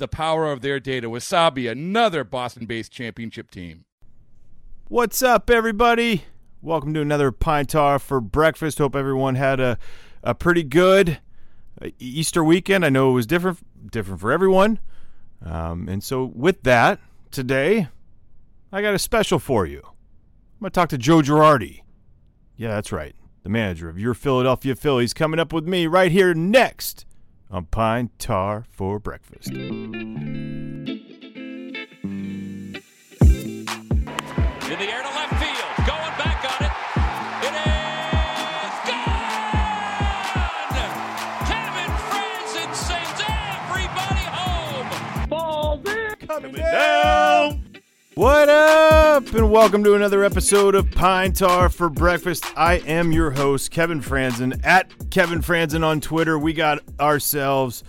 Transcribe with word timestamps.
the 0.00 0.08
power 0.08 0.50
of 0.50 0.62
their 0.62 0.80
data. 0.80 1.08
Wasabi, 1.08 1.70
another 1.70 2.24
Boston 2.24 2.66
based 2.66 2.90
championship 2.90 3.50
team. 3.50 3.84
What's 4.88 5.22
up, 5.22 5.48
everybody? 5.50 6.24
Welcome 6.62 6.92
to 6.94 7.00
another 7.00 7.30
Pine 7.30 7.66
Tar 7.66 8.00
for 8.00 8.20
breakfast. 8.20 8.78
Hope 8.78 8.96
everyone 8.96 9.36
had 9.36 9.60
a, 9.60 9.78
a 10.24 10.34
pretty 10.34 10.64
good 10.64 11.20
uh, 11.80 11.90
Easter 12.00 12.42
weekend. 12.42 12.84
I 12.84 12.88
know 12.88 13.10
it 13.10 13.14
was 13.14 13.26
different 13.26 13.58
different 13.92 14.20
for 14.20 14.32
everyone. 14.32 14.80
Um, 15.44 15.88
and 15.88 16.02
so, 16.02 16.32
with 16.34 16.62
that, 16.64 16.98
today, 17.30 17.88
I 18.72 18.82
got 18.82 18.94
a 18.94 18.98
special 18.98 19.38
for 19.38 19.64
you. 19.66 19.80
I'm 19.84 20.60
going 20.60 20.70
to 20.70 20.74
talk 20.74 20.88
to 20.90 20.98
Joe 20.98 21.20
Girardi. 21.20 21.82
Yeah, 22.56 22.70
that's 22.70 22.90
right. 22.90 23.14
The 23.42 23.48
manager 23.48 23.88
of 23.88 23.98
your 23.98 24.14
Philadelphia 24.14 24.74
Phillies 24.76 25.14
coming 25.14 25.40
up 25.40 25.52
with 25.52 25.66
me 25.66 25.86
right 25.86 26.10
here 26.10 26.34
next 26.34 27.06
on 27.50 27.66
Pine 27.66 28.10
Tar 28.18 28.64
for 28.70 28.98
breakfast. 28.98 29.50
In 29.50 29.88
the 34.78 34.86
air 34.86 35.02
to 35.02 35.08
left 35.08 35.34
field. 35.42 35.58
Going 35.78 36.14
back 36.16 36.44
on 36.46 36.62
it. 36.64 36.72
It 37.46 37.54
is 37.58 38.76
gone! 38.88 39.30
Kevin 41.50 41.92
Frandsen 42.08 42.70
sends 42.74 43.20
everybody 43.28 44.26
home. 44.30 44.88
Ball's 45.28 45.82
coming 46.26 46.54
down. 46.54 47.09
What 48.20 48.50
up? 48.50 49.32
And 49.32 49.50
welcome 49.50 49.82
to 49.82 49.94
another 49.94 50.22
episode 50.22 50.74
of 50.74 50.90
Pine 50.90 51.32
Tar 51.32 51.70
for 51.70 51.88
Breakfast. 51.88 52.44
I 52.54 52.74
am 52.80 53.12
your 53.12 53.30
host, 53.30 53.70
Kevin 53.70 54.02
Frandsen, 54.02 54.60
at 54.62 54.92
Kevin 55.10 55.40
Frandsen 55.40 55.82
on 55.82 56.02
Twitter. 56.02 56.38
We 56.38 56.52
got 56.52 56.80
ourselves 57.00 57.82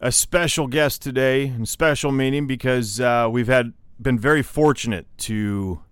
a 0.00 0.10
special 0.10 0.68
guest 0.68 1.02
today, 1.02 1.48
and 1.48 1.68
special 1.68 2.12
meaning 2.12 2.46
because 2.46 2.98
uh, 2.98 3.28
we've 3.30 3.46
had 3.46 3.74
been 4.00 4.18
very 4.18 4.42
fortunate 4.42 5.06
to 5.18 5.82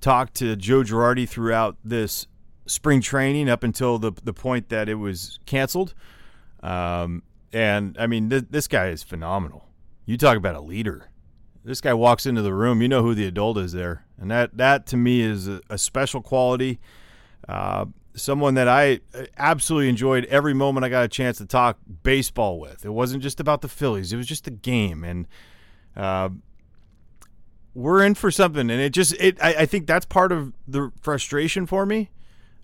talk 0.00 0.32
to 0.34 0.56
Joe 0.56 0.82
Girardi 0.82 1.28
throughout 1.28 1.76
this 1.84 2.26
spring 2.66 3.00
training 3.00 3.48
up 3.48 3.62
until 3.62 4.00
the 4.00 4.10
the 4.24 4.32
point 4.32 4.70
that 4.70 4.88
it 4.88 4.96
was 4.96 5.38
canceled. 5.46 5.94
Um, 6.64 7.22
and 7.52 7.96
I 7.96 8.08
mean, 8.08 8.28
th- 8.28 8.46
this 8.50 8.66
guy 8.66 8.88
is 8.88 9.04
phenomenal. 9.04 9.68
You 10.04 10.18
talk 10.18 10.36
about 10.36 10.56
a 10.56 10.60
leader. 10.60 11.11
This 11.64 11.80
guy 11.80 11.94
walks 11.94 12.26
into 12.26 12.42
the 12.42 12.54
room, 12.54 12.82
you 12.82 12.88
know 12.88 13.02
who 13.02 13.14
the 13.14 13.26
adult 13.26 13.56
is 13.58 13.72
there, 13.72 14.04
and 14.18 14.30
that 14.30 14.56
that 14.56 14.86
to 14.86 14.96
me 14.96 15.20
is 15.20 15.46
a, 15.46 15.60
a 15.70 15.78
special 15.78 16.20
quality. 16.20 16.80
Uh, 17.48 17.86
someone 18.14 18.54
that 18.54 18.68
I 18.68 19.00
absolutely 19.38 19.88
enjoyed 19.88 20.24
every 20.26 20.54
moment 20.54 20.84
I 20.84 20.88
got 20.88 21.04
a 21.04 21.08
chance 21.08 21.38
to 21.38 21.46
talk 21.46 21.78
baseball 22.02 22.58
with. 22.58 22.84
It 22.84 22.90
wasn't 22.90 23.22
just 23.22 23.38
about 23.38 23.60
the 23.60 23.68
Phillies; 23.68 24.12
it 24.12 24.16
was 24.16 24.26
just 24.26 24.44
the 24.44 24.50
game, 24.50 25.04
and 25.04 25.28
uh, 25.96 26.30
we're 27.74 28.02
in 28.02 28.14
for 28.14 28.30
something. 28.30 28.68
And 28.68 28.80
it 28.80 28.90
just 28.90 29.14
it 29.14 29.42
I, 29.42 29.54
I 29.60 29.66
think 29.66 29.86
that's 29.86 30.06
part 30.06 30.32
of 30.32 30.52
the 30.66 30.90
frustration 31.00 31.66
for 31.66 31.86
me. 31.86 32.10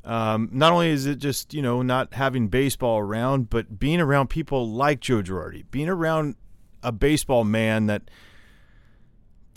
Um, 0.04 0.48
not 0.52 0.72
only 0.72 0.88
is 0.90 1.06
it 1.06 1.18
just 1.18 1.54
you 1.54 1.62
know 1.62 1.82
not 1.82 2.14
having 2.14 2.48
baseball 2.48 2.98
around, 2.98 3.50
but 3.50 3.78
being 3.78 4.00
around 4.00 4.28
people 4.28 4.68
like 4.68 5.00
Joe 5.00 5.22
Girardi, 5.22 5.64
being 5.70 5.88
around 5.88 6.36
a 6.82 6.92
baseball 6.92 7.44
man 7.44 7.86
that 7.86 8.02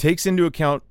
takes 0.02 0.26
into 0.26 0.48
account 0.48 0.82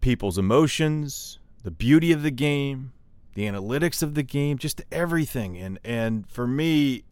people's 0.00 0.38
emotions, 0.38 1.40
the 1.64 1.72
beauty 1.72 2.12
of 2.12 2.22
the 2.22 2.30
game, 2.30 2.92
the 3.34 3.42
analytics 3.42 4.00
of 4.00 4.14
the 4.14 4.22
game, 4.22 4.58
just 4.58 4.80
everything. 4.92 5.58
And 5.58 5.80
and 5.84 6.24
for 6.30 6.46
me, 6.46 7.02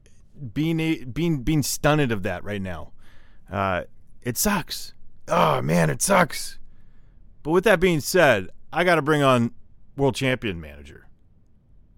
being 0.55 1.11
being 1.11 1.43
being 1.43 1.65
stunned 1.65 2.13
of 2.13 2.23
that 2.23 2.45
right 2.45 2.63
now, 2.63 2.93
uh, 3.51 3.83
it 4.23 4.39
sucks. 4.39 4.95
Oh 5.27 5.61
man, 5.61 5.91
it 5.91 6.01
sucks. 6.01 6.61
But 7.43 7.51
with 7.51 7.65
that 7.65 7.81
being 7.81 7.99
said, 7.99 8.51
I 8.73 8.85
got 8.85 8.95
to 8.95 9.03
bring 9.03 9.25
on 9.25 9.51
world 9.97 10.15
champion 10.15 10.61
manager. 10.61 11.09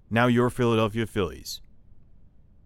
Now 0.08 0.26
your 0.26 0.48
Philadelphia 0.48 1.06
Phillies, 1.06 1.60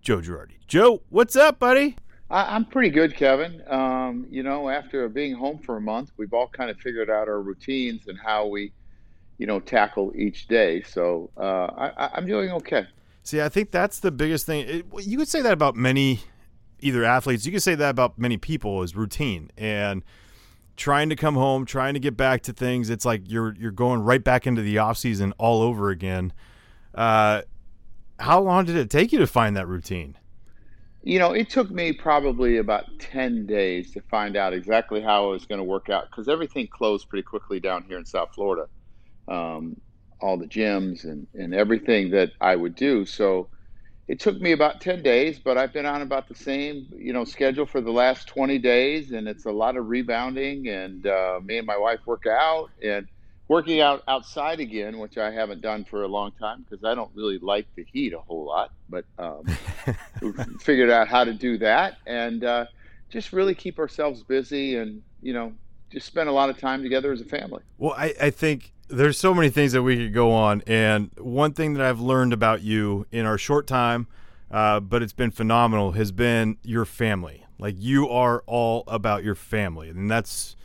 Joe 0.01 0.19
Girardi. 0.19 0.65
Joe, 0.69 1.03
what's 1.09 1.35
up, 1.35 1.59
buddy? 1.59 1.97
I, 2.33 2.57
I'm 2.57 2.65
pretty 2.65 2.89
good, 2.89 3.15
Kevin. 3.15 3.63
Um, 3.69 4.27
you 4.31 4.43
know, 4.43 4.71
after 4.71 5.09
being 5.09 5.35
home 5.35 5.59
for 5.59 5.77
a 5.77 5.81
month, 5.81 6.11
we've 6.17 6.33
all 6.33 6.49
kind 6.49 6.71
of 6.71 6.79
figured 6.79 7.11
out 7.11 7.29
our 7.29 7.43
routines 7.43 8.09
and 8.09 8.19
how 8.19 8.47
we, 8.47 8.73
you 9.39 9.47
know, 9.47 9.61
tackle 9.61 10.13
each 10.17 10.49
day. 10.49 10.83
So 10.83 11.31
uh, 11.37 11.91
I, 11.97 12.11
I'm 12.15 12.27
doing 12.27 12.51
okay. 12.51 12.87
See, 13.23 13.41
I 13.41 13.51
think 13.51 13.71
that's 13.71 14.01
the 14.01 14.11
biggest 14.11 14.47
thing. 14.47 14.67
It, 14.67 14.87
you 15.05 15.19
could 15.19 15.29
say 15.29 15.43
that 15.43 15.53
about 15.53 15.77
many, 15.77 16.21
either 16.81 17.05
athletes. 17.05 17.45
You 17.45 17.53
could 17.53 17.63
say 17.63 17.75
that 17.75 17.91
about 17.91 18.19
many 18.19 18.39
people 18.39 18.83
is 18.83 18.97
routine 18.97 19.51
and 19.59 20.03
trying 20.77 21.11
to 21.11 21.17
come 21.17 21.35
home, 21.35 21.67
trying 21.67 21.95
to 21.95 22.01
get 22.01 22.17
back 22.17 22.43
to 22.45 22.53
things. 22.55 22.89
It's 22.89 23.05
like 23.05 23.31
you're 23.31 23.55
you're 23.55 23.71
going 23.71 24.01
right 24.01 24.25
back 24.25 24.47
into 24.47 24.63
the 24.63 24.79
off 24.79 24.97
season 24.97 25.35
all 25.37 25.61
over 25.61 25.91
again. 25.91 26.33
Uh, 26.95 27.43
how 28.19 28.41
long 28.41 28.65
did 28.65 28.77
it 28.77 28.89
take 28.89 29.13
you 29.13 29.19
to 29.19 29.27
find 29.27 29.55
that 29.57 29.69
routine? 29.69 30.17
You 31.03 31.19
know, 31.19 31.33
it 31.33 31.51
took 31.51 31.71
me 31.71 31.93
probably 31.93 32.59
about 32.59 32.85
10 33.01 33.47
days 33.47 33.93
to 33.93 34.01
find 34.03 34.37
out 34.37 34.53
exactly 34.53 35.01
how 35.01 35.29
it 35.29 35.33
was 35.33 35.47
going 35.47 35.59
to 35.59 35.65
work 35.65 35.89
out 35.91 36.05
because 36.11 36.29
everything 36.29 36.69
closed 36.71 37.09
pretty 37.09 37.25
quickly 37.25 37.59
down 37.59 37.85
here 37.89 37.99
in 37.99 38.05
South 38.05 38.29
Florida. 38.35 38.69
Um, 39.29 39.77
all 40.21 40.39
the 40.39 40.47
gyms 40.47 41.03
and, 41.05 41.27
and 41.35 41.53
everything 41.55 42.11
that 42.11 42.31
I 42.41 42.55
would 42.55 42.77
do. 42.77 43.05
So 43.05 43.49
it 44.07 44.21
took 44.21 44.41
me 44.41 44.53
about 44.53 44.81
10 44.81 45.03
days, 45.03 45.41
but 45.45 45.59
I've 45.59 45.73
been 45.73 45.87
on 45.87 46.03
about 46.03 46.29
the 46.29 46.35
same, 46.37 46.87
you 46.97 47.13
know, 47.13 47.25
schedule 47.25 47.67
for 47.67 47.81
the 47.81 47.91
last 47.91 48.29
20 48.29 48.59
days. 48.59 49.11
And 49.11 49.27
it's 49.27 49.47
a 49.47 49.51
lot 49.51 49.77
of 49.77 49.89
rebounding. 49.89 50.69
And 50.69 51.07
uh, 51.07 51.41
me 51.43 51.59
and 51.59 51.67
my 51.67 51.77
wife 51.77 52.01
work 52.07 52.25
out 52.29 52.69
and 52.83 53.09
working 53.53 53.83
out 53.83 54.03
outside 54.09 54.61
again, 54.61 54.99
which 54.99 55.19
I 55.19 55.31
haven't 55.31 55.61
done 55.61 55.85
for 55.85 56.05
a 56.05 56.09
long 56.09 56.33
time 56.41 56.65
because 56.69 56.87
I 56.87 56.95
don't 56.95 57.11
really 57.15 57.39
like 57.39 57.67
the 57.77 57.85
heat 57.85 58.15
a 58.15 58.19
whole 58.19 58.47
lot. 58.47 58.73
But 58.89 59.05
um, 59.19 59.45
figured 60.61 60.89
out 60.89 61.07
how 61.07 61.23
to 61.23 61.35
do 61.35 61.59
that 61.59 61.99
and 62.07 62.45
uh, 62.45 62.65
just 63.11 63.31
really 63.35 63.55
keep 63.55 63.79
ourselves 63.79 64.23
busy 64.23 64.77
and, 64.77 65.03
you 65.21 65.35
know, 65.35 65.53
just 65.91 66.07
spend 66.07 66.31
a 66.31 66.33
lot 66.33 66.49
of 66.49 66.57
time 66.57 66.83
together 66.83 67.13
as 67.13 67.21
a 67.21 67.27
family. 67.27 67.63
Well, 67.77 67.93
I, 67.95 68.15
I 68.19 68.31
think 68.31 68.73
there's 68.89 69.19
so 69.19 69.35
many 69.35 69.51
things 69.51 69.73
that 69.73 69.83
we 69.83 69.99
could 69.99 70.15
go 70.15 70.33
on, 70.33 70.63
and 70.67 71.11
one 71.19 71.53
thing 71.53 71.75
that 71.75 71.85
I've 71.85 72.01
learned 72.01 72.33
about 72.33 72.63
you 72.63 73.07
in 73.13 73.27
our 73.27 73.37
short 73.37 73.67
time, 73.67 74.07
uh, 74.51 74.81
but 74.81 75.03
it's 75.03 75.13
been 75.13 75.31
phenomenal, 75.31 75.93
has 75.93 76.11
been 76.11 76.57
your 76.63 76.87
family. 76.87 77.45
Like 77.59 77.75
you 77.77 78.09
are 78.09 78.43
all 78.47 78.85
about 78.87 79.25
your 79.25 79.35
family, 79.35 79.91
and 79.91 80.11
that's. 80.11 80.57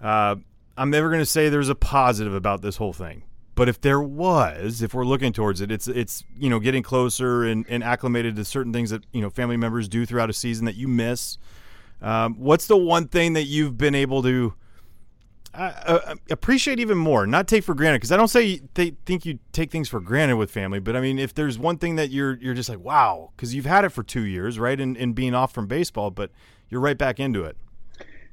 Uh, 0.00 0.36
I'm 0.76 0.90
never 0.90 1.08
going 1.08 1.20
to 1.20 1.26
say 1.26 1.48
there's 1.48 1.68
a 1.68 1.74
positive 1.74 2.34
about 2.34 2.62
this 2.62 2.76
whole 2.76 2.92
thing, 2.92 3.24
but 3.54 3.68
if 3.68 3.80
there 3.80 4.00
was, 4.00 4.82
if 4.82 4.94
we're 4.94 5.04
looking 5.04 5.32
towards 5.32 5.60
it, 5.60 5.70
it's 5.70 5.88
it's 5.88 6.24
you 6.36 6.48
know 6.50 6.58
getting 6.58 6.82
closer 6.82 7.44
and, 7.44 7.66
and 7.68 7.84
acclimated 7.84 8.36
to 8.36 8.44
certain 8.44 8.72
things 8.72 8.90
that 8.90 9.04
you 9.12 9.20
know 9.20 9.30
family 9.30 9.56
members 9.56 9.88
do 9.88 10.06
throughout 10.06 10.30
a 10.30 10.34
season 10.34 10.64
that 10.64 10.76
you 10.76 10.88
miss. 10.88 11.38
Um, 12.00 12.34
what's 12.34 12.66
the 12.66 12.76
one 12.76 13.06
thing 13.06 13.34
that 13.34 13.44
you've 13.44 13.78
been 13.78 13.94
able 13.94 14.22
to 14.22 14.54
uh, 15.54 16.14
appreciate 16.30 16.80
even 16.80 16.96
more, 16.96 17.26
not 17.26 17.46
take 17.46 17.62
for 17.64 17.74
granted. 17.74 17.98
Because 17.98 18.12
I 18.12 18.16
don't 18.16 18.28
say 18.28 18.62
they 18.74 18.96
think 19.04 19.26
you 19.26 19.38
take 19.52 19.70
things 19.70 19.88
for 19.88 20.00
granted 20.00 20.36
with 20.36 20.50
family, 20.50 20.80
but 20.80 20.96
I 20.96 21.00
mean, 21.00 21.18
if 21.18 21.34
there's 21.34 21.58
one 21.58 21.78
thing 21.78 21.96
that 21.96 22.10
you're 22.10 22.38
you're 22.38 22.54
just 22.54 22.68
like, 22.68 22.80
wow, 22.80 23.30
because 23.36 23.54
you've 23.54 23.66
had 23.66 23.84
it 23.84 23.90
for 23.90 24.02
two 24.02 24.22
years, 24.22 24.58
right, 24.58 24.80
and, 24.80 24.96
and 24.96 25.14
being 25.14 25.34
off 25.34 25.52
from 25.52 25.66
baseball, 25.66 26.10
but 26.10 26.30
you're 26.70 26.80
right 26.80 26.96
back 26.96 27.20
into 27.20 27.44
it. 27.44 27.56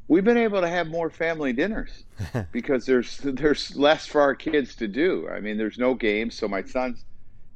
We've 0.09 0.23
been 0.23 0.38
able 0.38 0.61
to 0.61 0.67
have 0.67 0.88
more 0.88 1.11
family 1.11 1.53
dinners 1.53 2.03
because 2.51 2.85
there's 2.88 3.17
there's 3.23 3.75
less 3.75 4.07
for 4.07 4.21
our 4.21 4.33
kids 4.33 4.75
to 4.77 4.88
do. 4.88 5.29
I 5.29 5.39
mean, 5.39 5.57
there's 5.57 5.77
no 5.77 5.94
games, 5.94 6.35
so 6.35 6.47
my 6.47 6.63
son's, 6.63 7.06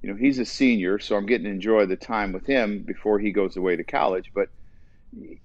you 0.03 0.09
know, 0.09 0.15
he's 0.15 0.37
a 0.37 0.45
senior, 0.45 0.99
so 0.99 1.15
I'm 1.15 1.25
getting 1.25 1.45
to 1.45 1.49
enjoy 1.49 1.87
the 1.87 1.95
time 1.95 2.31
with 2.31 2.45
him 2.45 2.83
before 2.83 3.17
he 3.17 3.31
goes 3.31 3.57
away 3.57 3.75
to 3.75 3.83
college, 3.83 4.31
but 4.35 4.49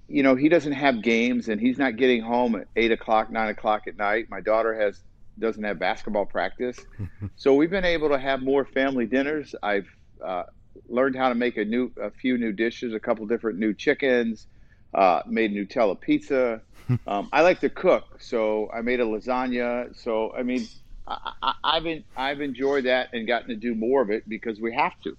you 0.07 0.23
know, 0.23 0.35
he 0.35 0.49
doesn't 0.51 0.73
have 0.73 1.03
games 1.03 1.49
and 1.49 1.61
he's 1.61 1.79
not 1.79 1.97
getting 1.97 2.23
home 2.23 2.55
at 2.55 2.69
eight 2.77 2.93
o'clock, 2.93 3.31
nine 3.31 3.49
o'clock 3.49 3.83
at 3.87 3.97
night. 3.97 4.27
My 4.31 4.41
daughter 4.41 4.79
has 4.79 5.01
doesn't 5.39 5.65
have 5.65 5.79
basketball 5.79 6.27
practice, 6.27 6.79
so 7.37 7.55
we've 7.55 7.71
been 7.71 7.85
able 7.87 8.11
to 8.11 8.19
have 8.19 8.43
more 8.43 8.67
family 8.67 9.07
dinners. 9.07 9.55
I've 9.63 9.89
uh, 10.23 10.43
learned 10.89 11.17
how 11.17 11.31
to 11.31 11.35
make 11.35 11.57
a 11.57 11.65
new, 11.65 11.91
a 12.01 12.11
few 12.11 12.37
new 12.37 12.53
dishes, 12.53 12.93
a 12.93 13.01
couple 13.01 13.27
different 13.27 13.59
new 13.59 13.73
chickens, 13.73 14.47
uh, 14.93 15.23
made 15.27 15.53
Nutella 15.53 15.99
pizza. 15.99 16.61
Um, 17.07 17.29
I 17.33 17.43
like 17.43 17.61
to 17.61 17.69
cook, 17.69 18.21
so 18.21 18.71
I 18.73 18.81
made 18.81 19.01
a 19.01 19.05
lasagna. 19.05 19.95
So 19.97 20.33
I 20.33 20.43
mean, 20.43 20.67
I, 21.07 21.55
have 21.65 21.87
I've 22.17 22.41
enjoyed 22.41 22.85
that 22.85 23.11
and 23.13 23.27
gotten 23.27 23.49
to 23.49 23.57
do 23.57 23.75
more 23.75 24.03
of 24.03 24.11
it 24.11 24.29
because 24.29 24.61
we 24.61 24.75
have 24.75 25.01
to. 25.03 25.17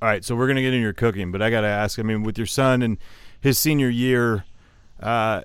All 0.00 0.08
right, 0.08 0.24
so 0.24 0.34
we're 0.34 0.48
gonna 0.48 0.62
get 0.62 0.72
into 0.74 0.82
your 0.82 0.92
cooking, 0.92 1.30
but 1.30 1.42
I 1.42 1.50
gotta 1.50 1.68
ask. 1.68 1.98
I 1.98 2.02
mean, 2.02 2.22
with 2.22 2.36
your 2.36 2.46
son 2.46 2.82
and 2.82 2.98
his 3.40 3.58
senior 3.58 3.88
year 3.88 4.44
uh, 5.00 5.42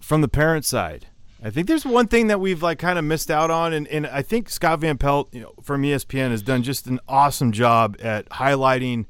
from 0.00 0.20
the 0.20 0.28
parent 0.28 0.64
side. 0.64 1.06
I 1.42 1.48
think 1.48 1.68
there's 1.68 1.86
one 1.86 2.06
thing 2.06 2.26
that 2.26 2.38
we've 2.38 2.62
like 2.62 2.78
kind 2.78 2.98
of 2.98 3.04
missed 3.04 3.30
out 3.30 3.50
on, 3.50 3.72
and, 3.72 3.88
and 3.88 4.06
I 4.06 4.20
think 4.20 4.50
Scott 4.50 4.80
Van 4.80 4.98
Pelt 4.98 5.32
you 5.32 5.40
know, 5.40 5.54
from 5.62 5.82
ESPN 5.82 6.30
has 6.30 6.42
done 6.42 6.62
just 6.62 6.86
an 6.86 7.00
awesome 7.08 7.50
job 7.50 7.96
at 8.00 8.28
highlighting 8.28 9.06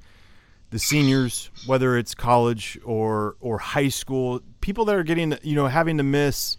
the 0.70 0.78
seniors, 0.78 1.50
whether 1.66 1.96
it's 1.96 2.14
college 2.14 2.78
or 2.84 3.36
or 3.40 3.58
high 3.58 3.88
school, 3.88 4.40
people 4.60 4.84
that 4.86 4.94
are 4.94 5.02
getting 5.02 5.36
you 5.42 5.54
know 5.54 5.66
having 5.66 5.96
to 5.98 6.02
miss 6.02 6.56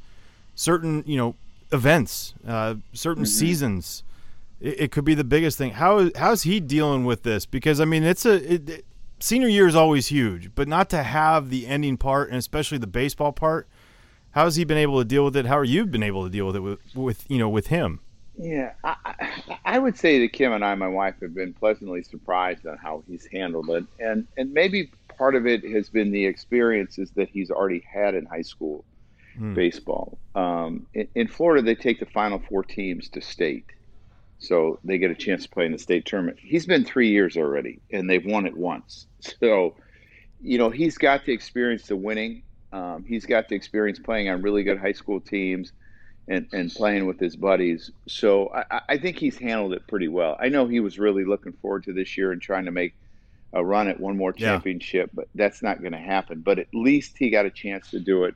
certain 0.56 1.04
you 1.08 1.18
know 1.18 1.36
events, 1.72 2.34
uh, 2.48 2.76
certain 2.94 3.24
mm-hmm. 3.24 3.30
seasons. 3.30 4.04
It, 4.60 4.82
it, 4.82 4.92
could 4.92 5.06
be 5.06 5.16
the 5.16 5.24
biggest 5.24 5.58
thing. 5.58 5.72
How 5.72 6.12
how's 6.16 6.44
he 6.44 6.60
dealing 6.60 7.06
with 7.06 7.24
this? 7.24 7.46
Because 7.46 7.80
I 7.80 7.86
mean, 7.86 8.04
it's 8.04 8.26
a 8.26 8.54
it, 8.54 8.86
senior 9.20 9.48
year 9.48 9.68
is 9.68 9.76
always 9.76 10.08
huge, 10.08 10.54
but 10.54 10.68
not 10.68 10.90
to 10.90 11.04
have 11.04 11.50
the 11.50 11.66
ending 11.68 11.98
part 11.98 12.30
and 12.30 12.38
especially 12.38 12.78
the 12.78 12.88
baseball 12.88 13.32
part. 13.32 13.68
How 14.32 14.46
has 14.46 14.56
he 14.56 14.64
been 14.64 14.78
able 14.78 15.00
to 15.00 15.06
deal 15.06 15.26
with 15.26 15.36
it? 15.36 15.46
How 15.46 15.58
are 15.58 15.64
you 15.64 15.86
been 15.86 16.04
able 16.04 16.24
to 16.24 16.30
deal 16.30 16.48
with 16.48 16.56
it 16.56 16.62
with, 16.62 16.80
with 16.96 17.26
you 17.30 17.38
know 17.38 17.50
with 17.50 17.68
him? 17.68 18.02
Yeah, 18.42 18.74
I, 18.84 19.58
I 19.66 19.78
would 19.78 19.96
say 19.98 20.20
that 20.20 20.34
Kim 20.34 20.52
and 20.52 20.66
I, 20.66 20.74
my 20.74 20.88
wife, 20.88 21.16
have 21.22 21.36
been 21.36 21.54
pleasantly 21.54 22.02
surprised 22.02 22.66
on 22.66 22.78
how 22.78 23.04
he's 23.08 23.28
handled 23.32 23.70
it, 23.70 23.86
and 24.00 24.28
and 24.36 24.52
maybe 24.52 24.90
part 25.16 25.36
of 25.36 25.46
it 25.46 25.64
has 25.64 25.90
been 25.90 26.12
the 26.12 26.26
experiences 26.26 27.12
that 27.12 27.30
he's 27.30 27.52
already 27.52 27.84
had 27.88 28.16
in 28.16 28.26
high 28.26 28.42
school 28.42 28.84
hmm. 29.38 29.54
baseball. 29.54 30.18
Um, 30.34 30.88
in, 30.96 31.08
in 31.14 31.28
Florida, 31.28 31.62
they 31.62 31.76
take 31.76 32.00
the 32.00 32.08
final 32.08 32.42
four 32.50 32.64
teams 32.64 33.10
to 33.10 33.22
state, 33.22 33.66
so 34.40 34.80
they 34.84 34.98
get 34.98 35.12
a 35.12 35.16
chance 35.16 35.44
to 35.44 35.50
play 35.50 35.68
in 35.68 35.72
the 35.72 35.78
state 35.78 36.06
tournament. 36.06 36.40
He's 36.42 36.66
been 36.66 36.84
three 36.84 37.10
years 37.10 37.38
already, 37.38 37.80
and 37.92 38.10
they've 38.10 38.26
won 38.26 38.46
it 38.46 38.58
once. 38.58 39.08
So, 39.40 39.76
you 40.42 40.58
know, 40.58 40.72
he's 40.72 40.98
got 40.98 41.26
the 41.26 41.32
experience 41.32 41.92
of 41.92 42.00
winning. 42.00 42.42
Um, 42.74 43.06
he's 43.08 43.28
got 43.28 43.50
the 43.50 43.56
experience 43.56 44.00
playing 44.00 44.30
on 44.30 44.42
really 44.42 44.64
good 44.64 44.80
high 44.80 44.94
school 44.94 45.20
teams 45.20 45.74
and, 46.32 46.48
and 46.54 46.72
playing 46.72 47.06
with 47.06 47.20
his 47.20 47.36
buddies. 47.36 47.92
So 48.08 48.50
I, 48.54 48.82
I 48.90 48.98
think 48.98 49.18
he's 49.18 49.38
handled 49.38 49.74
it 49.74 49.86
pretty 49.86 50.08
well. 50.08 50.38
I 50.40 50.48
know 50.48 50.66
he 50.66 50.80
was 50.80 50.98
really 50.98 51.26
looking 51.26 51.52
forward 51.52 51.84
to 51.84 51.94
this 51.94 52.18
year 52.18 52.32
and 52.32 52.42
trying 52.42 52.64
to 52.66 52.72
make 52.72 52.94
a 53.52 53.64
run 53.64 53.90
at 53.90 54.00
one 54.00 54.16
more 54.16 54.32
championship, 54.32 55.10
yeah. 55.10 55.14
but 55.14 55.28
that's 55.36 55.62
not 55.62 55.82
going 55.82 55.92
to 55.92 56.00
happen. 56.00 56.40
But 56.40 56.58
at 56.58 56.68
least 56.74 57.18
he 57.18 57.30
got 57.30 57.46
a 57.46 57.50
chance 57.50 57.90
to 57.92 58.00
do 58.00 58.24
it. 58.24 58.36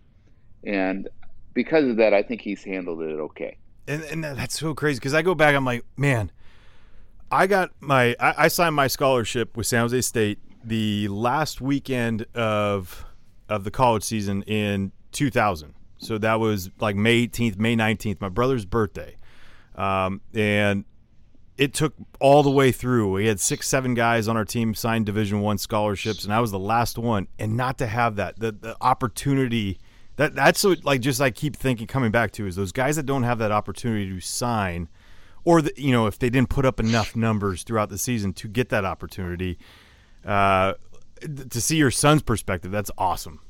And 0.66 1.08
because 1.54 1.86
of 1.86 1.96
that, 1.96 2.14
I 2.14 2.22
think 2.22 2.42
he's 2.42 2.66
handled 2.66 3.02
it 3.02 3.18
okay. 3.18 3.58
And, 3.88 4.04
and 4.04 4.24
that's 4.26 4.60
so 4.60 4.74
crazy 4.74 5.00
because 5.00 5.14
I 5.14 5.22
go 5.22 5.34
back, 5.34 5.56
I'm 5.56 5.64
like, 5.64 5.86
man, 5.96 6.34
I 7.32 7.48
got 7.48 7.72
my, 7.80 8.14
I, 8.20 8.34
I 8.38 8.48
signed 8.50 8.76
my 8.76 8.88
scholarship 8.88 9.56
with 9.56 9.68
San 9.68 9.82
Jose 9.82 10.02
State 10.02 10.40
the 10.66 11.08
last 11.08 11.62
weekend 11.62 12.26
of 12.36 13.06
of 13.48 13.64
the 13.64 13.70
college 13.70 14.04
season 14.04 14.42
in 14.44 14.92
2000. 15.12 15.76
So 15.98 16.18
that 16.18 16.40
was 16.40 16.70
like 16.80 16.96
May 16.96 17.28
18th, 17.28 17.58
May 17.58 17.76
19th, 17.76 18.22
my 18.22 18.30
brother's 18.30 18.66
birthday. 18.66 19.16
Um, 19.76 20.22
and 20.34 20.86
it 21.58 21.74
took 21.74 21.94
all 22.20 22.44
the 22.44 22.50
way 22.52 22.72
through. 22.72 23.12
We 23.12 23.28
had 23.28 23.40
six, 23.40 23.68
seven 23.68 23.94
guys 23.94 24.28
on 24.28 24.36
our 24.36 24.46
team 24.46 24.74
signed 24.74 25.06
Division 25.06 25.42
One 25.42 25.58
scholarships, 25.58 26.24
and 26.24 26.34
I 26.34 26.40
was 26.40 26.52
the 26.52 26.60
last 26.60 26.98
one. 26.98 27.28
And 27.40 27.56
not 27.56 27.78
to 27.78 27.88
have 27.88 28.18
that, 28.18 28.40
the, 28.40 28.52
the 28.52 28.76
opportunity 28.82 29.80
that 30.18 30.34
that's 30.34 30.64
what, 30.64 30.84
like 30.86 31.02
just 31.02 31.20
I 31.22 31.32
keep 31.32 31.56
thinking 31.56 31.88
coming 31.88 32.12
back 32.12 32.32
to 32.32 32.48
is 32.48 32.56
those 32.56 32.72
guys 32.72 32.96
that 32.96 33.06
don't 33.06 33.24
have 33.24 33.38
that 33.40 33.52
opportunity 33.52 34.10
to 34.10 34.20
sign, 34.20 34.88
or 35.44 35.62
the, 35.62 35.74
you 35.76 35.92
know 35.92 36.08
if 36.08 36.20
they 36.20 36.30
didn't 36.30 36.50
put 36.50 36.66
up 36.66 36.80
enough 36.80 37.16
numbers 37.16 37.64
throughout 37.64 37.90
the 37.90 37.98
season 37.98 38.34
to 38.34 38.48
get 38.48 38.70
that 38.70 38.86
opportunity 38.86 39.58
uh, 40.26 40.74
to 41.50 41.62
see 41.62 41.78
your 41.78 41.92
son's 41.92 42.22
perspective, 42.22 42.72
that's 42.72 42.92
awesome. 42.98 43.42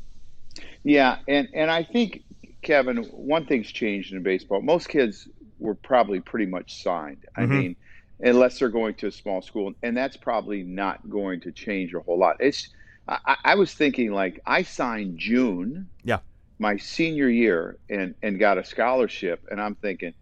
Yeah, 0.83 1.17
and 1.27 1.47
and 1.53 1.69
I 1.69 1.83
think 1.83 2.23
Kevin, 2.65 3.03
one 3.11 3.45
thing's 3.45 3.71
changed 3.71 4.11
in 4.11 4.23
baseball. 4.23 4.59
Most 4.59 4.89
kids 4.89 5.29
were 5.59 5.75
probably 5.75 6.19
pretty 6.19 6.47
much 6.47 6.81
signed. 6.81 7.23
I 7.35 7.41
mm-hmm. 7.41 7.57
mean, 7.57 7.75
unless 8.19 8.59
they're 8.59 8.69
going 8.69 8.95
to 8.95 9.07
a 9.07 9.11
small 9.11 9.43
school, 9.43 9.73
and 9.83 9.95
that's 9.95 10.17
probably 10.17 10.63
not 10.63 11.07
going 11.07 11.41
to 11.41 11.51
change 11.51 11.93
a 11.93 11.99
whole 11.99 12.17
lot. 12.17 12.37
It's 12.39 12.69
I, 13.07 13.37
I 13.43 13.55
was 13.55 13.71
thinking 13.71 14.11
like 14.11 14.41
I 14.47 14.63
signed 14.63 15.19
June, 15.19 15.87
yeah, 16.03 16.19
my 16.57 16.77
senior 16.77 17.29
year, 17.29 17.77
and 17.87 18.15
and 18.23 18.39
got 18.39 18.57
a 18.57 18.65
scholarship, 18.65 19.45
and 19.51 19.61
I'm 19.61 19.75
thinking 19.75 20.15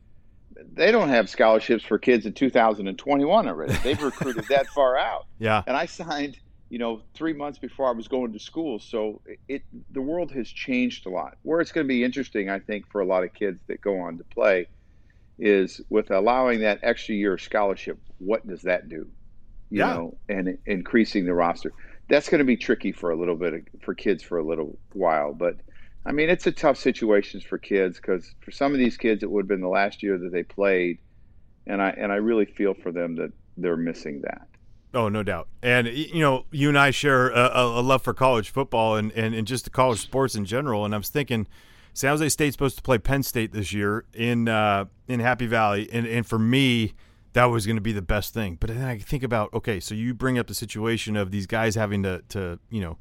they 0.74 0.92
don't 0.92 1.10
have 1.10 1.30
scholarships 1.30 1.84
for 1.84 1.98
kids 1.98 2.26
in 2.26 2.34
2021 2.34 3.48
already. 3.48 3.74
They've 3.84 4.02
recruited 4.12 4.46
that 4.50 4.68
far 4.68 4.98
out. 4.98 5.28
Yeah. 5.40 5.64
And 5.66 5.76
I 5.76 5.86
signed, 5.86 6.38
you 6.74 6.80
know, 6.80 7.04
three 7.14 7.34
months 7.34 7.60
before 7.60 7.88
I 7.88 7.92
was 7.92 8.08
going 8.08 8.34
to 8.34 8.40
school. 8.40 8.80
So 8.80 9.22
it, 9.28 9.40
it 9.48 9.62
the 9.92 10.02
world 10.02 10.32
has 10.32 10.50
changed 10.50 11.06
a 11.06 11.10
lot. 11.10 11.38
Where 11.44 11.62
it's 11.62 11.72
going 11.72 11.86
to 11.86 11.88
be 11.88 12.04
interesting, 12.04 12.50
I 12.50 12.58
think, 12.58 12.92
for 12.92 13.00
a 13.00 13.06
lot 13.06 13.24
of 13.24 13.32
kids 13.32 13.60
that 13.68 13.80
go 13.80 14.00
on 14.00 14.18
to 14.18 14.24
play, 14.24 14.66
is 15.38 15.82
with 15.92 16.10
allowing 16.10 16.62
that 16.62 16.80
extra 16.82 17.14
year 17.14 17.36
of 17.36 17.42
scholarship. 17.42 18.00
What 18.18 18.48
does 18.48 18.64
that 18.64 18.90
do? 18.90 19.08
You 19.70 19.82
yeah. 19.82 19.94
know, 19.94 20.18
and 20.28 20.58
increasing 20.66 21.28
the 21.28 21.36
roster. 21.36 21.74
That's 22.10 22.28
going 22.28 22.40
to 22.40 22.46
be 22.46 22.58
tricky 22.58 22.92
for 22.92 23.12
a 23.12 23.16
little 23.16 23.36
bit 23.36 23.54
of, 23.54 23.62
for 23.84 23.94
kids 23.94 24.24
for 24.24 24.40
a 24.40 24.44
little 24.44 24.80
while, 24.94 25.32
but 25.32 25.58
I 26.08 26.12
mean, 26.12 26.32
it's 26.32 26.48
a 26.48 26.52
tough 26.52 26.78
situation 26.78 27.40
for 27.40 27.60
kids 27.60 27.98
because 27.98 28.34
for 28.42 28.50
some 28.50 28.72
of 28.72 28.80
these 28.80 28.98
kids, 28.98 29.22
it 29.22 29.30
would 29.30 29.44
have 29.44 29.48
been 29.48 29.62
the 29.62 29.68
last 29.68 30.02
year 30.02 30.18
that 30.18 30.32
they 30.32 30.42
played, 30.42 30.98
and 31.68 31.84
I 31.84 31.92
and 31.92 32.12
I 32.12 32.16
really 32.16 32.46
feel 32.46 32.74
for 32.74 32.92
them 32.92 33.18
that 33.18 33.32
they're 33.58 33.78
missing 33.78 34.22
that. 34.22 34.48
Oh, 34.94 35.10
no 35.10 35.24
doubt. 35.24 35.48
And 35.62 35.88
you 35.88 36.20
know, 36.20 36.46
you 36.52 36.70
and 36.70 36.78
I 36.78 36.92
share 36.92 37.30
a, 37.30 37.52
a 37.56 37.82
love 37.82 38.04
for 38.04 38.14
college 38.14 38.52
football 38.52 38.96
and, 38.96 39.12
and, 39.14 39.34
and 39.34 39.48
just 39.48 39.64
the 39.64 39.72
college 39.72 40.00
sports 40.00 40.36
in 40.36 40.46
general. 40.46 40.86
And 40.86 40.94
I 40.94 40.98
was 40.98 41.10
thinking, 41.10 41.48
San 41.94 42.12
Jose 42.12 42.30
State's 42.30 42.56
supposed 42.56 42.76
to 42.78 42.82
play 42.82 42.98
Penn 42.98 43.24
State 43.24 43.54
this 43.54 43.72
year 43.72 44.06
in 44.14 44.48
uh, 44.48 44.86
in 45.08 45.20
Happy 45.20 45.46
Valley, 45.46 45.88
and 45.92 46.08
and 46.08 46.26
for 46.26 46.40
me, 46.40 46.94
that 47.34 47.46
was 47.46 47.66
going 47.66 47.76
to 47.76 47.82
be 47.82 47.92
the 47.92 48.02
best 48.02 48.34
thing. 48.34 48.58
But 48.60 48.70
then 48.70 48.84
I 48.84 48.98
think 48.98 49.24
about, 49.24 49.54
okay, 49.54 49.80
so 49.80 49.94
you 49.94 50.14
bring 50.14 50.40
up 50.40 50.48
the 50.48 50.56
situation 50.56 51.16
of 51.16 51.32
these 51.32 51.46
guys 51.46 51.76
having 51.76 52.02
to 52.04 52.24
to 52.30 52.60
you 52.70 52.82
know 52.82 52.98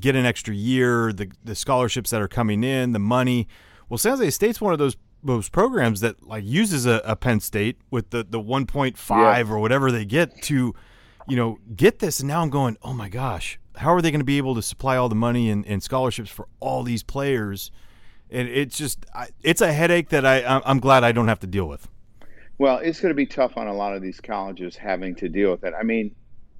get 0.00 0.16
an 0.16 0.24
extra 0.24 0.54
year, 0.54 1.12
the 1.12 1.30
the 1.44 1.54
scholarships 1.54 2.10
that 2.10 2.22
are 2.22 2.28
coming 2.28 2.64
in, 2.64 2.92
the 2.92 2.98
money. 2.98 3.46
Well, 3.88 3.98
San 3.98 4.12
Jose 4.12 4.30
State's 4.30 4.60
one 4.60 4.72
of 4.72 4.78
those 4.78 4.96
those 5.22 5.48
programs 5.50 6.00
that 6.00 6.26
like 6.26 6.44
uses 6.44 6.86
a, 6.86 7.02
a 7.04 7.14
Penn 7.14 7.40
State 7.40 7.78
with 7.90 8.08
the 8.10 8.24
the 8.24 8.40
1.5 8.40 8.96
yeah. 9.10 9.52
or 9.52 9.58
whatever 9.58 9.92
they 9.92 10.06
get 10.06 10.40
to, 10.42 10.74
you 11.28 11.36
know, 11.36 11.58
get 11.76 11.98
this. 11.98 12.20
And 12.20 12.28
now 12.28 12.42
I'm 12.42 12.50
going, 12.50 12.76
oh 12.82 12.92
my 12.92 13.08
gosh, 13.08 13.58
how 13.76 13.92
are 13.92 14.02
they 14.02 14.10
going 14.10 14.20
to 14.20 14.24
be 14.24 14.38
able 14.38 14.54
to 14.54 14.62
supply 14.62 14.96
all 14.96 15.08
the 15.08 15.14
money 15.14 15.50
and, 15.50 15.66
and 15.66 15.82
scholarships 15.82 16.30
for 16.30 16.48
all 16.60 16.82
these 16.82 17.02
players? 17.02 17.70
And 18.30 18.48
it's 18.48 18.76
just, 18.76 19.06
it's 19.42 19.60
a 19.60 19.72
headache 19.72 20.10
that 20.10 20.26
I 20.26 20.60
I'm 20.64 20.80
glad 20.80 21.04
I 21.04 21.12
don't 21.12 21.28
have 21.28 21.40
to 21.40 21.46
deal 21.46 21.66
with. 21.66 21.88
Well, 22.58 22.78
it's 22.78 23.00
going 23.00 23.10
to 23.10 23.14
be 23.14 23.26
tough 23.26 23.56
on 23.56 23.68
a 23.68 23.74
lot 23.74 23.94
of 23.94 24.02
these 24.02 24.20
colleges 24.20 24.76
having 24.76 25.14
to 25.16 25.28
deal 25.28 25.50
with 25.52 25.64
it. 25.64 25.74
I 25.78 25.84
mean, 25.84 26.14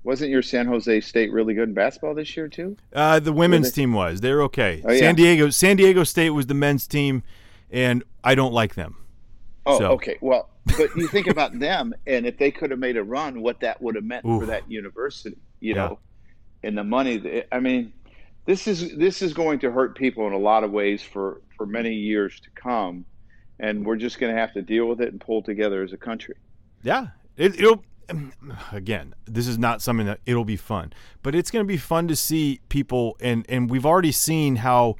wasn't 0.04 0.30
your 0.30 0.42
San 0.42 0.66
Jose 0.66 1.00
State 1.00 1.32
really 1.32 1.54
good 1.54 1.68
in 1.68 1.74
basketball 1.74 2.14
this 2.14 2.36
year 2.36 2.48
too? 2.48 2.76
Uh, 2.92 3.18
the 3.18 3.32
women's 3.32 3.72
team 3.72 3.92
was. 3.92 4.20
They're 4.20 4.42
okay. 4.44 4.82
Oh, 4.84 4.92
yeah. 4.92 4.98
San 5.00 5.14
Diego 5.16 5.50
San 5.50 5.76
Diego 5.76 6.04
State 6.04 6.30
was 6.30 6.46
the 6.46 6.54
men's 6.54 6.86
team, 6.86 7.24
and 7.70 8.04
I 8.22 8.34
don't 8.34 8.52
like 8.52 8.74
them. 8.76 8.96
Oh, 9.66 9.78
so. 9.78 9.90
okay. 9.92 10.16
Well, 10.20 10.48
but 10.76 10.94
you 10.96 11.08
think 11.08 11.26
about 11.26 11.58
them, 11.58 11.94
and 12.06 12.26
if 12.26 12.38
they 12.38 12.50
could 12.50 12.70
have 12.70 12.80
made 12.80 12.96
a 12.96 13.02
run, 13.02 13.42
what 13.42 13.60
that 13.60 13.80
would 13.80 13.94
have 13.94 14.04
meant 14.04 14.24
Oof. 14.26 14.40
for 14.40 14.46
that 14.46 14.70
university, 14.70 15.38
you 15.60 15.74
yeah. 15.74 15.88
know, 15.88 15.98
and 16.62 16.76
the 16.76 16.84
money. 16.84 17.16
That, 17.18 17.54
I 17.54 17.60
mean, 17.60 17.92
this 18.46 18.66
is 18.66 18.96
this 18.96 19.22
is 19.22 19.32
going 19.32 19.58
to 19.60 19.70
hurt 19.70 19.96
people 19.96 20.26
in 20.26 20.32
a 20.32 20.38
lot 20.38 20.64
of 20.64 20.70
ways 20.70 21.02
for 21.02 21.40
for 21.56 21.66
many 21.66 21.92
years 21.94 22.40
to 22.40 22.50
come. 22.50 23.04
and 23.60 23.84
we're 23.84 23.96
just 23.96 24.20
going 24.20 24.32
to 24.32 24.40
have 24.40 24.52
to 24.52 24.62
deal 24.62 24.86
with 24.86 25.00
it 25.00 25.08
and 25.10 25.20
pull 25.20 25.42
together 25.42 25.82
as 25.82 25.92
a 25.92 25.96
country. 25.96 26.34
Yeah, 26.82 27.08
it, 27.36 27.58
it'll. 27.58 27.84
Again, 28.72 29.14
this 29.26 29.46
is 29.46 29.58
not 29.58 29.82
something 29.82 30.06
that 30.06 30.20
it'll 30.24 30.46
be 30.46 30.56
fun, 30.56 30.94
but 31.22 31.34
it's 31.34 31.50
going 31.50 31.62
to 31.62 31.68
be 31.68 31.76
fun 31.76 32.08
to 32.08 32.16
see 32.16 32.60
people, 32.70 33.18
and 33.20 33.44
and 33.50 33.68
we've 33.68 33.84
already 33.84 34.12
seen 34.12 34.56
how 34.56 34.96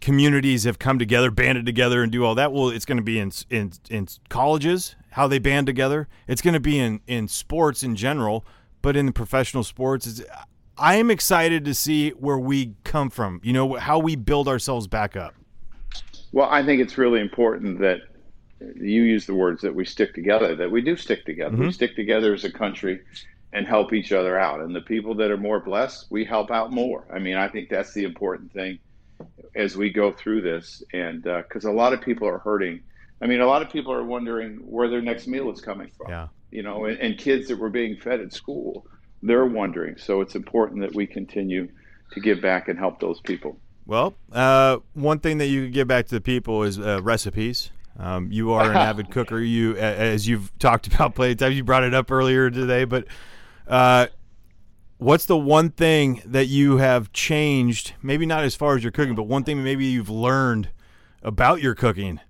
communities 0.00 0.64
have 0.64 0.78
come 0.78 0.98
together, 0.98 1.30
banded 1.30 1.66
together, 1.66 2.02
and 2.02 2.12
do 2.12 2.24
all 2.24 2.34
that. 2.34 2.52
Well, 2.52 2.68
it's 2.68 2.84
going 2.84 2.98
to 2.98 3.02
be 3.02 3.18
in 3.18 3.32
in 3.50 3.72
in 3.90 4.08
colleges 4.28 4.96
how 5.10 5.26
they 5.26 5.38
band 5.38 5.66
together. 5.66 6.08
It's 6.26 6.42
going 6.42 6.54
to 6.54 6.60
be 6.60 6.78
in 6.78 7.00
in 7.06 7.28
sports 7.28 7.82
in 7.82 7.96
general, 7.96 8.44
but 8.82 8.96
in 8.96 9.06
the 9.06 9.12
professional 9.12 9.64
sports, 9.64 10.06
it's, 10.06 10.22
I 10.76 10.96
am 10.96 11.10
excited 11.10 11.64
to 11.64 11.74
see 11.74 12.10
where 12.10 12.38
we 12.38 12.74
come 12.84 13.10
from. 13.10 13.40
You 13.42 13.52
know 13.52 13.74
how 13.74 13.98
we 13.98 14.16
build 14.16 14.48
ourselves 14.48 14.86
back 14.86 15.16
up. 15.16 15.34
Well, 16.32 16.48
I 16.50 16.64
think 16.64 16.80
it's 16.80 16.98
really 16.98 17.20
important 17.20 17.80
that 17.80 18.00
you 18.60 19.02
use 19.02 19.26
the 19.26 19.34
words 19.34 19.62
that 19.62 19.74
we 19.74 19.84
stick 19.84 20.14
together, 20.14 20.54
that 20.56 20.70
we 20.70 20.82
do 20.82 20.96
stick 20.96 21.24
together. 21.24 21.54
Mm-hmm. 21.54 21.66
We 21.66 21.72
stick 21.72 21.96
together 21.96 22.34
as 22.34 22.44
a 22.44 22.52
country 22.52 23.00
and 23.52 23.66
help 23.66 23.92
each 23.92 24.12
other 24.12 24.38
out. 24.38 24.60
And 24.60 24.74
the 24.74 24.82
people 24.82 25.14
that 25.14 25.30
are 25.30 25.38
more 25.38 25.60
blessed, 25.60 26.06
we 26.10 26.24
help 26.24 26.50
out 26.50 26.70
more. 26.70 27.06
I 27.12 27.18
mean, 27.18 27.36
I 27.36 27.48
think 27.48 27.70
that's 27.70 27.94
the 27.94 28.04
important 28.04 28.52
thing 28.52 28.78
as 29.54 29.76
we 29.76 29.90
go 29.90 30.12
through 30.12 30.42
this. 30.42 30.82
And 30.92 31.22
because 31.22 31.64
uh, 31.64 31.70
a 31.70 31.72
lot 31.72 31.92
of 31.92 32.00
people 32.00 32.28
are 32.28 32.38
hurting. 32.38 32.80
I 33.20 33.26
mean, 33.26 33.40
a 33.40 33.46
lot 33.46 33.62
of 33.62 33.70
people 33.70 33.92
are 33.92 34.04
wondering 34.04 34.56
where 34.58 34.88
their 34.88 35.02
next 35.02 35.26
meal 35.26 35.50
is 35.50 35.60
coming 35.60 35.90
from. 35.96 36.10
Yeah. 36.10 36.28
You 36.50 36.62
know, 36.62 36.86
and, 36.86 36.98
and 36.98 37.18
kids 37.18 37.48
that 37.48 37.58
were 37.58 37.70
being 37.70 37.96
fed 37.96 38.20
at 38.20 38.32
school, 38.32 38.86
they're 39.22 39.46
wondering. 39.46 39.98
So 39.98 40.20
it's 40.20 40.34
important 40.34 40.80
that 40.82 40.94
we 40.94 41.06
continue 41.06 41.68
to 42.12 42.20
give 42.20 42.40
back 42.40 42.68
and 42.68 42.78
help 42.78 43.00
those 43.00 43.20
people. 43.20 43.58
Well, 43.86 44.14
uh, 44.32 44.78
one 44.94 45.18
thing 45.18 45.38
that 45.38 45.46
you 45.46 45.64
can 45.64 45.72
give 45.72 45.88
back 45.88 46.06
to 46.06 46.14
the 46.14 46.20
people 46.20 46.62
is 46.62 46.78
uh, 46.78 47.00
recipes. 47.02 47.70
Um, 47.98 48.30
you 48.30 48.52
are 48.52 48.70
an 48.70 48.76
avid 48.76 49.10
cooker. 49.12 49.40
You, 49.40 49.76
as 49.76 50.28
you've 50.28 50.56
talked 50.58 50.86
about 50.86 51.14
plenty 51.14 51.32
of 51.32 51.38
times, 51.38 51.56
you 51.56 51.64
brought 51.64 51.84
it 51.84 51.94
up 51.94 52.10
earlier 52.10 52.50
today. 52.50 52.84
But 52.84 53.06
uh, 53.66 54.06
what's 54.98 55.26
the 55.26 55.38
one 55.38 55.70
thing 55.70 56.22
that 56.24 56.46
you 56.46 56.76
have 56.76 57.12
changed? 57.12 57.94
Maybe 58.02 58.26
not 58.26 58.44
as 58.44 58.54
far 58.54 58.76
as 58.76 58.82
your 58.82 58.92
cooking, 58.92 59.14
but 59.14 59.24
one 59.24 59.44
thing 59.44 59.62
maybe 59.62 59.86
you've 59.86 60.10
learned 60.10 60.70
about 61.22 61.60
your 61.62 61.74
cooking 61.74 62.20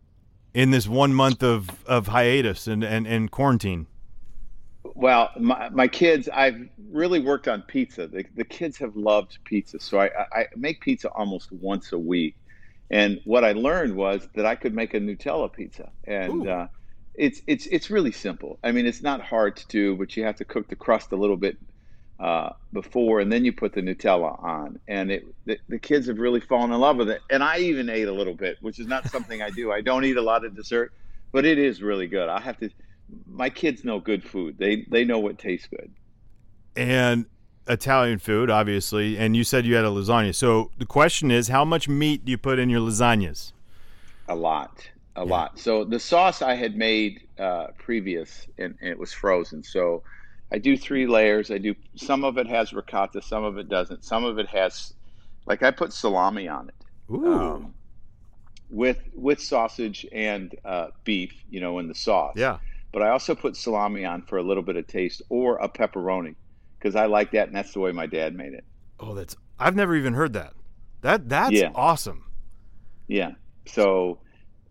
in 0.55 0.71
this 0.71 0.89
one 0.89 1.13
month 1.13 1.43
of, 1.43 1.85
of 1.87 2.09
hiatus 2.09 2.67
and, 2.67 2.83
and, 2.83 3.07
and 3.07 3.31
quarantine. 3.31 3.87
Well, 4.95 5.31
my, 5.39 5.69
my 5.69 5.89
kids, 5.89 6.29
I've 6.29 6.69
really 6.91 7.21
worked 7.21 7.47
on 7.47 7.63
pizza. 7.63 8.07
The, 8.07 8.25
the 8.35 8.45
kids 8.45 8.79
have 8.79 8.97
loved 8.97 9.39
pizza, 9.45 9.79
so 9.79 10.01
I, 10.01 10.11
I 10.33 10.47
make 10.57 10.81
pizza 10.81 11.09
almost 11.11 11.53
once 11.53 11.93
a 11.93 11.99
week 11.99 12.35
and 12.91 13.21
what 13.25 13.45
I 13.45 13.53
learned 13.53 13.95
was 13.95 14.29
that 14.35 14.47
I 14.47 14.55
could 14.55 14.75
make 14.75 14.95
a 14.95 15.01
Nutella 15.01 15.53
pizza, 15.53 15.91
and 16.05 16.49
uh, 16.49 16.69
it's 17.15 17.43
it's 17.47 17.67
it's 17.67 17.91
really 17.91 18.13
simple. 18.13 18.59
I 18.65 18.73
mean, 18.73 18.87
it's 18.87 19.03
not 19.03 19.21
hard 19.21 19.57
to 19.57 19.67
do, 19.69 19.97
but 19.97 20.17
you 20.17 20.25
have 20.25 20.37
to 20.37 20.45
cook 20.45 20.69
the 20.69 20.77
crust 20.77 21.13
a 21.13 21.17
little 21.17 21.37
bit 21.37 21.59
uh, 22.21 22.51
before, 22.73 23.21
and 23.21 23.31
then 23.31 23.45
you 23.45 23.53
put 23.53 23.73
the 23.73 23.81
Nutella 23.81 24.43
on. 24.43 24.79
And 24.89 25.11
it 25.11 25.27
the, 25.45 25.59
the, 25.69 25.79
kids 25.79 26.09
have 26.09 26.19
really 26.19 26.41
fallen 26.41 26.73
in 26.73 26.81
love 26.81 26.97
with 26.97 27.11
it. 27.11 27.21
And 27.31 27.43
I 27.43 27.59
even 27.59 27.89
ate 27.89 28.09
a 28.09 28.13
little 28.13 28.35
bit, 28.35 28.59
which 28.61 28.79
is 28.79 28.87
not 28.87 29.09
something 29.09 29.41
I 29.41 29.51
do. 29.51 29.71
I 29.71 29.81
don't 29.81 30.05
eat 30.05 30.17
a 30.17 30.23
lot 30.23 30.45
of 30.45 30.57
dessert, 30.57 30.93
but 31.33 31.45
it 31.45 31.59
is 31.59 31.83
really 31.83 32.07
good. 32.07 32.29
I 32.29 32.41
have 32.41 32.59
to. 32.59 32.71
My 33.27 33.49
kids 33.49 33.85
know 33.85 34.01
good 34.01 34.25
food. 34.25 34.59
They 34.59 34.85
they 34.91 35.05
know 35.05 35.19
what 35.19 35.39
tastes 35.39 35.69
good. 35.69 35.91
And 36.77 37.27
Italian 37.69 38.19
food, 38.19 38.51
obviously, 38.51 39.19
and 39.19 39.37
you 39.37 39.45
said 39.45 39.65
you 39.65 39.75
had 39.75 39.85
a 39.85 39.89
lasagna. 39.89 40.35
So 40.35 40.71
the 40.79 40.87
question 40.87 41.31
is, 41.31 41.49
how 41.49 41.65
much 41.65 41.89
meat 41.89 42.25
do 42.25 42.31
you 42.31 42.39
put 42.39 42.59
in 42.59 42.71
your 42.71 42.81
lasagnas? 42.81 43.53
A 44.29 44.35
lot, 44.35 44.89
a 45.17 45.25
lot. 45.25 45.59
So 45.59 45.85
the 45.85 45.99
sauce 45.99 46.43
I 46.43 46.55
had 46.55 46.77
made 46.77 47.27
uh, 47.39 47.69
previous, 47.79 48.47
and, 48.59 48.75
and, 48.81 48.91
it 48.91 48.99
was 48.99 49.13
frozen. 49.13 49.63
So 49.63 50.03
I 50.51 50.59
do 50.59 50.77
three 50.77 51.07
layers. 51.07 51.51
I 51.51 51.59
do 51.59 51.75
some 51.95 52.25
of 52.25 52.39
it 52.39 52.47
has 52.47 52.73
ricotta, 52.73 53.23
some 53.23 53.45
of 53.45 53.59
it 53.59 53.69
doesn't. 53.69 54.05
Some 54.05 54.25
of 54.25 54.39
it 54.39 54.49
has, 54.49 54.95
like 55.47 55.63
I 55.63 55.71
put 55.71 55.93
salami 55.93 56.49
on 56.49 56.69
it. 56.69 56.75
Ooh. 57.11 57.33
Um, 57.33 57.75
with 58.71 58.99
with 59.15 59.41
sausage 59.41 60.07
and 60.13 60.55
uh, 60.65 60.89
beef, 61.05 61.33
you 61.51 61.61
know, 61.61 61.79
in 61.79 61.89
the 61.89 61.95
sauce. 61.95 62.35
Yeah. 62.37 62.59
But 62.93 63.03
I 63.03 63.11
also 63.11 63.35
put 63.35 63.57
salami 63.57 64.05
on 64.05 64.23
for 64.23 64.39
a 64.39 64.43
little 64.43 64.63
bit 64.63 64.77
of 64.77 64.87
taste, 64.87 65.23
or 65.29 65.57
a 65.57 65.69
pepperoni 65.69 66.35
because 66.79 66.97
I 66.97 67.07
like 67.07 67.33
that, 67.33 67.49
and 67.49 67.57
that's 67.57 67.73
the 67.73 67.81
way 67.81 67.93
my 67.93 68.07
dad 68.07 68.35
made 68.35 68.55
it. 68.55 68.65
Oh, 69.01 69.15
that's 69.15 69.37
I've 69.59 69.77
never 69.77 69.95
even 69.95 70.15
heard 70.15 70.33
that. 70.33 70.55
That 71.03 71.29
that's 71.29 71.53
yeah. 71.53 71.71
awesome. 71.75 72.25
Yeah. 73.07 73.33
So 73.67 74.19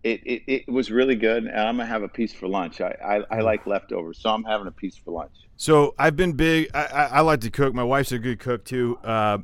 it, 0.07 0.21
it, 0.25 0.43
it 0.47 0.71
was 0.71 0.89
really 0.89 1.15
good, 1.15 1.45
and 1.45 1.59
I'm 1.59 1.77
gonna 1.77 1.85
have 1.85 2.03
a 2.03 2.07
piece 2.07 2.33
for 2.33 2.47
lunch. 2.47 2.79
I, 2.81 2.95
I, 3.03 3.37
I 3.37 3.41
like 3.41 3.67
leftovers, 3.67 4.19
so 4.19 4.29
I'm 4.29 4.43
having 4.43 4.67
a 4.67 4.71
piece 4.71 4.95
for 4.95 5.11
lunch. 5.11 5.33
So 5.57 5.93
I've 5.97 6.15
been 6.15 6.33
big. 6.33 6.69
I, 6.73 6.85
I, 6.85 7.03
I 7.05 7.21
like 7.21 7.41
to 7.41 7.49
cook. 7.49 7.73
My 7.73 7.83
wife's 7.83 8.11
a 8.11 8.19
good 8.19 8.39
cook 8.39 8.63
too. 8.63 8.97
Uh, 9.03 9.39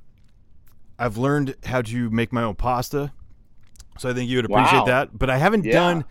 I've 0.98 1.18
learned 1.18 1.56
how 1.66 1.82
to 1.82 2.10
make 2.10 2.32
my 2.32 2.44
own 2.44 2.56
pasta, 2.56 3.12
so 3.98 4.10
I 4.10 4.14
think 4.14 4.30
you 4.30 4.38
would 4.38 4.46
appreciate 4.46 4.80
wow. 4.80 4.86
that. 4.86 5.18
But 5.18 5.30
I 5.30 5.38
haven't 5.38 5.66
yeah. 5.66 5.74
done. 5.74 6.06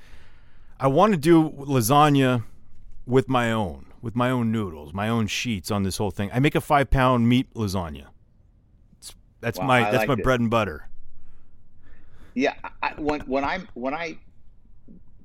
I 0.78 0.88
want 0.88 1.12
to 1.12 1.18
do 1.18 1.50
lasagna 1.50 2.44
with 3.06 3.28
my 3.28 3.52
own 3.52 3.86
with 4.02 4.16
my 4.16 4.30
own 4.30 4.50
noodles, 4.50 4.92
my 4.92 5.08
own 5.08 5.28
sheets 5.28 5.70
on 5.70 5.84
this 5.84 5.96
whole 5.96 6.10
thing. 6.10 6.28
I 6.32 6.40
make 6.40 6.56
a 6.56 6.60
five 6.60 6.90
pound 6.90 7.28
meat 7.28 7.52
lasagna. 7.54 8.06
It's, 8.98 9.14
that's 9.40 9.58
wow, 9.58 9.66
my 9.66 9.88
I 9.88 9.90
that's 9.92 10.08
my 10.08 10.14
it. 10.14 10.22
bread 10.22 10.40
and 10.40 10.50
butter. 10.50 10.88
Yeah, 12.34 12.54
I, 12.82 12.94
when 12.98 13.20
when 13.22 13.44
I 13.44 13.60
when 13.74 13.94
I 13.94 14.18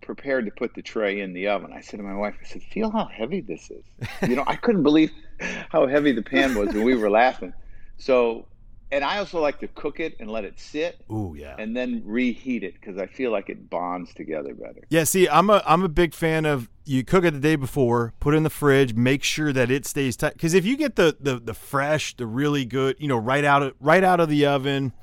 prepared 0.08 0.46
to 0.46 0.52
put 0.52 0.74
the 0.74 0.82
tray 0.82 1.20
in 1.20 1.34
the 1.34 1.50
oven, 1.50 1.72
I 1.72 1.82
said 1.82 1.98
to 1.98 2.04
my 2.04 2.16
wife, 2.16 2.36
I 2.42 2.46
said, 2.46 2.64
"Feel 2.64 2.90
how 2.90 3.06
heavy 3.06 3.42
this 3.42 3.70
is." 3.70 3.84
You 4.28 4.36
know, 4.36 4.44
I 4.48 4.56
couldn't 4.56 4.82
believe 4.82 5.12
how 5.70 5.86
heavy 5.86 6.12
the 6.14 6.24
pan 6.24 6.56
was, 6.56 6.70
and 6.70 6.84
we 6.84 6.96
were 6.96 7.10
laughing. 7.12 7.54
So 7.98 8.48
and 8.92 9.04
I 9.04 9.18
also 9.18 9.42
like 9.42 9.60
to 9.60 9.68
cook 9.68 10.00
it 10.00 10.16
and 10.20 10.32
let 10.32 10.46
it 10.46 10.60
sit. 10.60 11.02
Ooh, 11.12 11.36
yeah. 11.38 11.56
And 11.60 11.76
then 11.76 12.02
reheat 12.06 12.64
it 12.64 12.76
because 12.76 12.98
I 12.98 13.06
feel 13.06 13.32
like 13.32 13.50
it 13.50 13.70
bonds 13.70 14.14
together 14.14 14.54
better. 14.54 14.82
Yeah, 14.90 15.04
see, 15.04 15.28
I'm 15.28 15.50
a 15.50 15.62
I'm 15.66 15.84
a 15.84 15.90
big 15.90 16.14
fan 16.14 16.46
of 16.46 16.70
you 16.86 17.04
cook 17.04 17.26
it 17.26 17.32
the 17.32 17.40
day 17.40 17.58
before, 17.58 18.14
put 18.20 18.34
it 18.34 18.38
in 18.38 18.44
the 18.44 18.50
fridge, 18.50 18.94
make 18.94 19.24
sure 19.24 19.52
that 19.52 19.70
it 19.70 19.86
stays 19.86 20.16
tight. 20.16 20.34
Because 20.34 20.54
if 20.54 20.66
you 20.66 20.78
get 20.78 20.96
the, 20.96 21.18
the 21.20 21.40
the 21.40 21.54
fresh, 21.54 22.16
the 22.16 22.26
really 22.26 22.64
good, 22.64 22.96
you 23.00 23.08
know, 23.08 23.18
right 23.18 23.44
out 23.44 23.62
of 23.62 23.74
right 23.80 24.04
out 24.04 24.20
of 24.20 24.30
the 24.30 24.46
oven, 24.46 24.94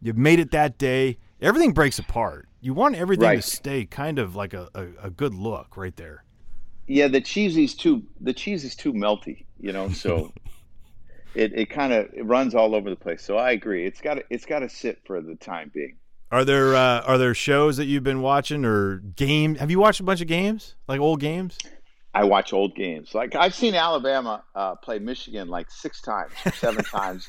you've 0.00 0.16
made 0.16 0.40
it 0.40 0.50
that 0.52 0.78
day, 0.78 1.18
everything 1.40 1.72
breaks 1.72 1.98
apart. 1.98 2.48
You 2.64 2.72
want 2.72 2.96
everything 2.96 3.26
right. 3.26 3.42
to 3.42 3.42
stay 3.42 3.84
kind 3.84 4.18
of 4.18 4.36
like 4.36 4.54
a, 4.54 4.70
a, 4.74 5.08
a 5.08 5.10
good 5.10 5.34
look 5.34 5.76
right 5.76 5.94
there. 5.96 6.24
Yeah, 6.86 7.08
the 7.08 7.20
cheese 7.20 7.58
is 7.58 7.74
too 7.74 8.04
the 8.22 8.32
cheese 8.32 8.64
is 8.64 8.74
too 8.74 8.94
melty, 8.94 9.44
you 9.60 9.70
know. 9.70 9.90
So 9.90 10.32
it, 11.34 11.52
it 11.52 11.68
kind 11.68 11.92
of 11.92 12.08
runs 12.22 12.54
all 12.54 12.74
over 12.74 12.88
the 12.88 12.96
place. 12.96 13.22
So 13.22 13.36
I 13.36 13.50
agree. 13.50 13.84
It's 13.84 14.00
got 14.00 14.14
to 14.14 14.24
it's 14.30 14.46
got 14.46 14.60
to 14.60 14.70
sit 14.70 14.98
for 15.04 15.20
the 15.20 15.34
time 15.34 15.72
being. 15.74 15.96
Are 16.32 16.42
there 16.42 16.74
uh, 16.74 17.02
are 17.02 17.18
there 17.18 17.34
shows 17.34 17.76
that 17.76 17.84
you've 17.84 18.02
been 18.02 18.22
watching 18.22 18.64
or 18.64 18.96
games? 18.96 19.58
Have 19.58 19.70
you 19.70 19.78
watched 19.78 20.00
a 20.00 20.04
bunch 20.04 20.22
of 20.22 20.26
games 20.26 20.74
like 20.88 21.00
old 21.00 21.20
games? 21.20 21.58
I 22.14 22.24
watch 22.24 22.54
old 22.54 22.74
games. 22.74 23.14
Like 23.14 23.34
I've 23.34 23.54
seen 23.54 23.74
Alabama 23.74 24.42
uh, 24.54 24.76
play 24.76 24.98
Michigan 24.98 25.48
like 25.48 25.70
six 25.70 26.00
times, 26.00 26.32
seven 26.54 26.82
times 26.90 27.28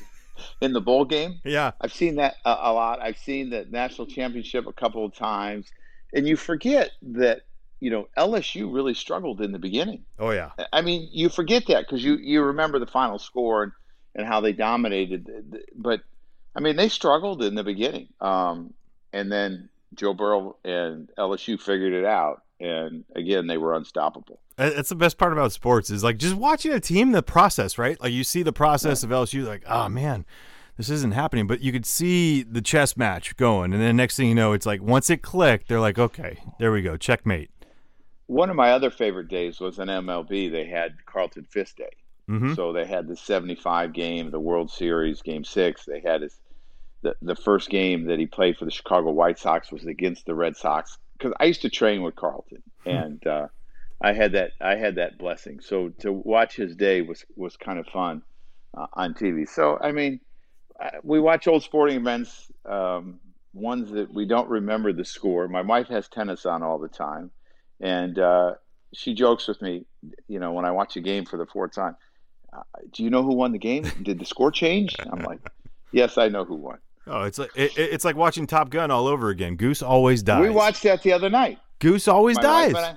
in 0.60 0.72
the 0.72 0.80
bowl 0.80 1.04
game. 1.04 1.40
Yeah, 1.44 1.72
I've 1.80 1.92
seen 1.92 2.16
that 2.16 2.36
a, 2.44 2.50
a 2.50 2.72
lot. 2.72 3.00
I've 3.00 3.18
seen 3.18 3.50
the 3.50 3.66
national 3.70 4.06
championship 4.06 4.66
a 4.66 4.72
couple 4.72 5.04
of 5.04 5.14
times, 5.14 5.70
and 6.12 6.26
you 6.26 6.36
forget 6.36 6.90
that 7.02 7.42
you 7.80 7.90
know 7.90 8.08
LSU 8.16 8.72
really 8.72 8.94
struggled 8.94 9.40
in 9.40 9.52
the 9.52 9.58
beginning. 9.58 10.04
Oh 10.18 10.30
yeah. 10.30 10.50
I 10.72 10.82
mean, 10.82 11.08
you 11.12 11.28
forget 11.28 11.64
that 11.68 11.86
because 11.86 12.02
you 12.02 12.16
you 12.16 12.42
remember 12.42 12.78
the 12.78 12.86
final 12.86 13.18
score 13.18 13.62
and 13.64 13.72
and 14.16 14.26
how 14.26 14.40
they 14.40 14.52
dominated. 14.52 15.28
But 15.76 16.00
I 16.54 16.60
mean, 16.60 16.76
they 16.76 16.88
struggled 16.88 17.42
in 17.42 17.54
the 17.54 17.62
beginning, 17.62 18.08
um, 18.20 18.72
and 19.12 19.30
then 19.30 19.68
Joe 19.94 20.14
Burrow 20.14 20.56
and 20.64 21.10
LSU 21.18 21.60
figured 21.60 21.92
it 21.92 22.04
out, 22.04 22.42
and 22.60 23.04
again, 23.14 23.46
they 23.46 23.58
were 23.58 23.74
unstoppable. 23.74 24.40
That's 24.56 24.88
the 24.88 24.94
best 24.94 25.18
part 25.18 25.32
about 25.32 25.52
sports 25.52 25.90
is 25.90 26.02
like 26.02 26.16
just 26.16 26.34
watching 26.34 26.72
a 26.72 26.80
team 26.80 27.12
the 27.12 27.22
process, 27.22 27.78
right? 27.78 28.00
Like 28.00 28.12
you 28.12 28.24
see 28.24 28.42
the 28.42 28.52
process 28.52 29.02
yeah. 29.02 29.08
of 29.08 29.28
LSU, 29.28 29.46
like 29.46 29.64
oh 29.66 29.88
man. 29.88 30.24
This 30.76 30.90
isn't 30.90 31.12
happening, 31.12 31.46
but 31.46 31.62
you 31.62 31.72
could 31.72 31.86
see 31.86 32.42
the 32.42 32.60
chess 32.60 32.98
match 32.98 33.34
going, 33.38 33.72
and 33.72 33.80
then 33.80 33.96
next 33.96 34.18
thing 34.18 34.28
you 34.28 34.34
know, 34.34 34.52
it's 34.52 34.66
like 34.66 34.82
once 34.82 35.08
it 35.08 35.22
clicked, 35.22 35.68
they're 35.68 35.80
like, 35.80 35.98
"Okay, 35.98 36.36
there 36.58 36.70
we 36.70 36.82
go, 36.82 36.98
checkmate." 36.98 37.48
One 38.26 38.50
of 38.50 38.56
my 38.56 38.72
other 38.72 38.90
favorite 38.90 39.28
days 39.28 39.58
was 39.58 39.78
in 39.78 39.88
MLB. 39.88 40.52
They 40.52 40.66
had 40.66 41.06
Carlton 41.06 41.44
Fisk 41.44 41.76
Day, 41.76 41.88
Mm-hmm. 42.28 42.54
So 42.54 42.72
they 42.72 42.84
had 42.84 43.06
the 43.06 43.16
75 43.16 43.92
game, 43.92 44.30
the 44.30 44.40
World 44.40 44.70
Series, 44.70 45.22
game 45.22 45.44
six. 45.44 45.84
They 45.84 46.00
had 46.00 46.22
his, 46.22 46.36
the, 47.02 47.14
the 47.22 47.36
first 47.36 47.68
game 47.70 48.06
that 48.06 48.18
he 48.18 48.26
played 48.26 48.56
for 48.56 48.64
the 48.64 48.70
Chicago 48.70 49.12
White 49.12 49.38
Sox 49.38 49.70
was 49.70 49.86
against 49.86 50.26
the 50.26 50.34
Red 50.34 50.56
Sox. 50.56 50.98
Because 51.18 51.32
I 51.40 51.44
used 51.44 51.62
to 51.62 51.70
train 51.70 52.02
with 52.02 52.16
Carlton, 52.16 52.62
hmm. 52.84 52.90
and 52.90 53.26
uh, 53.26 53.48
I 54.00 54.12
had 54.12 54.32
that 54.32 54.52
I 54.60 54.76
had 54.76 54.96
that 54.96 55.18
blessing. 55.18 55.60
So 55.60 55.90
to 56.00 56.12
watch 56.12 56.56
his 56.56 56.76
day 56.76 57.02
was 57.02 57.24
was 57.36 57.56
kind 57.56 57.78
of 57.78 57.86
fun 57.86 58.22
uh, 58.76 58.86
on 58.92 59.14
TV. 59.14 59.48
So 59.48 59.78
I 59.80 59.92
mean, 59.92 60.20
we 61.02 61.20
watch 61.20 61.46
old 61.46 61.62
sporting 61.62 61.96
events. 61.96 62.50
Um, 62.64 63.20
ones 63.52 63.90
that 63.92 64.12
we 64.12 64.26
don't 64.26 64.50
remember 64.50 64.92
the 64.92 65.04
score. 65.04 65.48
My 65.48 65.62
wife 65.62 65.88
has 65.88 66.08
tennis 66.08 66.44
on 66.44 66.62
all 66.62 66.78
the 66.78 66.88
time, 66.88 67.30
and 67.80 68.18
uh, 68.18 68.54
she 68.92 69.14
jokes 69.14 69.48
with 69.48 69.60
me, 69.62 69.84
you 70.28 70.38
know, 70.38 70.52
when 70.52 70.64
I 70.64 70.72
watch 70.72 70.96
a 70.96 71.00
game 71.00 71.24
for 71.24 71.36
the 71.36 71.46
fourth 71.46 71.74
time, 71.74 71.96
uh, 72.52 72.62
do 72.92 73.02
you 73.02 73.10
know 73.10 73.22
who 73.22 73.34
won 73.34 73.52
the 73.52 73.58
game? 73.58 73.84
Did 74.02 74.18
the 74.18 74.24
score 74.24 74.50
change? 74.50 74.96
I'm 75.10 75.22
like, 75.22 75.40
yes, 75.92 76.18
I 76.18 76.28
know 76.28 76.44
who 76.44 76.56
won. 76.56 76.78
Oh, 77.06 77.22
it's 77.22 77.38
like 77.38 77.50
it, 77.54 77.72
it's 77.76 78.04
like 78.04 78.16
watching 78.16 78.46
Top 78.46 78.70
Gun 78.70 78.90
all 78.90 79.06
over 79.06 79.28
again. 79.30 79.56
Goose 79.56 79.82
always 79.82 80.22
dies. 80.22 80.40
We 80.42 80.50
watched 80.50 80.82
that 80.82 81.02
the 81.02 81.12
other 81.12 81.30
night. 81.30 81.58
Goose 81.78 82.08
always 82.08 82.36
My 82.36 82.42
dies. 82.42 82.68
and 82.68 82.78
I- 82.78 82.96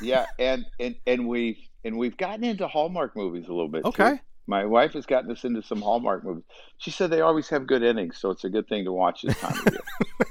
yeah, 0.00 0.26
and 0.38 0.64
and 0.78 0.94
and 1.06 1.26
we 1.26 1.68
and 1.84 1.96
we've 1.98 2.16
gotten 2.16 2.44
into 2.44 2.68
Hallmark 2.68 3.16
movies 3.16 3.46
a 3.48 3.52
little 3.52 3.68
bit. 3.68 3.82
too. 3.82 3.88
Okay. 3.88 4.20
My 4.46 4.64
wife 4.64 4.92
has 4.92 5.04
gotten 5.06 5.30
us 5.30 5.44
into 5.44 5.60
some 5.62 5.82
Hallmark 5.82 6.24
movies. 6.24 6.44
She 6.78 6.90
said 6.90 7.10
they 7.10 7.20
always 7.20 7.48
have 7.48 7.66
good 7.66 7.82
endings, 7.82 8.16
so 8.16 8.30
it's 8.30 8.44
a 8.44 8.48
good 8.48 8.66
thing 8.68 8.84
to 8.84 8.92
watch 8.92 9.22
this 9.22 9.38
time 9.40 9.58
of 9.66 9.72
year. 9.72 9.80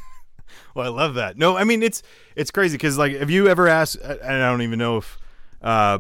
Well, 0.74 0.86
I 0.86 0.90
love 0.96 1.16
that. 1.16 1.38
No, 1.38 1.58
I 1.58 1.64
mean 1.64 1.82
it's 1.84 2.04
it's 2.36 2.52
crazy 2.52 2.78
because 2.78 2.98
like, 2.98 3.14
have 3.18 3.30
you 3.32 3.48
ever 3.48 3.68
asked? 3.68 3.96
And 3.96 4.22
I 4.22 4.50
don't 4.50 4.62
even 4.62 4.78
know 4.80 4.98
if, 4.98 5.18
uh, 5.62 6.00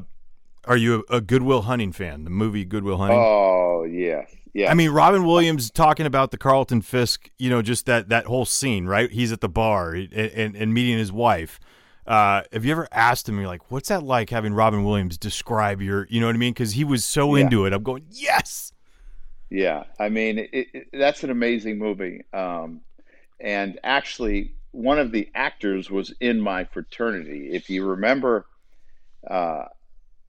are 0.65 0.77
you 0.77 1.03
a, 1.09 1.17
a 1.17 1.21
Good 1.21 1.41
Will 1.41 1.63
Hunting 1.63 1.91
fan? 1.91 2.23
The 2.25 2.29
movie 2.29 2.63
Good 2.63 2.83
Will 2.83 2.97
Hunting. 2.97 3.17
oh 3.19 3.83
yes, 3.89 4.31
yeah. 4.57 4.71
I 4.71 4.73
mean, 4.73 4.89
Robin 4.89 5.23
Williams 5.23 5.69
talking 5.69 6.07
about 6.07 6.31
the 6.31 6.37
Carlton 6.39 6.81
Fisk, 6.81 7.29
you 7.37 7.47
know, 7.47 7.61
just 7.61 7.85
that 7.85 8.09
that 8.09 8.25
whole 8.25 8.43
scene, 8.43 8.87
right? 8.87 9.11
He's 9.11 9.31
at 9.31 9.39
the 9.39 9.47
bar 9.47 9.91
and, 9.91 10.11
and, 10.11 10.55
and 10.55 10.73
meeting 10.73 10.97
his 10.97 11.11
wife. 11.11 11.59
Uh, 12.07 12.41
have 12.51 12.65
you 12.65 12.71
ever 12.71 12.87
asked 12.91 13.29
him? 13.29 13.37
You're 13.37 13.45
like, 13.45 13.69
what's 13.69 13.89
that 13.89 14.01
like 14.01 14.31
having 14.31 14.55
Robin 14.55 14.83
Williams 14.83 15.15
describe 15.19 15.79
your, 15.79 16.07
you 16.09 16.19
know 16.19 16.25
what 16.25 16.33
I 16.33 16.39
mean? 16.39 16.53
Because 16.53 16.71
he 16.71 16.83
was 16.83 17.05
so 17.05 17.35
Yeah. 17.35 17.43
into 17.43 17.65
it. 17.67 17.73
I'm 17.73 17.83
going, 17.83 18.05
yes. 18.09 18.71
Yeah, 19.51 19.83
I 19.99 20.09
mean 20.09 20.39
it, 20.39 20.49
it, 20.51 20.87
that's 20.91 21.23
an 21.23 21.29
amazing 21.29 21.77
movie. 21.77 22.23
Um, 22.33 22.81
and 23.39 23.79
actually, 23.83 24.55
one 24.71 24.97
of 24.97 25.11
the 25.11 25.29
actors 25.35 25.91
was 25.91 26.15
in 26.19 26.41
my 26.41 26.63
fraternity. 26.63 27.49
If 27.51 27.69
you 27.69 27.85
remember, 27.85 28.47
uh, 29.29 29.65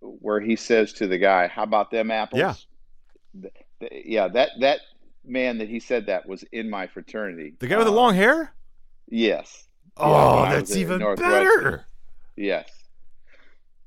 where 0.00 0.38
he 0.38 0.54
says 0.54 0.92
to 0.94 1.06
the 1.06 1.16
guy, 1.16 1.48
"How 1.48 1.62
about 1.62 1.90
them 1.90 2.10
apples?" 2.10 2.38
Yeah. 2.38 3.50
Yeah. 3.92 4.28
That 4.28 4.50
that 4.60 4.80
man 5.24 5.58
that 5.58 5.68
he 5.68 5.80
said 5.80 6.06
that 6.06 6.26
was 6.28 6.42
in 6.52 6.68
my 6.70 6.86
fraternity. 6.86 7.54
The 7.58 7.66
guy 7.68 7.76
with 7.76 7.86
the 7.86 7.92
long 7.92 8.14
hair. 8.14 8.52
Yes. 9.08 9.64
Oh, 9.96 10.38
I 10.40 10.54
that's 10.54 10.76
even 10.76 10.98
better. 11.16 11.86
Yes. 12.36 12.68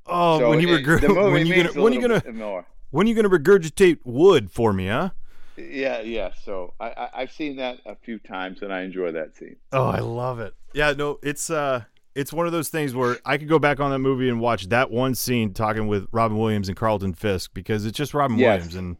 Oh, 0.06 0.38
So 0.40 0.50
when 0.50 0.60
you 0.60 0.74
it- 0.74 0.84
regurg- 0.84 1.32
when 1.32 1.46
you 1.46 1.54
gonna 1.64 1.80
when 1.82 1.92
you 1.92 2.00
gonna 2.00 2.32
more. 2.32 2.66
when 2.90 3.06
you 3.06 3.14
gonna 3.14 3.30
regurgitate 3.30 3.98
wood 4.04 4.50
for 4.50 4.72
me, 4.72 4.88
huh? 4.88 5.10
Yeah, 5.56 6.00
yeah. 6.00 6.30
So 6.44 6.74
I, 6.80 6.86
I 6.90 7.08
I've 7.22 7.32
seen 7.32 7.56
that 7.56 7.78
a 7.86 7.94
few 7.94 8.18
times, 8.18 8.62
and 8.62 8.72
I 8.72 8.82
enjoy 8.82 9.12
that 9.12 9.36
scene. 9.36 9.56
Oh, 9.72 9.84
I 9.86 10.00
love 10.00 10.40
it. 10.40 10.54
Yeah, 10.74 10.92
no, 10.92 11.18
it's 11.22 11.50
uh 11.50 11.84
it's 12.14 12.32
one 12.32 12.46
of 12.46 12.52
those 12.52 12.68
things 12.68 12.94
where 12.94 13.18
I 13.24 13.38
could 13.38 13.48
go 13.48 13.58
back 13.58 13.80
on 13.80 13.90
that 13.90 14.00
movie 14.00 14.28
and 14.28 14.40
watch 14.40 14.68
that 14.68 14.90
one 14.90 15.14
scene 15.14 15.54
talking 15.54 15.86
with 15.86 16.06
Robin 16.12 16.36
Williams 16.36 16.68
and 16.68 16.76
Carlton 16.76 17.14
Fisk 17.14 17.52
because 17.54 17.86
it's 17.86 17.96
just 17.96 18.12
Robin 18.12 18.36
Yes. 18.38 18.48
Williams 18.56 18.74
and 18.74 18.96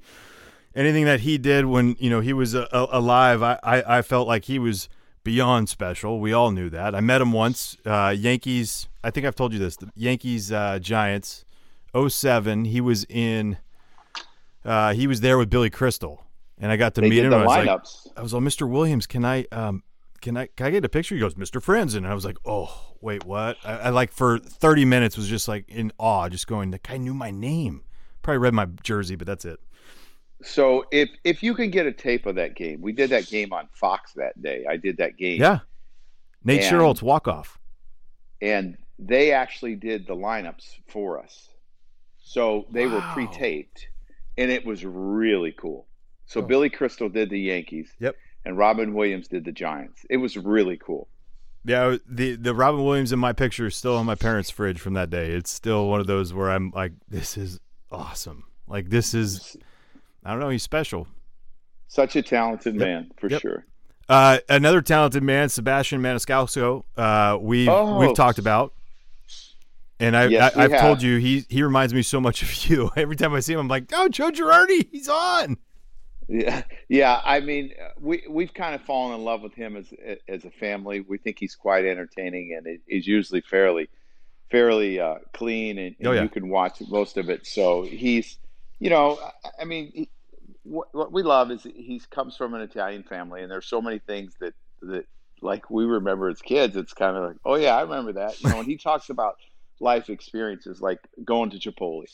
anything 0.74 1.04
that 1.04 1.20
he 1.20 1.38
did 1.38 1.66
when, 1.66 1.96
you 1.98 2.10
know, 2.10 2.20
he 2.20 2.32
was 2.32 2.54
uh, 2.54 2.66
alive, 2.72 3.42
I, 3.42 3.58
I 3.62 3.98
I 3.98 4.02
felt 4.02 4.26
like 4.28 4.44
he 4.46 4.58
was 4.58 4.88
beyond 5.24 5.68
special. 5.68 6.18
We 6.20 6.32
all 6.32 6.50
knew 6.50 6.68
that. 6.70 6.94
I 6.94 7.00
met 7.00 7.20
him 7.20 7.32
once, 7.32 7.76
uh 7.86 8.14
Yankees, 8.16 8.88
I 9.04 9.10
think 9.10 9.26
I've 9.26 9.36
told 9.36 9.52
you 9.52 9.58
this, 9.58 9.76
the 9.76 9.90
Yankees 9.94 10.50
uh 10.52 10.78
Giants 10.80 11.44
07, 12.08 12.64
he 12.66 12.80
was 12.80 13.04
in 13.08 13.58
uh 14.64 14.94
he 14.94 15.06
was 15.06 15.20
there 15.20 15.38
with 15.38 15.50
Billy 15.50 15.70
Crystal 15.70 16.24
and 16.58 16.70
I 16.72 16.76
got 16.76 16.94
to 16.94 17.00
They 17.00 17.10
meet 17.10 17.24
him. 17.24 17.30
the 17.30 17.36
I 17.38 17.40
was 17.44 17.48
like, 17.48 17.68
lineups. 17.68 18.06
I 18.16 18.22
was 18.22 18.32
like, 18.34 18.42
Mr. 18.42 18.68
Williams, 18.68 19.06
can 19.06 19.24
I 19.24 19.46
um 19.52 19.82
can 20.20 20.36
I 20.36 20.46
can 20.56 20.66
I 20.66 20.70
get 20.70 20.84
a 20.84 20.88
picture? 20.88 21.14
He 21.14 21.20
goes, 21.20 21.34
Mr. 21.34 21.60
Friends, 21.60 21.94
and 21.94 22.06
I 22.06 22.14
was 22.14 22.24
like, 22.24 22.36
oh 22.44 22.94
wait, 23.00 23.24
what? 23.24 23.56
I, 23.64 23.72
I 23.78 23.88
like 23.90 24.12
for 24.12 24.38
thirty 24.38 24.84
minutes 24.84 25.16
was 25.16 25.28
just 25.28 25.48
like 25.48 25.68
in 25.68 25.92
awe, 25.98 26.28
just 26.28 26.46
going, 26.46 26.70
the 26.70 26.78
guy 26.78 26.96
knew 26.96 27.14
my 27.14 27.30
name. 27.30 27.82
Probably 28.22 28.38
read 28.38 28.54
my 28.54 28.66
jersey, 28.84 29.16
but 29.16 29.26
that's 29.26 29.44
it. 29.44 29.58
So 30.44 30.84
if 30.90 31.08
if 31.24 31.42
you 31.42 31.54
can 31.54 31.70
get 31.70 31.86
a 31.86 31.92
tape 31.92 32.26
of 32.26 32.34
that 32.36 32.54
game, 32.56 32.80
we 32.80 32.92
did 32.92 33.10
that 33.10 33.26
game 33.28 33.52
on 33.52 33.68
Fox 33.72 34.12
that 34.14 34.40
day. 34.42 34.64
I 34.68 34.76
did 34.76 34.96
that 34.98 35.16
game. 35.16 35.40
Yeah, 35.40 35.60
Nate 36.44 36.62
Sherrills 36.62 37.02
walk 37.02 37.28
off. 37.28 37.58
and 38.40 38.76
they 38.98 39.32
actually 39.32 39.74
did 39.74 40.06
the 40.06 40.14
lineups 40.14 40.76
for 40.88 41.18
us. 41.20 41.48
So 42.22 42.66
they 42.70 42.86
were 42.86 43.00
pre-taped, 43.12 43.88
and 44.38 44.50
it 44.50 44.64
was 44.64 44.84
really 44.84 45.52
cool. 45.52 45.86
So 46.26 46.40
Oh. 46.40 46.44
Billy 46.44 46.70
Crystal 46.70 47.08
did 47.08 47.30
the 47.30 47.38
Yankees, 47.40 47.90
Yep. 48.00 48.16
and 48.44 48.56
Robin 48.56 48.94
Williams 48.94 49.28
did 49.28 49.44
the 49.44 49.52
Giants. 49.52 50.04
It 50.08 50.16
was 50.18 50.36
really 50.36 50.76
cool. 50.76 51.08
Yeah, 51.64 51.96
the 52.08 52.34
the 52.36 52.54
Robin 52.54 52.84
Williams 52.84 53.12
in 53.12 53.18
my 53.20 53.32
picture 53.32 53.66
is 53.66 53.76
still 53.76 53.96
on 53.96 54.06
my 54.06 54.14
parents' 54.16 54.50
fridge 54.50 54.80
from 54.80 54.94
that 54.94 55.10
day. 55.10 55.30
It's 55.30 55.50
still 55.50 55.88
one 55.88 56.00
of 56.00 56.06
those 56.08 56.32
where 56.34 56.50
I'm 56.50 56.70
like, 56.74 56.92
this 57.08 57.36
is 57.36 57.60
awesome. 57.92 58.44
Like 58.66 58.88
this 58.90 59.14
is, 59.14 59.56
I 60.24 60.30
don't 60.30 60.40
know, 60.40 60.48
he's 60.50 60.62
special. 60.62 61.06
Such 61.88 62.16
a 62.16 62.22
talented 62.22 62.74
Yep. 62.74 62.80
man 62.82 63.10
for 63.18 63.28
Yep. 63.28 63.40
sure. 63.42 63.66
Uh, 64.08 64.38
another 64.48 64.80
talented 64.82 65.22
man, 65.22 65.48
Sebastian 65.48 66.00
Maniscalco. 66.02 66.84
Uh, 66.96 67.38
we've 67.40 67.68
Oh. 67.68 67.98
we've 67.98 68.14
talked 68.14 68.38
about, 68.38 68.72
and 70.00 70.16
I, 70.16 70.26
yes, 70.26 70.56
I 70.56 70.64
I've 70.64 70.72
have. 70.72 70.80
told 70.80 71.02
you 71.02 71.18
he 71.18 71.44
he 71.48 71.62
reminds 71.62 71.94
me 71.94 72.02
so 72.02 72.20
much 72.20 72.42
of 72.42 72.52
you. 72.68 72.90
Every 72.96 73.16
time 73.16 73.32
I 73.34 73.40
see 73.40 73.52
him, 73.52 73.60
I'm 73.60 73.68
like, 73.68 73.84
oh, 73.94 74.08
Joe 74.08 74.30
Girardi, 74.30 74.88
he's 74.90 75.08
on. 75.08 75.56
Yeah, 76.28 76.62
yeah. 76.88 77.20
I 77.24 77.40
mean, 77.40 77.72
we 78.00 78.22
we've 78.28 78.52
kind 78.54 78.74
of 78.74 78.82
fallen 78.82 79.14
in 79.18 79.24
love 79.24 79.42
with 79.42 79.54
him 79.54 79.76
as 79.76 79.92
as 80.28 80.44
a 80.44 80.50
family. 80.50 81.00
We 81.00 81.18
think 81.18 81.38
he's 81.38 81.54
quite 81.54 81.84
entertaining, 81.84 82.54
and 82.56 82.66
it, 82.66 82.80
he's 82.86 83.06
usually 83.06 83.40
fairly 83.42 83.88
fairly 84.50 85.00
uh, 85.00 85.16
clean, 85.32 85.78
and, 85.78 85.94
and 85.98 86.08
Oh, 86.08 86.12
yeah. 86.12 86.22
you 86.22 86.28
can 86.28 86.48
watch 86.48 86.80
most 86.88 87.16
of 87.16 87.30
it. 87.30 87.46
So 87.46 87.82
he's, 87.84 88.36
you 88.82 88.90
know, 88.90 89.16
I, 89.60 89.64
mean, 89.64 89.92
he, 89.94 90.10
what, 90.64 90.88
what 90.92 91.12
we 91.12 91.22
love 91.22 91.52
is 91.52 91.62
he 91.62 92.02
comes 92.10 92.36
from 92.36 92.52
an 92.54 92.62
Italian 92.62 93.04
family, 93.04 93.42
and 93.42 93.50
there's 93.50 93.66
so 93.66 93.80
many 93.80 94.00
things 94.00 94.34
that 94.40 94.54
that 94.82 95.06
like 95.40 95.70
we 95.70 95.84
remember 95.84 96.28
as 96.28 96.42
kids. 96.42 96.76
It's 96.76 96.92
kind 96.92 97.16
of 97.16 97.22
like, 97.22 97.36
oh 97.44 97.54
yeah, 97.54 97.76
I 97.76 97.82
remember 97.82 98.14
that. 98.14 98.42
You 98.42 98.50
know, 98.50 98.56
when 98.56 98.66
he 98.66 98.76
talks 98.76 99.08
about 99.08 99.36
life 99.78 100.10
experiences 100.10 100.80
like 100.80 100.98
going 101.24 101.50
to 101.50 101.58
Chipotle, 101.58 102.06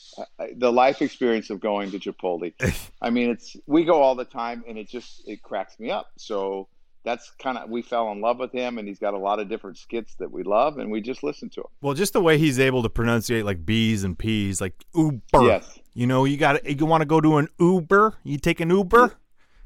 the 0.57 0.71
life 0.71 1.01
experience 1.01 1.49
of 1.49 1.59
going 1.59 1.89
to 1.89 1.97
Chipotle. 1.97 2.53
I 3.01 3.09
mean, 3.09 3.31
it's 3.31 3.57
we 3.65 3.83
go 3.83 4.03
all 4.03 4.13
the 4.13 4.25
time, 4.25 4.63
and 4.67 4.77
it 4.77 4.87
just 4.87 5.27
it 5.27 5.41
cracks 5.41 5.79
me 5.79 5.89
up. 5.89 6.11
So 6.17 6.67
that's 7.03 7.31
kind 7.39 7.57
of 7.57 7.69
we 7.69 7.81
fell 7.81 8.11
in 8.11 8.21
love 8.21 8.39
with 8.39 8.51
him, 8.51 8.77
and 8.77 8.87
he's 8.87 8.99
got 8.99 9.13
a 9.13 9.17
lot 9.17 9.39
of 9.39 9.47
different 9.47 9.77
skits 9.77 10.15
that 10.15 10.31
we 10.31 10.43
love, 10.43 10.77
and 10.77 10.91
we 10.91 11.01
just 11.01 11.23
listen 11.23 11.49
to 11.51 11.61
him. 11.61 11.67
Well, 11.81 11.93
just 11.93 12.13
the 12.13 12.21
way 12.21 12.37
he's 12.37 12.59
able 12.59 12.83
to 12.83 12.89
pronunciate 12.89 13.45
like 13.45 13.65
B's 13.65 14.03
and 14.03 14.17
P's, 14.17 14.59
like 14.59 14.73
Uber. 14.93 15.21
Yes, 15.41 15.79
You 15.93 16.07
know, 16.07 16.25
you 16.25 16.37
got 16.37 16.65
you 16.65 16.85
want 16.85 17.01
to 17.01 17.05
go 17.05 17.21
to 17.21 17.37
an 17.37 17.47
Uber. 17.59 18.15
You 18.23 18.37
take 18.37 18.59
an 18.59 18.69
Uber. 18.69 19.15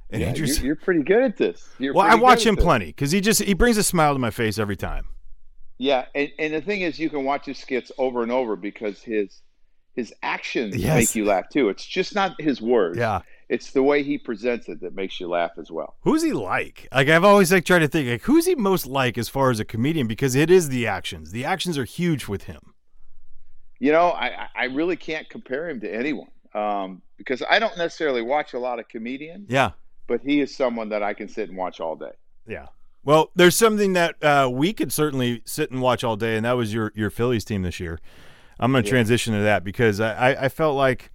And 0.10 0.22
yeah, 0.22 0.32
just, 0.32 0.60
you're, 0.60 0.68
you're 0.68 0.76
pretty 0.76 1.02
good 1.02 1.24
at 1.24 1.38
this. 1.38 1.68
You're 1.80 1.96
well, 1.96 2.06
I 2.06 2.14
watch 2.14 2.46
him 2.46 2.56
plenty 2.56 2.88
because 2.88 3.12
he 3.12 3.20
just 3.20 3.42
he 3.42 3.56
brings 3.56 3.78
a 3.78 3.84
smile 3.84 4.14
to 4.14 4.20
my 4.20 4.30
face 4.30 4.60
every 4.60 4.76
time. 4.76 5.08
Yeah, 5.80 6.06
and, 6.14 6.30
and 6.38 6.54
the 6.54 6.62
thing 6.62 6.82
is, 6.82 7.00
you 7.00 7.10
can 7.10 7.24
watch 7.24 7.48
his 7.48 7.58
skits 7.58 7.92
over 7.98 8.22
and 8.22 8.32
over 8.32 8.56
because 8.56 9.02
his 9.02 9.42
his 9.96 10.14
actions 10.24 10.76
Yes. 10.76 10.96
make 10.96 11.16
you 11.16 11.26
laugh 11.26 11.50
too. 11.50 11.70
It's 11.70 11.86
just 11.86 12.16
not 12.16 12.40
his 12.42 12.62
words. 12.62 12.98
Yeah. 12.98 13.22
it's 13.50 13.72
the 13.72 13.84
way 13.84 14.02
he 14.02 14.18
presents 14.18 14.68
it 14.70 14.82
that 14.82 14.96
makes 14.96 15.20
you 15.20 15.28
laugh 15.28 15.52
as 15.60 15.70
well. 15.70 15.96
Who's 16.02 16.24
he 16.24 16.32
like? 16.34 16.88
Like 16.92 17.10
I've 17.10 17.24
always 17.24 17.52
like 17.52 17.66
tried 17.66 17.80
to 17.80 17.88
think 17.88 18.10
like 18.10 18.22
who's 18.24 18.46
he 18.48 18.56
most 18.56 18.86
like 18.88 19.18
as 19.18 19.30
far 19.30 19.52
as 19.52 19.60
a 19.60 19.66
comedian 19.66 20.08
because 20.08 20.34
it 20.34 20.50
is 20.50 20.70
the 20.70 20.88
actions. 20.88 21.32
The 21.32 21.46
actions 21.46 21.78
are 21.78 21.84
huge 21.86 22.28
with 22.28 22.44
him. 22.44 22.74
You 23.80 23.92
know, 23.92 24.10
I 24.10 24.28
I- 24.44 24.50
I 24.56 24.64
really 24.66 24.96
can't 24.96 25.30
compare 25.30 25.70
him 25.70 25.80
to 25.82 25.94
anyone 25.94 26.30
um, 26.56 27.02
because 27.18 27.44
I 27.48 27.60
don't 27.60 27.78
necessarily 27.78 28.22
watch 28.22 28.54
a 28.54 28.60
lot 28.60 28.80
of 28.80 28.88
comedians, 28.88 29.48
Yeah. 29.50 29.72
but 30.08 30.22
he 30.22 30.40
is 30.40 30.56
someone 30.56 30.90
that 30.90 31.04
I 31.04 31.14
can 31.14 31.28
sit 31.28 31.50
and 31.50 31.58
watch 31.58 31.80
all 31.80 31.96
day. 31.96 32.12
Yeah. 32.48 32.68
Well, 33.04 33.32
there's 33.36 33.56
something 33.56 33.94
that 33.94 34.24
uh, 34.24 34.50
we 34.52 34.72
could 34.72 34.94
certainly 34.94 35.42
sit 35.46 35.70
and 35.72 35.82
watch 35.82 36.04
all 36.04 36.16
day, 36.16 36.38
and 36.38 36.46
that 36.46 36.54
was 36.54 36.74
your 36.74 36.92
your 36.96 37.10
Phillies 37.10 37.44
team 37.44 37.62
this 37.64 37.80
year. 37.80 38.00
I'm 38.60 38.72
going 38.72 38.84
to 38.84 38.88
Yeah. 38.88 38.92
transition 38.92 39.34
to 39.34 39.42
that 39.42 39.64
because 39.64 40.00
I, 40.00 40.46
I, 40.46 40.50
felt 40.50 40.76
like 40.76 41.12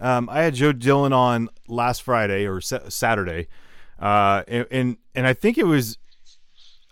um, 0.00 0.28
I 0.28 0.42
had 0.42 0.54
Joe 0.54 0.72
Dillon 0.72 1.12
on 1.12 1.48
last 1.68 2.02
Friday 2.02 2.46
or 2.46 2.60
sa- 2.60 2.88
Saturday, 2.88 3.48
uh, 4.00 4.42
and, 4.48 4.66
and 4.70 4.96
and 5.14 5.26
I 5.26 5.32
think 5.32 5.58
it 5.58 5.66
was 5.66 5.96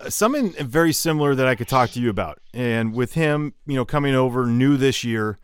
something 0.09 0.53
very 0.53 0.93
similar 0.93 1.35
that 1.35 1.47
I 1.47 1.55
could 1.55 1.69
talk 1.69 1.91
to 1.91 2.01
you 2.01 2.09
about. 2.11 2.39
And 2.55 2.95
with 2.95 3.15
him, 3.15 3.55
you 3.67 3.75
know, 3.75 3.85
coming 3.85 4.15
over 4.15 4.47
new 4.47 4.77
this 4.77 5.05
year, 5.05 5.39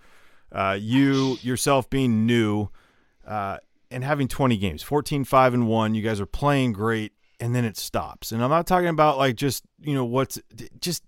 uh, 0.52 0.78
you 0.80 1.38
yourself 1.42 1.90
being 1.90 2.24
new, 2.26 2.68
uh, 3.26 3.58
and 3.90 4.02
having 4.04 4.28
20 4.28 4.56
games, 4.56 4.82
14, 4.82 5.24
5 5.24 5.54
and 5.54 5.68
1, 5.68 5.94
you 5.94 6.02
guys 6.02 6.20
are 6.20 6.26
playing 6.26 6.72
great 6.72 7.12
and 7.38 7.54
then 7.54 7.64
it 7.64 7.76
stops. 7.76 8.32
And 8.32 8.42
I'm 8.42 8.50
not 8.50 8.66
talking 8.66 8.88
about 8.88 9.18
like 9.18 9.36
just, 9.36 9.64
you 9.80 9.94
know, 9.94 10.04
what's 10.04 10.38
just 10.80 11.02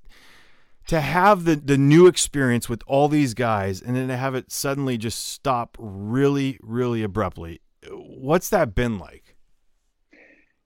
to 0.89 1.01
have 1.01 1.45
the 1.45 1.55
the 1.55 1.79
new 1.79 2.07
experience 2.07 2.69
with 2.69 2.83
all 2.87 3.09
these 3.09 3.35
guys 3.35 3.81
and 3.81 3.95
then 3.95 4.09
to 4.09 4.17
have 4.17 4.35
it 4.35 4.51
suddenly 4.51 4.99
just 4.99 5.29
stop 5.29 5.77
really 5.79 6.59
really 6.63 7.03
abruptly. 7.03 7.61
What's 7.91 8.49
that 8.51 8.75
been 8.75 8.99
like? 8.99 9.37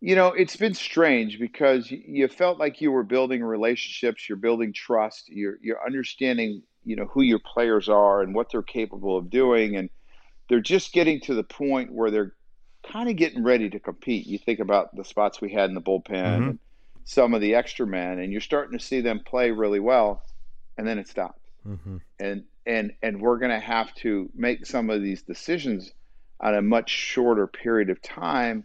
You 0.00 0.16
know, 0.16 0.28
it's 0.28 0.56
been 0.56 0.74
strange 0.74 1.38
because 1.38 1.90
you 1.90 2.26
felt 2.26 2.58
like 2.58 2.80
you 2.80 2.90
were 2.90 3.04
building 3.04 3.44
relationships, 3.44 4.28
you're 4.28 4.36
building 4.36 4.72
trust, 4.72 5.28
you're 5.28 5.58
you're 5.60 5.84
understanding, 5.84 6.62
you 6.84 6.96
know, 6.96 7.06
who 7.06 7.22
your 7.22 7.40
players 7.40 7.88
are 7.88 8.22
and 8.22 8.34
what 8.34 8.50
they're 8.50 8.62
capable 8.62 9.16
of 9.16 9.28
doing 9.28 9.76
and 9.76 9.90
they're 10.48 10.60
just 10.60 10.92
getting 10.92 11.20
to 11.20 11.34
the 11.34 11.44
point 11.44 11.92
where 11.92 12.10
they're 12.10 12.34
kind 12.84 13.08
of 13.08 13.16
getting 13.16 13.42
ready 13.42 13.70
to 13.70 13.78
compete. 13.78 14.26
You 14.26 14.38
think 14.38 14.60
about 14.60 14.94
the 14.94 15.04
spots 15.04 15.40
we 15.40 15.52
had 15.52 15.68
in 15.68 15.74
the 15.74 15.80
bullpen 15.80 16.10
mm-hmm. 16.10 16.48
and 16.50 16.58
some 17.04 17.34
of 17.34 17.40
the 17.40 17.54
extra 17.54 17.86
men 17.86 18.18
and 18.18 18.32
you're 18.32 18.40
starting 18.40 18.78
to 18.78 18.84
see 18.84 19.00
them 19.00 19.20
play 19.20 19.50
really 19.50 19.80
well 19.80 20.22
and 20.78 20.86
then 20.86 20.98
it 20.98 21.08
stops. 21.08 21.40
Mm-hmm. 21.66 21.98
And 22.18 22.44
and 22.66 22.92
and 23.02 23.20
we're 23.20 23.38
going 23.38 23.50
to 23.50 23.60
have 23.60 23.94
to 23.96 24.30
make 24.34 24.66
some 24.66 24.90
of 24.90 25.02
these 25.02 25.22
decisions 25.22 25.92
on 26.40 26.54
a 26.54 26.62
much 26.62 26.90
shorter 26.90 27.46
period 27.46 27.90
of 27.90 28.00
time 28.02 28.64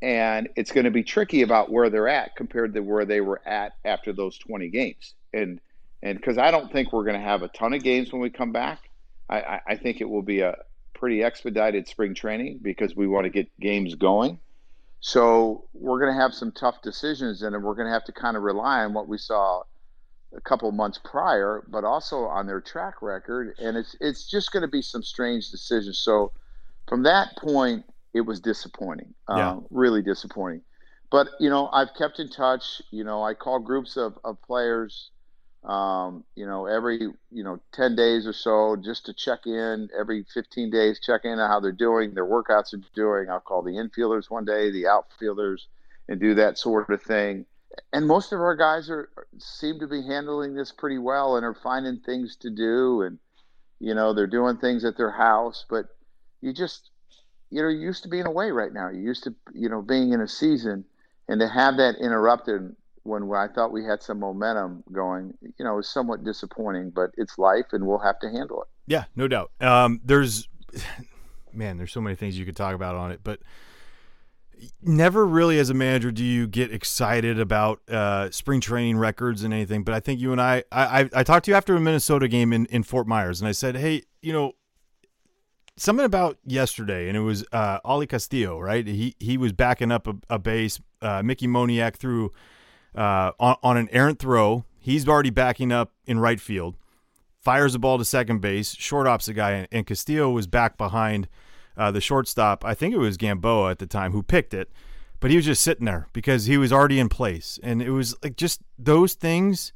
and 0.00 0.48
it's 0.54 0.70
going 0.70 0.84
to 0.84 0.90
be 0.90 1.02
tricky 1.02 1.42
about 1.42 1.70
where 1.70 1.90
they're 1.90 2.08
at 2.08 2.36
compared 2.36 2.74
to 2.74 2.80
where 2.80 3.04
they 3.04 3.20
were 3.20 3.40
at 3.46 3.72
after 3.84 4.12
those 4.12 4.38
20 4.38 4.68
games 4.68 5.14
and 5.32 5.60
and 6.02 6.18
because 6.18 6.38
i 6.38 6.50
don't 6.50 6.70
think 6.70 6.92
we're 6.92 7.04
going 7.04 7.18
to 7.18 7.20
have 7.20 7.42
a 7.42 7.48
ton 7.48 7.72
of 7.72 7.82
games 7.82 8.12
when 8.12 8.20
we 8.20 8.30
come 8.30 8.52
back 8.52 8.90
I, 9.30 9.60
I 9.66 9.76
think 9.76 10.00
it 10.00 10.08
will 10.08 10.22
be 10.22 10.40
a 10.40 10.56
pretty 10.94 11.22
expedited 11.22 11.86
spring 11.86 12.14
training 12.14 12.60
because 12.62 12.96
we 12.96 13.06
want 13.06 13.24
to 13.24 13.30
get 13.30 13.48
games 13.60 13.94
going 13.94 14.38
so 15.00 15.64
we're 15.72 16.00
going 16.00 16.12
to 16.12 16.20
have 16.20 16.34
some 16.34 16.52
tough 16.52 16.82
decisions 16.82 17.42
and 17.42 17.54
we're 17.62 17.74
going 17.74 17.86
to 17.86 17.92
have 17.92 18.04
to 18.04 18.12
kind 18.12 18.36
of 18.36 18.42
rely 18.42 18.84
on 18.84 18.92
what 18.92 19.08
we 19.08 19.18
saw 19.18 19.62
a 20.36 20.40
couple 20.42 20.70
months 20.72 20.98
prior 21.04 21.64
but 21.68 21.84
also 21.84 22.24
on 22.24 22.46
their 22.46 22.60
track 22.60 23.00
record 23.00 23.54
and 23.58 23.76
it's 23.76 23.96
it's 24.00 24.28
just 24.28 24.52
going 24.52 24.60
to 24.60 24.68
be 24.68 24.82
some 24.82 25.02
strange 25.02 25.50
decisions 25.50 25.98
so 25.98 26.32
from 26.88 27.02
that 27.02 27.36
point, 27.36 27.84
it 28.14 28.22
was 28.22 28.40
disappointing. 28.40 29.14
Yeah. 29.28 29.50
Uh, 29.50 29.60
really 29.70 30.02
disappointing. 30.02 30.62
But 31.10 31.28
you 31.38 31.50
know, 31.50 31.68
I've 31.72 31.94
kept 31.94 32.18
in 32.18 32.28
touch. 32.28 32.82
You 32.90 33.04
know, 33.04 33.22
I 33.22 33.34
call 33.34 33.60
groups 33.60 33.96
of, 33.96 34.18
of 34.24 34.40
players. 34.42 35.10
Um, 35.64 36.24
you 36.36 36.46
know, 36.46 36.66
every 36.66 37.00
you 37.30 37.44
know 37.44 37.60
ten 37.72 37.96
days 37.96 38.26
or 38.26 38.32
so, 38.32 38.76
just 38.76 39.06
to 39.06 39.12
check 39.12 39.46
in. 39.46 39.88
Every 39.98 40.24
fifteen 40.32 40.70
days, 40.70 41.00
check 41.00 41.22
in 41.24 41.38
on 41.38 41.50
how 41.50 41.60
they're 41.60 41.72
doing, 41.72 42.14
their 42.14 42.26
workouts 42.26 42.72
are 42.74 42.82
doing. 42.94 43.28
I'll 43.28 43.40
call 43.40 43.62
the 43.62 43.72
infielders 43.72 44.30
one 44.30 44.44
day, 44.44 44.70
the 44.70 44.86
outfielders, 44.86 45.66
and 46.08 46.20
do 46.20 46.34
that 46.34 46.58
sort 46.58 46.90
of 46.90 47.02
thing. 47.02 47.46
And 47.92 48.06
most 48.06 48.32
of 48.32 48.40
our 48.40 48.56
guys 48.56 48.88
are 48.88 49.10
seem 49.38 49.80
to 49.80 49.86
be 49.86 50.02
handling 50.02 50.54
this 50.54 50.72
pretty 50.72 50.98
well 50.98 51.36
and 51.36 51.44
are 51.44 51.54
finding 51.54 52.00
things 52.00 52.36
to 52.36 52.50
do, 52.50 53.02
and 53.02 53.18
you 53.80 53.94
know, 53.94 54.14
they're 54.14 54.26
doing 54.26 54.58
things 54.58 54.84
at 54.84 54.96
their 54.96 55.10
house, 55.10 55.64
but 55.68 55.86
you 56.40 56.52
just 56.52 56.90
you 57.50 57.62
know, 57.62 57.68
you 57.68 57.80
used 57.80 58.02
to 58.02 58.08
being 58.08 58.26
away 58.26 58.50
right 58.50 58.72
now. 58.72 58.90
You 58.90 59.00
used 59.00 59.24
to, 59.24 59.34
you 59.54 59.68
know, 59.68 59.82
being 59.82 60.12
in 60.12 60.20
a 60.20 60.28
season, 60.28 60.84
and 61.28 61.40
to 61.40 61.48
have 61.48 61.78
that 61.78 61.96
interrupted 61.96 62.76
when 63.08 63.24
I 63.34 63.48
thought 63.48 63.72
we 63.72 63.84
had 63.84 64.02
some 64.02 64.20
momentum 64.20 64.84
going, 64.92 65.34
you 65.42 65.64
know, 65.64 65.78
is 65.78 65.88
somewhat 65.88 66.24
disappointing. 66.24 66.90
But 66.90 67.10
it's 67.16 67.38
life, 67.38 67.66
and 67.72 67.86
we'll 67.86 67.98
have 67.98 68.18
to 68.20 68.30
handle 68.30 68.62
it. 68.62 68.68
Yeah, 68.86 69.04
no 69.16 69.28
doubt. 69.28 69.50
Um, 69.60 70.00
there's, 70.04 70.48
man, 71.52 71.78
there's 71.78 71.92
so 71.92 72.00
many 72.00 72.16
things 72.16 72.38
you 72.38 72.44
could 72.44 72.56
talk 72.56 72.74
about 72.74 72.94
on 72.94 73.10
it, 73.10 73.20
but 73.22 73.40
never 74.82 75.26
really 75.26 75.58
as 75.58 75.70
a 75.70 75.74
manager 75.74 76.10
do 76.10 76.24
you 76.24 76.46
get 76.46 76.72
excited 76.72 77.38
about 77.38 77.80
uh, 77.88 78.30
spring 78.30 78.60
training 78.60 78.96
records 78.96 79.42
and 79.42 79.52
anything. 79.54 79.84
But 79.84 79.94
I 79.94 80.00
think 80.00 80.20
you 80.20 80.32
and 80.32 80.40
I, 80.40 80.64
I, 80.72 81.08
I, 81.12 81.22
talked 81.22 81.44
to 81.44 81.50
you 81.50 81.56
after 81.56 81.76
a 81.76 81.80
Minnesota 81.80 82.28
game 82.28 82.52
in, 82.52 82.66
in 82.66 82.82
Fort 82.82 83.06
Myers, 83.06 83.40
and 83.40 83.48
I 83.48 83.52
said, 83.52 83.76
hey, 83.76 84.02
you 84.20 84.32
know, 84.32 84.52
something 85.76 86.04
about 86.04 86.38
yesterday, 86.44 87.08
and 87.08 87.16
it 87.16 87.20
was 87.20 87.44
uh, 87.52 87.78
Oli 87.84 88.06
Castillo, 88.06 88.58
right? 88.58 88.86
He 88.86 89.14
he 89.18 89.36
was 89.36 89.52
backing 89.52 89.92
up 89.92 90.06
a, 90.06 90.14
a 90.28 90.38
base. 90.38 90.80
Uh, 91.00 91.22
Mickey 91.22 91.46
Moniak 91.46 91.96
threw 91.96 92.32
uh, 92.98 93.32
on, 93.38 93.56
on 93.62 93.76
an 93.76 93.88
errant 93.92 94.18
throw. 94.18 94.64
He's 94.78 95.06
already 95.06 95.30
backing 95.30 95.70
up 95.70 95.92
in 96.06 96.18
right 96.18 96.40
field. 96.40 96.76
Fires 97.38 97.72
the 97.72 97.78
ball 97.78 97.96
to 97.96 98.04
second 98.04 98.40
base, 98.40 98.74
short 98.74 99.06
ops 99.06 99.26
the 99.26 99.32
guy, 99.32 99.68
and 99.70 99.86
Castillo 99.86 100.30
was 100.30 100.48
back 100.48 100.76
behind 100.76 101.28
uh, 101.76 101.92
the 101.92 102.00
shortstop. 102.00 102.64
I 102.64 102.74
think 102.74 102.92
it 102.92 102.98
was 102.98 103.16
Gamboa 103.16 103.70
at 103.70 103.78
the 103.78 103.86
time 103.86 104.10
who 104.10 104.22
picked 104.24 104.52
it, 104.52 104.70
but 105.20 105.30
he 105.30 105.36
was 105.36 105.46
just 105.46 105.62
sitting 105.62 105.84
there 105.84 106.08
because 106.12 106.46
he 106.46 106.58
was 106.58 106.72
already 106.72 106.98
in 106.98 107.08
place, 107.08 107.60
and 107.62 107.80
it 107.80 107.90
was 107.90 108.16
like 108.22 108.36
just 108.36 108.60
those 108.76 109.14
things 109.14 109.72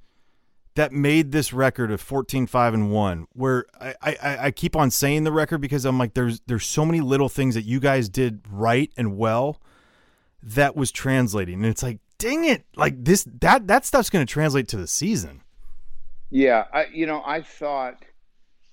that 0.74 0.90
made 0.90 1.32
this 1.32 1.52
record 1.52 1.90
of 1.90 2.00
14 2.00 2.46
5 2.46 2.74
and 2.74 2.90
1 2.90 3.26
where 3.34 3.66
I, 3.78 3.94
I, 4.02 4.38
I 4.46 4.50
keep 4.50 4.74
on 4.74 4.90
saying 4.90 5.24
the 5.24 5.30
record 5.30 5.58
because 5.60 5.84
i'm 5.84 5.98
like 5.98 6.14
there's 6.14 6.40
there's 6.46 6.64
so 6.64 6.86
many 6.86 7.02
little 7.02 7.28
things 7.28 7.54
that 7.56 7.66
you 7.66 7.78
guys 7.78 8.08
did 8.08 8.40
right 8.50 8.90
and 8.96 9.18
well 9.18 9.60
that 10.42 10.74
was 10.74 10.90
translating 10.90 11.56
and 11.56 11.66
it's 11.66 11.82
like 11.82 11.98
dang 12.22 12.44
it 12.44 12.64
like 12.76 13.04
this 13.04 13.26
that 13.40 13.66
that 13.66 13.84
stuff's 13.84 14.10
going 14.10 14.24
to 14.24 14.32
translate 14.32 14.68
to 14.68 14.76
the 14.76 14.86
season 14.86 15.40
yeah 16.30 16.64
i 16.72 16.86
you 16.86 17.06
know 17.06 17.22
i 17.26 17.40
thought 17.42 18.04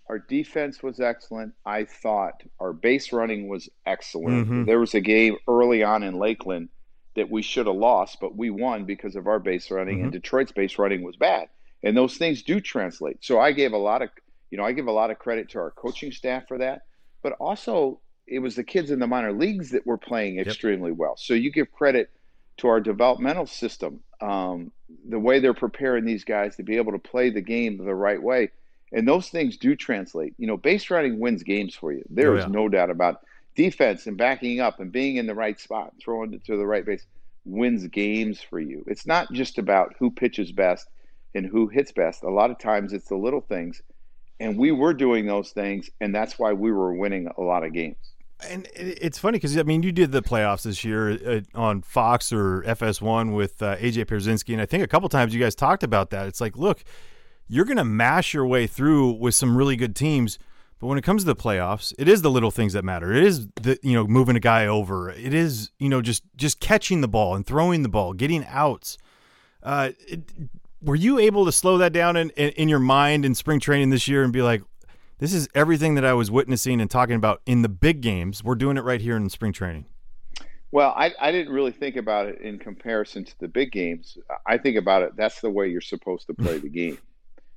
our 0.08 0.20
defense 0.20 0.82
was 0.82 1.00
excellent 1.00 1.54
i 1.66 1.84
thought 1.84 2.42
our 2.60 2.74
base 2.74 3.12
running 3.12 3.48
was 3.48 3.70
excellent 3.86 4.46
mm-hmm. 4.46 4.66
there 4.66 4.80
was 4.80 4.94
a 4.94 5.02
game 5.02 5.38
early 5.48 5.84
on 5.84 6.04
in 6.04 6.16
lakeland 6.16 6.70
that 7.16 7.30
we 7.30 7.42
should 7.42 7.68
have 7.68 7.76
lost 7.76 8.20
but 8.20 8.36
we 8.36 8.50
won 8.50 8.86
because 8.86 9.16
of 9.16 9.28
our 9.28 9.40
base 9.40 9.70
running 9.72 9.98
mm-hmm. 9.98 10.04
and 10.06 10.14
detroit's 10.14 10.52
base 10.52 10.78
running 10.78 11.02
was 11.02 11.16
bad 11.16 11.50
and 11.84 11.96
those 11.96 12.18
things 12.18 12.44
do 12.44 12.60
translate. 12.60 13.24
So 13.24 13.40
I 13.40 13.52
gave 13.52 13.74
a 13.74 13.78
lot 13.78 14.02
of, 14.02 14.10
you 14.52 14.58
know, 14.58 14.64
I 14.64 14.72
give 14.74 14.88
a 14.88 14.92
lot 14.92 15.12
of 15.12 15.20
credit 15.20 15.50
to 15.50 15.60
our 15.60 15.72
coaching 15.72 16.12
staff 16.12 16.48
for 16.48 16.58
that, 16.58 16.84
but 17.22 17.34
also 17.34 18.00
it 18.28 18.40
was 18.40 18.56
the 18.56 18.64
kids 18.64 18.92
in 18.92 19.00
the 19.00 19.08
minor 19.08 19.32
leagues 19.32 19.72
that 19.72 19.86
were 19.86 19.98
playing 19.98 20.40
extremely 20.40 20.92
yep. 20.92 20.98
well. 20.98 21.16
So 21.18 21.34
you 21.34 21.52
give 21.52 21.72
credit 21.72 22.10
to 22.60 22.68
our 22.68 22.80
developmental 22.80 23.46
system, 23.46 24.00
um, 24.22 24.72
the 25.08 25.20
way 25.20 25.40
they're 25.40 25.54
preparing 25.54 26.06
these 26.06 26.24
guys 26.24 26.56
to 26.56 26.64
be 26.64 26.78
able 26.78 26.92
to 26.94 27.00
play 27.00 27.30
the 27.30 27.42
game 27.42 27.78
the 27.78 27.96
right 27.96 28.22
way, 28.22 28.52
and 28.92 29.08
those 29.08 29.30
things 29.30 29.58
do 29.58 29.76
translate. 29.76 30.34
You 30.38 30.48
know, 30.48 30.58
base 30.58 30.90
running 30.90 31.20
wins 31.20 31.44
games 31.44 31.76
for 31.76 31.92
you. 31.92 32.04
There 32.10 32.34
oh, 32.34 32.38
is 32.38 32.46
yeah. 32.46 32.52
no 32.52 32.70
doubt 32.70 32.90
about 32.90 33.16
it. 33.16 33.20
defense 33.56 34.08
and 34.08 34.18
backing 34.18 34.60
up 34.60 34.80
and 34.80 34.92
being 34.92 35.18
in 35.18 35.28
the 35.28 35.36
right 35.36 35.60
spot, 35.60 35.94
throwing 36.02 36.34
it 36.34 36.46
to 36.46 36.58
the 36.58 36.66
right 36.66 36.86
base 36.86 37.06
wins 37.46 37.88
games 37.88 38.42
for 38.42 38.60
you. 38.60 38.84
It's 38.88 39.06
not 39.06 39.32
just 39.34 39.58
about 39.58 39.96
who 40.00 40.12
pitches 40.12 40.52
best 40.52 40.88
and 41.36 41.46
who 41.46 41.68
hits 41.68 41.92
best. 41.92 42.24
A 42.24 42.30
lot 42.30 42.52
of 42.52 42.60
times 42.60 42.94
it's 42.94 43.10
the 43.10 43.16
little 43.16 43.42
things. 43.42 43.82
And 44.40 44.58
we 44.58 44.72
were 44.72 44.94
doing 44.94 45.26
those 45.26 45.52
things, 45.52 45.90
and 46.00 46.16
that's 46.16 46.40
why 46.40 46.54
we 46.54 46.72
were 46.72 46.94
winning 46.94 47.28
a 47.38 47.42
lot 47.42 47.66
of 47.66 47.74
games. 47.74 47.98
And 48.48 48.68
it's 48.74 49.18
funny 49.18 49.38
because 49.38 49.58
I 49.58 49.64
mean, 49.64 49.84
you 49.84 49.92
did 49.92 50.12
the 50.12 50.22
playoffs 50.22 50.64
this 50.64 50.86
year 50.86 51.12
uh, 51.12 51.42
on 51.54 51.82
Fox 51.82 52.32
or 52.32 52.62
FS1 52.64 53.36
with 53.36 53.62
uh, 53.62 53.76
AJ 53.78 54.06
Pierzynski, 54.06 54.54
and 54.54 54.62
I 54.62 54.66
think 54.66 54.84
a 54.84 54.88
couple 54.88 55.10
times 55.10 55.34
you 55.34 55.42
guys 55.42 55.56
talked 55.56 55.84
about 55.84 56.10
that. 56.12 56.28
It's 56.28 56.40
like, 56.40 56.58
look, 56.58 56.84
you're 57.50 57.66
going 57.66 57.78
to 57.78 57.84
mash 57.84 58.34
your 58.34 58.46
way 58.46 58.66
through 58.66 59.12
with 59.12 59.36
some 59.36 59.58
really 59.58 59.76
good 59.76 59.96
teams, 59.96 60.40
but 60.80 60.88
when 60.88 60.98
it 60.98 61.04
comes 61.04 61.24
to 61.24 61.26
the 61.26 61.36
playoffs, 61.36 61.94
it 62.00 62.08
is 62.08 62.22
the 62.22 62.32
little 62.32 62.52
things 62.52 62.74
that 62.74 62.86
matter. 62.86 63.12
It 63.12 63.26
is 63.26 63.48
the 63.62 63.78
you 63.84 63.94
know 63.94 64.08
moving 64.08 64.38
a 64.38 64.40
guy 64.40 64.66
over. 64.68 65.10
It 65.10 65.34
is 65.34 65.72
you 65.78 65.90
know 65.90 66.02
just 66.02 66.24
just 66.38 66.62
catching 66.62 67.02
the 67.02 67.10
ball 67.10 67.36
and 67.36 67.46
throwing 67.46 67.84
the 67.84 67.90
ball, 67.90 68.14
getting 68.14 68.46
outs. 68.46 68.98
Uh, 69.62 69.90
it, 70.08 70.22
were 70.82 70.96
you 70.96 71.20
able 71.20 71.44
to 71.44 71.52
slow 71.52 71.78
that 71.80 71.92
down 71.92 72.16
in, 72.16 72.30
in, 72.32 72.50
in 72.52 72.70
your 72.70 72.80
mind 72.80 73.26
in 73.26 73.36
spring 73.36 73.60
training 73.60 73.90
this 73.90 74.08
year 74.08 74.24
and 74.24 74.32
be 74.32 74.42
like, 74.42 74.62
this 75.20 75.34
is 75.34 75.48
everything 75.54 75.96
that 75.96 76.06
I 76.06 76.14
was 76.14 76.32
witnessing 76.32 76.82
and 76.82 76.90
talking 76.90 77.16
about 77.16 77.42
in 77.46 77.62
the 77.62 77.70
big 77.70 78.02
games. 78.02 78.44
We're 78.44 78.56
doing 78.56 78.78
it 78.78 78.84
right 78.84 79.02
here 79.02 79.16
in 79.16 79.30
spring 79.30 79.54
training. 79.54 79.86
Well, 80.72 80.94
I, 80.96 81.14
I 81.20 81.32
didn't 81.32 81.54
really 81.54 81.72
think 81.72 81.96
about 81.96 82.28
it 82.28 82.42
in 82.42 82.58
comparison 82.58 83.26
to 83.26 83.40
the 83.40 83.48
big 83.48 83.72
games. 83.72 84.18
I 84.46 84.58
think 84.58 84.78
about 84.78 85.04
it, 85.04 85.16
that's 85.16 85.42
the 85.42 85.50
way 85.50 85.68
you're 85.68 85.82
supposed 85.82 86.28
to 86.28 86.34
play 86.34 86.58
the 86.58 86.70
game. 86.70 86.98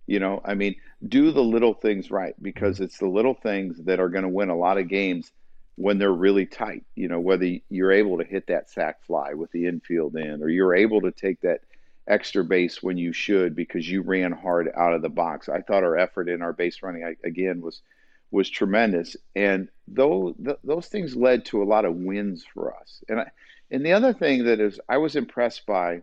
You 0.09 0.18
know, 0.18 0.42
I 0.44 0.55
mean, 0.55 0.75
do 1.09 1.31
the 1.31 1.44
little 1.44 1.75
things 1.75 2.11
right 2.11 2.35
because 2.42 2.81
it's 2.81 2.98
the 2.98 3.07
little 3.07 3.35
things 3.35 3.79
that 3.85 4.01
are 4.01 4.09
going 4.09 4.25
to 4.25 4.29
win 4.29 4.48
a 4.48 4.57
lot 4.57 4.77
of 4.77 4.88
games 4.88 5.31
when 5.77 5.96
they're 5.96 6.12
really 6.12 6.44
tight. 6.44 6.85
You 6.96 7.07
know, 7.07 7.20
whether 7.20 7.46
you're 7.70 7.92
able 7.92 8.18
to 8.18 8.25
hit 8.25 8.48
that 8.48 8.68
sac 8.68 9.05
fly 9.05 9.33
with 9.35 9.53
the 9.53 9.66
infield 9.66 10.16
in 10.16 10.42
or 10.42 10.48
you're 10.48 10.75
able 10.75 11.03
to 11.03 11.12
take 11.12 11.40
that 11.42 11.61
extra 12.07 12.45
base 12.45 12.83
when 12.83 12.99
you 12.99 13.12
should 13.12 13.55
because 13.55 13.88
you 13.88 14.03
ran 14.03 14.33
hard 14.33 14.71
out 14.77 14.95
of 14.95 15.03
the 15.03 15.09
box. 15.09 15.49
I 15.49 15.61
thought 15.61 15.85
our 15.85 15.97
effort 15.97 16.29
in 16.29 16.43
our 16.43 16.53
base 16.53 16.83
running 16.83 17.17
again 17.25 17.61
was 17.61 17.83
was 18.31 18.49
tremendous, 18.49 19.17
and 19.37 19.69
those 19.87 20.35
those 20.65 20.87
things 20.87 21.15
led 21.15 21.45
to 21.47 21.62
a 21.62 21.65
lot 21.65 21.85
of 21.85 21.95
wins 21.95 22.45
for 22.55 22.75
us. 22.75 23.05
And 23.09 23.21
I, 23.21 23.31
and 23.71 23.85
the 23.85 23.93
other 23.93 24.12
thing 24.12 24.45
that 24.45 24.61
is, 24.61 24.81
I 24.88 24.99
was 24.99 25.17
impressed 25.17 25.67
by 25.67 26.03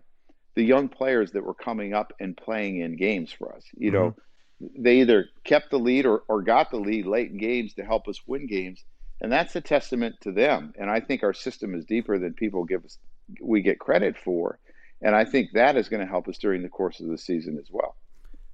the 0.55 0.63
young 0.63 0.89
players 0.89 1.31
that 1.31 1.43
were 1.43 1.53
coming 1.53 1.93
up 1.93 2.13
and 2.19 2.35
playing 2.35 2.81
in 2.81 2.97
games 2.97 3.31
for 3.31 3.55
us. 3.55 3.63
You 3.77 3.91
know, 3.91 4.15
mm-hmm. 4.61 4.83
they 4.83 5.01
either 5.01 5.29
kept 5.43 5.69
the 5.69 5.79
lead 5.79 6.05
or, 6.05 6.23
or 6.27 6.41
got 6.41 6.71
the 6.71 6.79
lead 6.79 7.05
late 7.05 7.29
in 7.31 7.37
games 7.37 7.75
to 7.75 7.85
help 7.85 8.07
us 8.07 8.21
win 8.27 8.47
games. 8.47 8.83
And 9.21 9.31
that's 9.31 9.55
a 9.55 9.61
testament 9.61 10.15
to 10.21 10.31
them. 10.31 10.73
And 10.77 10.89
I 10.89 10.99
think 10.99 11.23
our 11.23 11.33
system 11.33 11.75
is 11.75 11.85
deeper 11.85 12.17
than 12.17 12.33
people 12.33 12.63
give 12.63 12.85
us 12.85 12.97
we 13.41 13.61
get 13.61 13.79
credit 13.79 14.17
for. 14.17 14.59
And 15.01 15.15
I 15.15 15.25
think 15.25 15.51
that 15.53 15.77
is 15.77 15.89
going 15.89 16.01
to 16.01 16.05
help 16.05 16.27
us 16.27 16.37
during 16.37 16.61
the 16.61 16.69
course 16.69 16.99
of 16.99 17.07
the 17.07 17.17
season 17.17 17.57
as 17.57 17.69
well. 17.71 17.95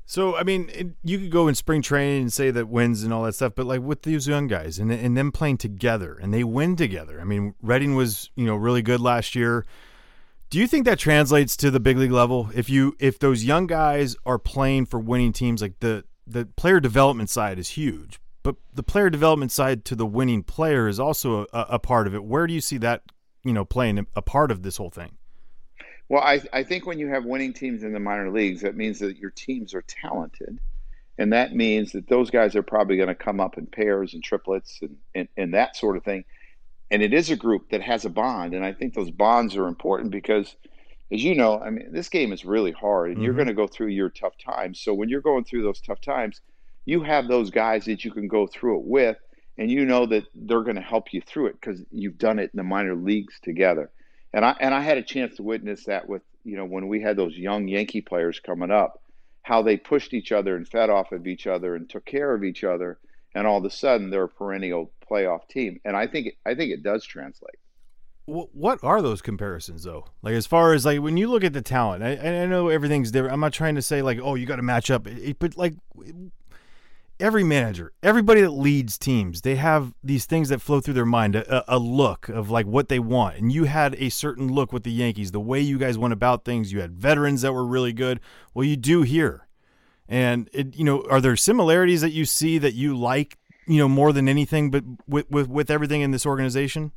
So, 0.08 0.36
I 0.36 0.44
mean, 0.44 0.70
it, 0.72 0.88
you 1.04 1.18
could 1.18 1.32
go 1.32 1.48
in 1.48 1.56
spring 1.56 1.82
training 1.82 2.22
and 2.22 2.34
say 2.34 2.52
that 2.52 2.68
wins 2.68 3.02
and 3.02 3.12
all 3.12 3.24
that 3.24 3.34
stuff, 3.34 3.54
but 3.56 3.66
like 3.66 3.82
with 3.82 4.04
these 4.04 4.28
young 4.28 4.48
guys 4.48 4.78
and, 4.78 4.92
and 4.92 5.18
them 5.18 5.32
playing 5.32 5.58
together 5.58 6.16
and 6.22 6.32
they 6.32 6.44
win 6.44 6.76
together. 6.76 7.20
I 7.20 7.24
mean, 7.24 7.56
Reading 7.62 7.96
was, 7.96 8.30
you 8.36 8.46
know, 8.46 8.56
really 8.56 8.84
good 8.84 9.00
last 9.00 9.34
year. 9.34 9.66
Do 10.52 10.60
you 10.60 10.68
think 10.68 10.86
that 10.86 11.00
translates 11.00 11.58
to 11.58 11.72
the 11.72 11.80
big 11.80 11.98
league 11.98 12.12
level? 12.12 12.52
If 12.54 12.70
you 12.70 12.96
if 13.00 13.18
those 13.18 13.44
young 13.44 13.66
guys 13.66 14.16
are 14.28 14.38
playing 14.38 14.86
for 14.86 15.00
winning 15.00 15.34
teams, 15.34 15.62
like 15.62 15.80
the 15.80 16.04
the 16.28 16.46
player 16.46 16.80
development 16.80 17.32
side 17.32 17.58
is 17.58 17.70
huge, 17.70 18.20
but 18.44 18.56
the 18.72 18.84
player 18.84 19.10
development 19.10 19.52
side 19.52 19.86
to 19.86 19.96
the 19.96 20.06
winning 20.06 20.44
player 20.44 20.88
is 20.88 21.00
also 21.00 21.48
a, 21.52 21.66
a 21.72 21.80
part 21.80 22.06
of 22.06 22.14
it. 22.14 22.24
Where 22.24 22.46
do 22.46 22.54
you 22.54 22.62
see 22.62 22.78
that 22.78 23.02
you 23.44 23.54
know 23.54 23.66
playing 23.66 24.06
a 24.16 24.22
part 24.22 24.52
of 24.52 24.62
this 24.62 24.78
whole 24.78 24.92
thing? 24.92 25.18
Well, 26.10 26.22
I, 26.22 26.42
I 26.54 26.64
think 26.64 26.86
when 26.86 27.00
you 27.00 27.08
have 27.08 27.26
winning 27.26 27.54
teams 27.54 27.84
in 27.84 27.94
the 27.94 28.00
minor 28.00 28.30
leagues, 28.30 28.62
that 28.62 28.76
means 28.76 29.00
that 29.00 29.18
your 29.18 29.32
teams 29.32 29.74
are 29.74 29.84
talented. 29.84 30.60
And 31.18 31.34
that 31.34 31.56
means 31.56 31.94
that 31.94 32.08
those 32.08 32.30
guys 32.30 32.56
are 32.56 32.64
probably 32.64 32.98
going 32.98 33.08
to 33.08 33.16
come 33.16 33.40
up 33.40 33.58
in 33.58 33.66
pairs 33.66 34.14
and 34.14 34.24
triplets 34.24 34.80
and, 34.82 34.98
and, 35.16 35.28
and 35.38 35.54
that 35.54 35.76
sort 35.76 35.98
of 35.98 36.04
thing. 36.04 36.26
And 36.92 37.02
it 37.02 37.14
is 37.14 37.30
a 37.30 37.36
group 37.36 37.70
that 37.70 37.82
has 37.82 38.06
a 38.06 38.10
bond. 38.10 38.54
And 38.54 38.64
I 38.64 38.74
think 38.74 38.94
those 38.94 39.12
bonds 39.12 39.56
are 39.56 39.68
important 39.68 40.12
because, 40.12 40.56
as 41.12 41.24
you 41.24 41.34
know, 41.34 41.60
I 41.60 41.70
mean, 41.70 41.92
this 41.92 42.10
game 42.10 42.34
is 42.34 42.46
really 42.46 42.72
hard 42.72 43.10
and 43.10 43.18
mm-hmm. 43.18 43.26
you're 43.26 43.34
going 43.34 43.48
to 43.48 43.54
go 43.54 43.66
through 43.66 43.88
your 43.88 44.10
tough 44.10 44.38
times. 44.38 44.82
So 44.82 44.94
when 44.94 45.10
you're 45.10 45.22
going 45.22 45.46
through 45.46 45.64
those 45.64 45.82
tough 45.82 46.02
times, 46.02 46.42
you 46.84 47.02
have 47.02 47.28
those 47.28 47.50
guys 47.50 47.86
that 47.86 48.06
you 48.06 48.12
can 48.12 48.28
go 48.28 48.46
through 48.46 48.80
it 48.80 48.86
with. 48.86 49.18
And 49.58 49.72
you 49.72 49.86
know 49.86 50.06
that 50.08 50.26
they're 50.36 50.64
going 50.64 50.76
to 50.76 50.82
help 50.82 51.14
you 51.14 51.22
through 51.22 51.48
it 51.48 51.62
because 51.62 51.82
you've 51.90 52.18
done 52.18 52.40
it 52.40 52.52
in 52.54 52.58
the 52.58 52.64
minor 52.64 52.94
leagues 52.94 53.40
together. 53.42 53.90
And 54.36 54.44
I 54.44 54.54
and 54.60 54.76
I 54.76 54.82
had 54.82 54.98
a 54.98 55.02
chance 55.02 55.38
to 55.38 55.44
witness 55.44 55.86
that 55.86 56.10
with 56.10 56.22
you 56.44 56.58
know 56.58 56.66
when 56.66 56.90
we 56.90 57.02
had 57.02 57.16
those 57.16 57.38
young 57.38 57.70
Yankee 57.70 58.02
players 58.02 58.42
coming 58.42 58.70
up, 58.70 59.02
how 59.44 59.62
they 59.62 59.78
pushed 59.78 60.14
each 60.14 60.34
other 60.34 60.58
and 60.58 60.68
fed 60.68 60.90
off 60.90 61.14
of 61.14 61.26
each 61.26 61.48
other 61.48 61.74
and 61.74 61.90
took 61.90 62.06
care 62.06 62.36
of 62.36 62.44
each 62.44 62.66
other, 62.66 63.00
and 63.34 63.48
all 63.48 63.60
of 63.60 63.66
a 63.66 63.70
sudden 63.70 64.10
they're 64.10 64.26
a 64.26 64.30
perennial 64.30 64.92
playoff 65.10 65.48
team. 65.48 65.80
And 65.86 65.96
I 65.96 66.06
think 66.08 66.36
I 66.46 66.54
think 66.54 66.72
it 66.72 66.84
does 66.84 67.06
translate. 67.06 67.56
What 68.26 68.84
are 68.84 69.02
those 69.02 69.22
comparisons 69.22 69.84
though? 69.84 70.08
Like 70.22 70.34
as 70.34 70.48
far 70.48 70.74
as 70.74 70.86
like 70.86 71.00
when 71.00 71.16
you 71.16 71.30
look 71.30 71.46
at 71.46 71.54
the 71.54 71.62
talent, 71.62 72.04
I, 72.04 72.18
I 72.18 72.46
know 72.46 72.68
everything's 72.68 73.12
different. 73.12 73.34
I'm 73.34 73.40
not 73.40 73.54
trying 73.54 73.76
to 73.76 73.82
say 73.82 74.02
like 74.02 74.20
oh 74.22 74.36
you 74.36 74.46
got 74.46 74.58
to 74.58 74.64
match 74.64 74.92
up, 74.92 75.08
but 75.40 75.56
like 75.56 75.76
every 77.20 77.44
manager, 77.44 77.94
everybody 78.04 78.42
that 78.42 78.52
leads 78.52 78.98
teams, 78.98 79.42
they 79.42 79.56
have 79.56 79.94
these 80.04 80.26
things 80.26 80.50
that 80.50 80.62
flow 80.62 80.80
through 80.80 80.94
their 80.94 81.06
mind, 81.06 81.36
a, 81.36 81.76
a, 81.76 81.80
look 81.80 82.30
of 82.30 82.50
like 82.50 82.66
what 82.66 82.90
they 82.90 83.00
want. 83.00 83.38
And 83.38 83.52
you 83.52 83.66
had 83.66 83.96
a 83.96 84.10
certain 84.10 84.52
look 84.52 84.74
with 84.74 84.84
the 84.84 84.92
Yankees, 84.92 85.32
the 85.32 85.40
way 85.40 85.60
you 85.60 85.78
guys 85.78 85.98
went 85.98 86.14
about 86.14 86.46
things. 86.46 86.72
You 86.72 86.82
had 86.82 86.94
veterans 86.94 87.42
that 87.42 87.54
were 87.54 87.66
really 87.66 87.94
good. 87.94 88.20
Well, 88.54 88.66
you 88.66 88.76
do 88.76 89.04
here. 89.04 89.48
And 90.08 90.50
it, 90.54 90.76
you 90.76 90.84
know, 90.84 91.04
are 91.10 91.22
there 91.22 91.36
similarities 91.36 92.02
that 92.02 92.12
you 92.12 92.26
see 92.26 92.58
that 92.60 92.74
you 92.74 92.96
like, 92.96 93.38
you 93.68 93.78
know, 93.78 93.90
more 93.90 94.14
than 94.14 94.30
anything, 94.30 94.70
but 94.70 94.84
with 95.08 95.30
with, 95.32 95.50
with 95.50 95.72
everything 95.72 96.02
in 96.02 96.12
this 96.12 96.26
organization? 96.26 96.92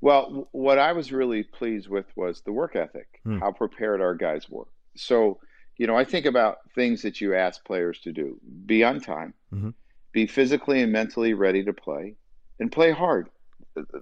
Well, 0.00 0.48
what 0.52 0.78
I 0.78 0.92
was 0.92 1.12
really 1.12 1.42
pleased 1.42 1.88
with 1.88 2.06
was 2.16 2.40
the 2.42 2.52
work 2.52 2.76
ethic, 2.76 3.20
hmm. 3.24 3.38
how 3.38 3.52
prepared 3.52 4.00
our 4.00 4.14
guys 4.14 4.48
were. 4.48 4.68
So 4.96 5.40
you 5.78 5.86
know, 5.86 5.96
I 5.96 6.04
think 6.04 6.26
about 6.26 6.58
things 6.74 7.02
that 7.02 7.20
you 7.20 7.34
ask 7.34 7.64
players 7.64 8.00
to 8.00 8.12
do 8.12 8.38
be 8.66 8.82
on 8.84 9.00
time, 9.00 9.32
mm-hmm. 9.54 9.70
be 10.12 10.26
physically 10.26 10.82
and 10.82 10.92
mentally 10.92 11.34
ready 11.34 11.64
to 11.64 11.72
play, 11.72 12.14
and 12.58 12.70
play 12.70 12.90
hard. 12.90 13.30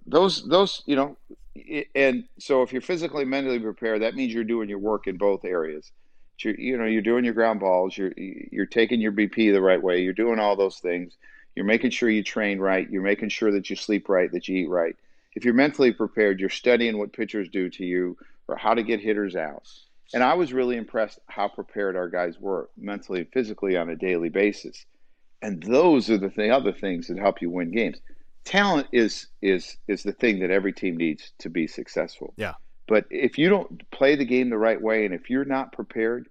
Those, 0.07 0.49
those, 0.49 0.83
you 0.87 0.97
know, 0.97 1.19
and 1.95 2.25
so 2.39 2.63
if 2.63 2.73
you're 2.73 2.81
physically 2.81 3.27
mentally 3.27 3.59
prepared, 3.59 4.03
that 4.03 4.15
means 4.15 4.33
you're 4.33 4.45
doing 4.45 4.71
your 4.71 4.79
work 4.79 5.07
in 5.07 5.19
both 5.19 5.45
areas. 5.45 5.93
You're, 6.39 6.55
you 6.55 6.79
know, 6.79 6.85
you're 6.85 7.03
doing 7.03 7.25
your 7.25 7.35
ground 7.35 7.61
balls, 7.61 7.97
you're 7.97 8.13
you're 8.17 8.67
taking 8.67 9.01
your 9.01 9.13
BP 9.13 9.53
the 9.53 9.63
right 9.63 9.83
way, 9.83 10.03
you're 10.03 10.13
doing 10.13 10.39
all 10.39 10.57
those 10.57 10.79
things. 10.79 11.17
You're 11.55 11.65
making 11.65 11.91
sure 11.91 12.11
you 12.11 12.23
train 12.23 12.59
right, 12.59 12.89
you're 12.91 13.03
making 13.03 13.31
sure 13.31 13.51
that 13.53 13.71
you 13.71 13.77
sleep 13.77 14.11
right, 14.11 14.31
that 14.33 14.47
you 14.49 14.59
eat 14.59 14.69
right. 14.69 14.97
If 15.35 15.45
you're 15.45 15.55
mentally 15.55 15.93
prepared, 15.93 16.41
you're 16.41 16.51
studying 16.51 16.99
what 16.99 17.13
pitchers 17.13 17.49
do 17.49 17.71
to 17.71 17.85
you 17.85 18.19
or 18.49 18.57
how 18.57 18.75
to 18.75 18.83
get 18.83 19.01
hitters 19.01 19.35
out 19.37 19.67
and 20.15 20.23
I 20.23 20.35
was 20.35 20.53
really 20.53 20.77
impressed 20.77 21.19
how 21.29 21.49
prepared 21.49 21.97
our 21.97 22.09
guys 22.09 22.39
were 22.39 22.71
mentally 22.77 23.21
and 23.21 23.33
physically 23.33 23.77
on 23.77 23.89
a 23.89 23.97
daily 23.97 24.29
basis. 24.29 24.87
And 25.43 25.63
those 25.63 26.09
are 26.11 26.19
the 26.19 26.31
th- 26.31 26.51
other 26.51 26.73
things 26.73 27.09
that 27.09 27.19
help 27.19 27.43
you 27.43 27.51
win 27.51 27.71
games. 27.71 27.99
Talent 28.45 28.87
is 28.93 29.27
is 29.43 29.77
is 29.89 30.03
the 30.03 30.13
thing 30.13 30.39
that 30.41 30.51
every 30.51 30.73
team 30.73 30.97
needs 30.97 31.33
to 31.41 31.51
be 31.51 31.67
successful. 31.67 32.33
Yeah. 32.37 32.55
But 32.87 33.07
if 33.11 33.39
you 33.39 33.49
don't 33.49 33.91
play 33.91 34.15
the 34.15 34.25
game 34.25 34.51
the 34.51 34.59
right 34.59 34.81
way 34.81 35.05
and 35.05 35.15
if 35.15 35.29
you're 35.29 35.45
not 35.45 35.73
prepared, 35.73 36.29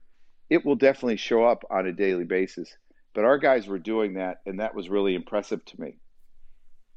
it 0.50 0.66
will 0.66 0.76
definitely 0.76 1.18
show 1.18 1.44
up 1.44 1.64
on 1.70 1.86
a 1.86 1.92
daily 1.92 2.24
basis. 2.24 2.76
But 3.14 3.26
our 3.26 3.38
guys 3.38 3.68
were 3.68 3.80
doing 3.80 4.14
that, 4.16 4.42
and 4.46 4.60
that 4.60 4.76
was 4.76 4.90
really 4.90 5.16
impressive 5.16 5.64
to 5.66 5.82
me. 5.82 5.98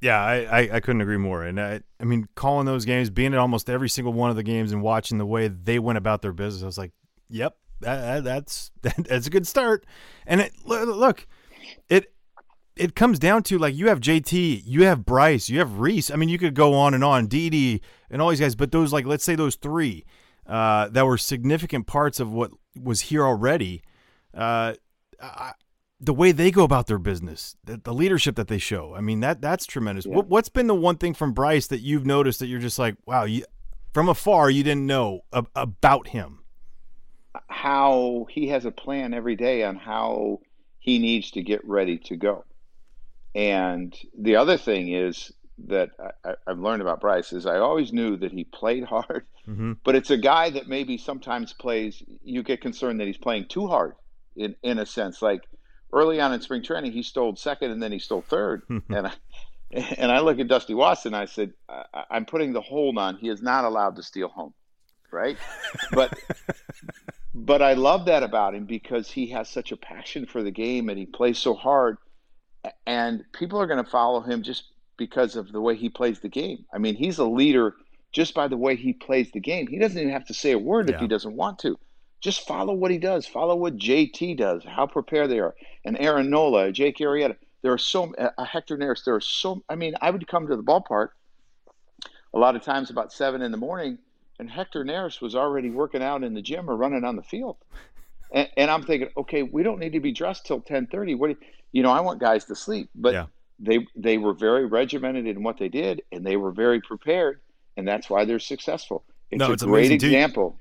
Yeah, 0.01 0.23
I, 0.23 0.35
I, 0.37 0.59
I, 0.75 0.81
couldn't 0.81 1.01
agree 1.01 1.17
more. 1.17 1.43
And 1.43 1.61
I, 1.61 1.81
I 1.99 2.05
mean, 2.05 2.29
calling 2.37 2.67
those 2.67 2.85
games, 2.85 3.11
being 3.11 3.35
at 3.35 3.41
almost 3.41 3.69
every 3.69 3.89
single 3.89 4.13
one 4.13 4.31
of 4.31 4.37
the 4.37 4.45
games, 4.45 4.71
and 4.71 4.81
watching 4.81 5.19
the 5.19 5.27
way 5.27 5.49
they 5.49 5.81
went 5.81 5.99
about 5.99 6.23
their 6.23 6.33
business, 6.33 6.63
I 6.63 6.67
was 6.67 6.79
like, 6.79 6.93
"Yep, 7.29 7.57
that, 7.81 8.23
that's 8.23 8.71
that, 8.83 8.97
that's 8.97 9.27
a 9.27 9.31
good 9.31 9.47
start." 9.47 9.85
And 10.27 10.41
it, 10.41 10.53
look, 10.65 11.27
it 11.89 12.13
it 12.77 12.95
comes 12.95 13.19
down 13.19 13.43
to 13.45 13.59
like 13.59 13.75
you 13.75 13.89
have 13.89 14.01
JT, 14.01 14.63
you 14.65 14.85
have 14.85 15.05
Bryce, 15.05 15.49
you 15.49 15.59
have 15.59 15.79
Rhys. 15.79 16.11
I 16.11 16.17
mean, 16.17 16.29
you 16.29 16.39
could 16.39 16.55
go 16.55 16.75
on 16.75 16.95
and 16.95 17.03
on, 17.03 17.27
Didi, 17.27 17.83
and 18.11 18.23
all 18.23 18.31
these 18.31 18.41
guys. 18.41 18.55
But 18.55 18.73
those, 18.73 18.93
like, 18.93 19.05
let's 19.05 19.25
say 19.25 19.35
those 19.35 19.57
three 19.57 20.05
uh, 20.47 20.89
that 20.89 21.05
were 21.05 21.19
significant 21.19 21.87
parts 21.87 22.21
of 22.21 22.33
what 22.33 22.53
was 22.81 23.03
here 23.03 23.25
already. 23.25 23.83
Uh, 24.33 24.75
I, 25.21 25.53
the 26.01 26.15
way 26.15 26.33
they 26.33 26.51
go 26.51 26.63
about 26.63 26.87
their 26.87 26.99
business, 26.99 27.57
the, 27.65 27.79
the, 27.79 27.93
leadership 27.93 28.37
that 28.37 28.49
they 28.49 28.59
show. 28.59 28.95
I 28.95 29.01
mean, 29.01 29.21
that 29.21 29.41
that's 29.41 29.67
tremendous. 29.67 30.07
Yeah. 30.07 30.19
What, 30.19 30.45
has 30.45 30.49
been 30.49 30.69
the 30.69 30.75
one 30.75 30.97
thing 30.97 31.15
from 31.15 31.33
Bryce 31.33 31.67
that 31.69 31.81
you've 31.81 32.07
noticed 32.07 32.39
that 32.39 32.47
you're 32.47 32.61
just 32.61 32.79
like, 32.79 32.97
wow, 33.05 33.25
you, 33.25 33.45
from 33.93 34.09
afar, 34.09 34.49
you 34.49 34.63
didn't 34.63 34.87
know 34.87 35.23
ab- 35.33 35.49
about 35.57 36.09
him? 36.09 36.41
How 37.49 38.27
he 38.31 38.49
has 38.49 38.65
a 38.65 38.71
plan 38.71 39.13
every 39.13 39.35
day 39.35 39.65
on 39.65 39.77
how 39.77 40.41
he 40.79 40.99
needs 40.99 41.33
to 41.33 41.43
get 41.43 41.65
ready 41.67 41.99
to 41.99 42.17
go. 42.17 42.45
And 43.35 43.95
the 44.17 44.37
other 44.37 44.57
thing 44.57 44.93
is 44.93 45.33
that 45.67 45.91
I, 46.25 46.35
have 46.47 46.61
learned 46.61 46.83
about 46.83 47.01
Bryce 47.01 47.33
is 47.33 47.45
I 47.45 47.59
always 47.59 47.93
knew 47.93 48.17
that 48.19 48.31
he 48.31 48.45
played 48.45 48.85
hard, 48.85 49.27
mm-hmm. 49.49 49.73
but 49.85 49.97
it's 49.97 50.11
a 50.11 50.17
guy 50.17 50.51
that 50.51 50.69
maybe 50.69 50.97
sometimes 50.97 51.53
plays. 51.53 52.03
You 52.23 52.45
get 52.45 52.61
concerned 52.61 53.01
that 53.01 53.07
he's 53.07 53.19
playing 53.19 53.47
too 53.49 53.67
hard, 53.67 53.95
in 54.37 54.55
in 54.63 54.79
a 54.79 54.87
sense, 54.87 55.21
like 55.21 55.43
early 55.93 56.21
on 56.21 56.33
in 56.33 56.41
spring 56.41 56.63
training, 56.63 56.93
he 56.93 57.03
stole 57.03 57.37
second 57.37 57.71
and 57.71 57.83
then 57.83 57.93
he 57.93 57.99
stole 57.99 58.23
third. 58.23 58.63
and 58.69 59.07
I, 59.07 59.13
and 59.71 60.11
I 60.13 60.21
look 60.21 60.39
at 60.39 60.49
Dusty 60.49 60.75
Wathan. 60.75 61.15
I 61.15 61.27
said, 61.27 61.53
I, 61.69 62.05
am 62.11 62.27
putting 62.27 62.53
the 62.53 62.61
hold 62.61 62.99
on. 62.99 63.17
He 63.17 63.29
is 63.29 63.43
not 63.43 63.65
allowed 63.65 63.97
to 63.97 64.03
steal 64.03 64.29
home, 64.29 64.55
right? 65.11 65.37
But 65.93 66.19
but 67.35 67.63
I 67.63 67.75
love 67.75 68.07
that 68.07 68.23
about 68.23 68.55
him 68.55 68.65
because 68.65 69.11
he 69.11 69.27
has 69.29 69.49
such 69.49 69.73
a 69.73 69.77
passion 69.77 70.27
for 70.27 70.43
the 70.43 70.51
game 70.51 70.89
and 70.89 70.99
he 70.99 71.07
plays 71.07 71.39
so 71.39 71.55
hard. 71.55 71.99
And 72.87 73.25
people 73.33 73.61
are 73.61 73.67
going 73.67 73.83
to 73.83 73.91
follow 73.91 74.21
him 74.21 74.43
just 74.43 74.65
because 74.97 75.37
of 75.37 75.53
the 75.53 75.61
way 75.61 75.77
he 75.77 75.89
plays 75.89 76.21
the 76.21 76.29
game. 76.29 76.65
I 76.73 76.79
mean, 76.79 76.97
he's 76.97 77.19
a 77.19 77.25
leader 77.25 77.75
just 78.13 78.35
by 78.35 78.49
the 78.49 78.57
way 78.57 78.75
he 78.75 78.93
plays 78.93 79.31
the 79.33 79.41
game. 79.41 79.67
He 79.67 79.79
doesn't 79.79 79.99
even 79.99 80.13
have 80.13 80.27
to 80.27 80.35
say 80.35 80.53
a 80.53 80.59
word 80.59 80.89
yeah. 80.89 80.97
if 80.97 81.01
he 81.01 81.07
doesn't 81.07 81.35
want 81.35 81.59
to. 81.61 81.79
Just 82.21 82.47
follow 82.47 82.75
what 82.75 82.91
he 82.91 82.99
does. 82.99 83.27
Follow 83.27 83.55
what 83.55 83.77
JT 83.77 84.37
does. 84.37 84.65
How 84.65 84.87
prepared 84.87 85.31
they 85.31 85.39
are. 85.39 85.55
And 85.85 85.97
Aaron 85.99 86.31
Nola, 86.31 86.73
Jake 86.73 86.99
Arrieta. 86.99 87.37
There 87.63 87.73
are 87.73 87.79
so 87.79 88.15
uh, 88.15 88.45
Hector 88.45 88.77
Neris. 88.77 89.05
There 89.05 89.15
are 89.15 89.21
so. 89.21 89.63
I 89.69 89.77
mean, 89.77 89.95
I 90.01 90.11
would 90.11 90.27
come 90.27 90.47
to 90.49 90.57
the 90.57 90.63
ballpark 90.63 91.11
a 92.35 92.39
lot 92.39 92.57
of 92.57 92.63
times 92.63 92.91
about 92.91 93.13
seven 93.13 93.43
in 93.43 93.51
the 93.51 93.59
morning, 93.59 93.99
and 94.39 94.51
Hector 94.51 94.85
Neris 94.85 95.21
was 95.21 95.35
already 95.35 95.71
working 95.71 96.03
out 96.03 96.23
in 96.23 96.35
the 96.35 96.43
gym 96.43 96.69
or 96.71 96.77
running 96.77 97.05
on 97.05 97.17
the 97.17 97.23
field. 97.23 97.57
And, 98.33 98.49
and 98.57 98.71
I'm 98.71 98.85
thinking, 98.85 99.09
okay, 99.17 99.43
we 99.43 99.63
don't 99.63 99.79
need 99.79 99.93
to 99.93 100.01
be 100.01 100.13
dressed 100.13 100.47
till 100.47 100.61
ten 100.61 100.87
thirty. 100.87 101.15
What, 101.15 101.31
you, 101.31 101.37
you 101.73 101.83
know, 101.83 101.91
I 101.91 102.01
want 102.01 102.21
guys 102.21 102.45
to 102.47 102.55
sleep, 102.55 102.91
but 102.95 103.13
yeah. 103.13 103.27
they 103.59 103.87
they 103.97 104.19
were 104.19 104.35
very 104.35 104.67
regimented 104.67 105.27
in 105.27 105.43
what 105.43 105.59
they 105.59 105.69
did, 105.69 106.03
and 106.13 106.25
they 106.25 106.37
were 106.37 106.53
very 106.53 106.81
prepared, 106.81 107.41
and 107.77 107.87
that's 107.87 108.09
why 108.09 108.25
they're 108.25 108.39
successful. 108.39 109.05
It's 109.31 109.41
no, 109.41 109.51
a 109.51 109.53
it's 109.53 109.63
great 109.63 109.91
example 109.91 110.59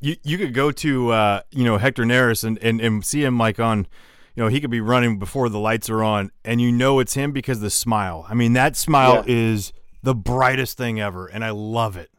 you 0.00 0.16
you 0.22 0.38
could 0.38 0.54
go 0.54 0.70
to 0.70 1.10
uh, 1.10 1.40
you 1.50 1.64
know 1.64 1.78
Hector 1.78 2.04
Neris 2.04 2.44
and, 2.44 2.58
and 2.62 2.80
and 2.80 3.04
see 3.04 3.22
him 3.22 3.38
like 3.38 3.58
on 3.58 3.86
you 4.34 4.42
know 4.42 4.48
he 4.48 4.60
could 4.60 4.70
be 4.70 4.80
running 4.80 5.18
before 5.18 5.48
the 5.48 5.58
lights 5.58 5.90
are 5.90 6.02
on 6.02 6.30
and 6.44 6.60
you 6.60 6.70
know 6.70 7.00
it's 7.00 7.14
him 7.14 7.32
because 7.32 7.60
the 7.60 7.70
smile. 7.70 8.26
I 8.28 8.34
mean 8.34 8.52
that 8.54 8.76
smile 8.76 9.24
yeah. 9.26 9.34
is 9.34 9.72
the 10.02 10.14
brightest 10.14 10.76
thing 10.78 11.00
ever 11.00 11.26
and 11.26 11.44
I 11.44 11.50
love 11.50 11.96
it. 11.96 12.10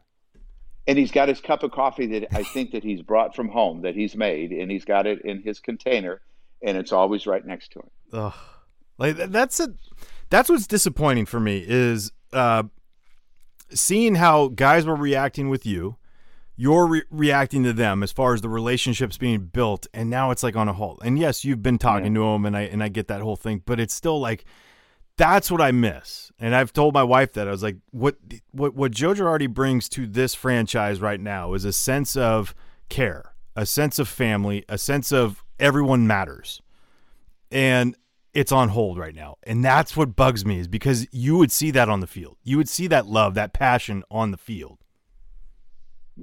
And 0.86 0.98
he's 0.98 1.10
got 1.10 1.28
his 1.28 1.40
cup 1.40 1.62
of 1.62 1.70
coffee 1.70 2.06
that 2.06 2.34
I 2.34 2.42
think 2.42 2.72
that 2.72 2.82
he's 2.82 3.00
brought 3.00 3.36
from 3.36 3.48
home 3.48 3.82
that 3.82 3.94
he's 3.94 4.16
made 4.16 4.50
and 4.50 4.70
he's 4.70 4.84
got 4.84 5.06
it 5.06 5.22
in 5.22 5.42
his 5.42 5.60
container 5.60 6.20
and 6.62 6.76
it's 6.76 6.92
always 6.92 7.26
right 7.26 7.44
next 7.44 7.72
to 7.72 7.80
him. 7.80 7.90
Ugh. 8.12 8.34
Like 8.98 9.16
that's 9.16 9.60
a 9.60 9.72
that's 10.28 10.48
what's 10.50 10.66
disappointing 10.66 11.26
for 11.26 11.40
me 11.40 11.64
is 11.66 12.12
uh, 12.32 12.64
seeing 13.70 14.16
how 14.16 14.48
guys 14.48 14.84
were 14.84 14.94
reacting 14.94 15.48
with 15.48 15.64
you 15.64 15.96
you're 16.60 16.86
re- 16.86 17.02
reacting 17.10 17.62
to 17.62 17.72
them 17.72 18.02
as 18.02 18.12
far 18.12 18.34
as 18.34 18.42
the 18.42 18.48
relationships 18.48 19.16
being 19.16 19.40
built 19.40 19.86
and 19.94 20.10
now 20.10 20.30
it's 20.30 20.42
like 20.42 20.56
on 20.56 20.68
a 20.68 20.72
halt 20.72 21.00
and 21.02 21.18
yes 21.18 21.44
you've 21.44 21.62
been 21.62 21.78
talking 21.78 22.14
yeah. 22.14 22.20
to 22.20 22.32
them 22.32 22.44
and 22.44 22.56
i 22.56 22.62
and 22.62 22.82
i 22.82 22.88
get 22.88 23.08
that 23.08 23.22
whole 23.22 23.36
thing 23.36 23.62
but 23.64 23.80
it's 23.80 23.94
still 23.94 24.20
like 24.20 24.44
that's 25.20 25.50
what 25.50 25.60
I 25.60 25.70
miss. 25.70 26.32
And 26.40 26.54
I've 26.54 26.72
told 26.72 26.94
my 26.94 27.02
wife 27.02 27.34
that 27.34 27.46
I 27.46 27.50
was 27.50 27.62
like, 27.62 27.76
what 27.90 28.16
what 28.52 28.74
what 28.74 28.90
Joe 28.90 29.12
Girardi 29.12 29.52
brings 29.52 29.86
to 29.90 30.06
this 30.06 30.34
franchise 30.34 31.02
right 31.02 31.20
now 31.20 31.52
is 31.52 31.66
a 31.66 31.74
sense 31.74 32.16
of 32.16 32.54
care, 32.88 33.34
a 33.54 33.66
sense 33.66 33.98
of 33.98 34.08
family, 34.08 34.64
a 34.66 34.78
sense 34.78 35.12
of 35.12 35.44
everyone 35.58 36.06
matters. 36.06 36.62
And 37.50 37.94
it's 38.32 38.50
on 38.50 38.70
hold 38.70 38.96
right 38.96 39.14
now. 39.14 39.36
And 39.42 39.62
that's 39.62 39.94
what 39.94 40.16
bugs 40.16 40.46
me 40.46 40.58
is 40.58 40.68
because 40.68 41.06
you 41.12 41.36
would 41.36 41.52
see 41.52 41.70
that 41.72 41.90
on 41.90 42.00
the 42.00 42.06
field. 42.06 42.38
You 42.42 42.56
would 42.56 42.68
see 42.68 42.86
that 42.86 43.06
love, 43.06 43.34
that 43.34 43.52
passion 43.52 44.04
on 44.10 44.30
the 44.30 44.38
field. 44.38 44.78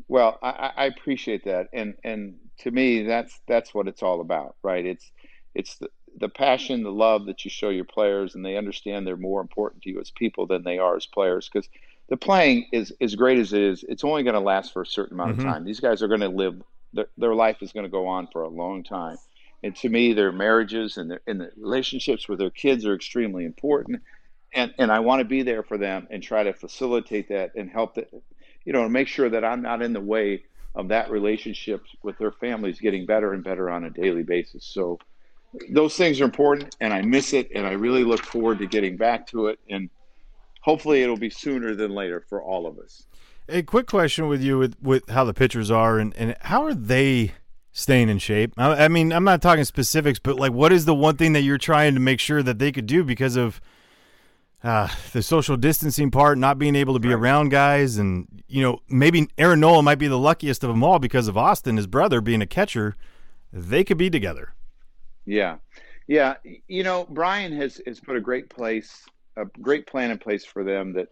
Well, 0.07 0.37
I, 0.41 0.71
I 0.75 0.85
appreciate 0.85 1.45
that, 1.45 1.67
and 1.73 1.95
and 2.03 2.35
to 2.59 2.71
me, 2.71 3.03
that's 3.03 3.39
that's 3.47 3.73
what 3.73 3.87
it's 3.87 4.03
all 4.03 4.21
about, 4.21 4.55
right? 4.63 4.85
It's 4.85 5.11
it's 5.55 5.77
the, 5.77 5.89
the 6.19 6.29
passion, 6.29 6.83
the 6.83 6.91
love 6.91 7.25
that 7.25 7.45
you 7.45 7.51
show 7.51 7.69
your 7.69 7.85
players, 7.85 8.35
and 8.35 8.45
they 8.45 8.57
understand 8.57 9.05
they're 9.05 9.17
more 9.17 9.41
important 9.41 9.83
to 9.83 9.89
you 9.89 9.99
as 9.99 10.11
people 10.11 10.47
than 10.47 10.63
they 10.63 10.77
are 10.77 10.95
as 10.95 11.05
players. 11.05 11.49
Because 11.51 11.69
the 12.09 12.17
playing 12.17 12.67
is 12.71 12.93
as 13.01 13.15
great 13.15 13.39
as 13.39 13.53
it 13.53 13.61
is, 13.61 13.83
it's 13.87 14.03
only 14.03 14.23
going 14.23 14.33
to 14.33 14.39
last 14.39 14.73
for 14.73 14.81
a 14.81 14.85
certain 14.85 15.15
amount 15.15 15.37
mm-hmm. 15.37 15.47
of 15.47 15.53
time. 15.53 15.65
These 15.65 15.79
guys 15.79 16.01
are 16.01 16.07
going 16.07 16.21
to 16.21 16.29
live; 16.29 16.61
their, 16.93 17.07
their 17.17 17.35
life 17.35 17.57
is 17.61 17.71
going 17.71 17.85
to 17.85 17.91
go 17.91 18.07
on 18.07 18.27
for 18.27 18.43
a 18.43 18.49
long 18.49 18.83
time. 18.83 19.17
And 19.63 19.75
to 19.77 19.89
me, 19.89 20.13
their 20.13 20.31
marriages 20.31 20.97
and 20.97 21.09
their 21.09 21.21
and 21.27 21.41
the 21.41 21.51
relationships 21.57 22.27
with 22.29 22.39
their 22.39 22.51
kids 22.51 22.85
are 22.85 22.93
extremely 22.93 23.45
important. 23.45 24.01
And 24.53 24.73
and 24.77 24.91
I 24.91 24.99
want 24.99 25.19
to 25.19 25.25
be 25.25 25.43
there 25.43 25.63
for 25.63 25.77
them 25.77 26.07
and 26.09 26.21
try 26.21 26.43
to 26.43 26.53
facilitate 26.53 27.29
that 27.29 27.55
and 27.55 27.69
help 27.69 27.95
that, 27.95 28.09
you 28.67 28.73
know, 28.73 28.83
to 28.83 28.89
make 28.89 29.07
sure 29.07 29.29
that 29.29 29.45
I'm 29.45 29.61
not 29.61 29.81
in 29.81 29.93
the 29.93 30.01
way 30.01 30.43
of 30.75 30.89
that 30.89 31.09
relationship 31.09 31.85
with 32.03 32.17
their 32.17 32.33
families 32.33 32.81
getting 32.81 33.05
better 33.05 33.31
and 33.31 33.41
better 33.41 33.69
on 33.69 33.85
a 33.85 33.89
daily 33.89 34.23
basis. 34.23 34.65
So 34.65 34.99
those 35.69 35.95
things 35.95 36.19
are 36.19 36.25
important, 36.25 36.75
and 36.81 36.93
I 36.93 37.01
miss 37.01 37.31
it, 37.31 37.49
and 37.55 37.65
I 37.65 37.71
really 37.71 38.03
look 38.03 38.25
forward 38.25 38.59
to 38.59 38.67
getting 38.67 38.97
back 38.97 39.25
to 39.27 39.47
it, 39.47 39.59
and 39.69 39.89
hopefully 40.59 41.01
it'll 41.01 41.15
be 41.15 41.29
sooner 41.29 41.75
than 41.75 41.91
later 41.91 42.25
for 42.27 42.43
all 42.43 42.67
of 42.67 42.77
us. 42.77 43.05
A 43.47 43.63
quick 43.63 43.87
question 43.87 44.27
with 44.27 44.43
you 44.43 44.57
with, 44.57 44.75
with 44.81 45.07
how 45.09 45.23
the 45.23 45.33
pitchers 45.33 45.71
are 45.71 45.97
and, 45.97 46.13
and 46.17 46.35
how 46.41 46.65
are 46.65 46.73
they 46.73 47.31
staying 47.71 48.09
in 48.09 48.19
shape? 48.19 48.51
I, 48.57 48.83
I 48.83 48.87
mean, 48.89 49.13
I'm 49.13 49.23
not 49.23 49.41
talking 49.41 49.63
specifics, 49.63 50.19
but 50.19 50.35
like, 50.35 50.51
what 50.51 50.73
is 50.73 50.83
the 50.83 50.93
one 50.93 51.15
thing 51.15 51.31
that 51.31 51.43
you're 51.43 51.57
trying 51.57 51.93
to 51.93 52.01
make 52.01 52.19
sure 52.19 52.43
that 52.43 52.59
they 52.59 52.73
could 52.73 52.85
do 52.85 53.05
because 53.05 53.37
of– 53.37 53.61
uh, 54.63 54.87
the 55.13 55.21
social 55.21 55.55
distancing 55.55 56.09
part, 56.09 56.37
not 56.37 56.57
being 56.57 56.75
able 56.75 56.93
to 56.93 56.99
be 56.99 57.09
right. 57.09 57.15
around 57.15 57.49
guys, 57.49 57.97
and 57.97 58.27
you 58.47 58.61
know 58.61 58.79
maybe 58.89 59.27
Aaron 59.37 59.59
Nola 59.59 59.83
might 59.83 59.99
be 59.99 60.07
the 60.07 60.17
luckiest 60.17 60.63
of 60.63 60.69
them 60.69 60.83
all 60.83 60.99
because 60.99 61.27
of 61.27 61.37
Austin, 61.37 61.77
his 61.77 61.87
brother, 61.87 62.21
being 62.21 62.41
a 62.41 62.47
catcher. 62.47 62.95
They 63.53 63.83
could 63.83 63.97
be 63.97 64.09
together. 64.09 64.53
Yeah, 65.25 65.57
yeah. 66.07 66.35
You 66.67 66.83
know, 66.83 67.05
Brian 67.09 67.51
has 67.53 67.81
has 67.85 67.99
put 67.99 68.17
a 68.17 68.21
great 68.21 68.49
place, 68.49 69.05
a 69.35 69.45
great 69.61 69.85
plan 69.85 70.11
in 70.11 70.17
place 70.17 70.43
for 70.43 70.63
them 70.63 70.93
that 70.93 71.09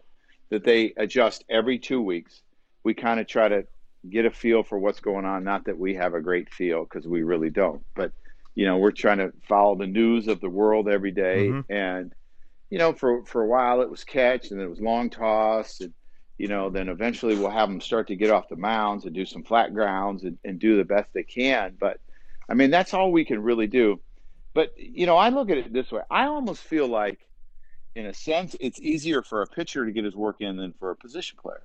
that 0.50 0.64
they 0.64 0.92
adjust 0.96 1.44
every 1.48 1.78
two 1.78 2.02
weeks. 2.02 2.42
We 2.82 2.94
kind 2.94 3.20
of 3.20 3.26
try 3.26 3.48
to 3.48 3.66
get 4.10 4.24
a 4.24 4.30
feel 4.30 4.62
for 4.62 4.78
what's 4.78 5.00
going 5.00 5.24
on. 5.24 5.44
Not 5.44 5.64
that 5.66 5.78
we 5.78 5.94
have 5.94 6.14
a 6.14 6.20
great 6.20 6.52
feel 6.52 6.84
because 6.84 7.06
we 7.06 7.22
really 7.22 7.50
don't, 7.50 7.82
but 7.94 8.12
you 8.56 8.64
know, 8.64 8.78
we're 8.78 8.90
trying 8.90 9.18
to 9.18 9.32
follow 9.48 9.76
the 9.76 9.86
news 9.86 10.28
of 10.28 10.40
the 10.40 10.48
world 10.48 10.88
every 10.88 11.10
day 11.12 11.48
mm-hmm. 11.48 11.72
and 11.72 12.12
you 12.70 12.78
know, 12.78 12.92
for 12.92 13.24
for 13.24 13.42
a 13.42 13.46
while 13.46 13.80
it 13.80 13.90
was 13.90 14.04
catch 14.04 14.50
and 14.50 14.58
then 14.58 14.66
it 14.66 14.70
was 14.70 14.80
long 14.80 15.10
toss 15.10 15.80
and 15.80 15.92
you 16.38 16.48
know, 16.48 16.68
then 16.68 16.88
eventually 16.88 17.34
we'll 17.36 17.50
have 17.50 17.68
them 17.68 17.80
start 17.80 18.08
to 18.08 18.16
get 18.16 18.30
off 18.30 18.48
the 18.48 18.56
mounds 18.56 19.06
and 19.06 19.14
do 19.14 19.24
some 19.24 19.42
flat 19.42 19.72
grounds 19.72 20.24
and, 20.24 20.36
and 20.44 20.58
do 20.58 20.76
the 20.76 20.84
best 20.84 21.08
they 21.14 21.22
can. 21.22 21.76
But 21.78 21.98
I 22.48 22.54
mean, 22.54 22.70
that's 22.70 22.92
all 22.92 23.10
we 23.10 23.24
can 23.24 23.42
really 23.42 23.66
do. 23.66 24.00
But 24.52 24.72
you 24.76 25.06
know, 25.06 25.16
I 25.16 25.30
look 25.30 25.50
at 25.50 25.58
it 25.58 25.72
this 25.72 25.90
way. 25.90 26.02
I 26.10 26.26
almost 26.26 26.62
feel 26.62 26.88
like, 26.88 27.20
in 27.94 28.06
a 28.06 28.12
sense, 28.12 28.54
it's 28.60 28.78
easier 28.80 29.22
for 29.22 29.40
a 29.40 29.46
pitcher 29.46 29.86
to 29.86 29.92
get 29.92 30.04
his 30.04 30.14
work 30.14 30.40
in 30.40 30.56
than 30.56 30.74
for 30.74 30.90
a 30.90 30.96
position 30.96 31.38
player. 31.40 31.62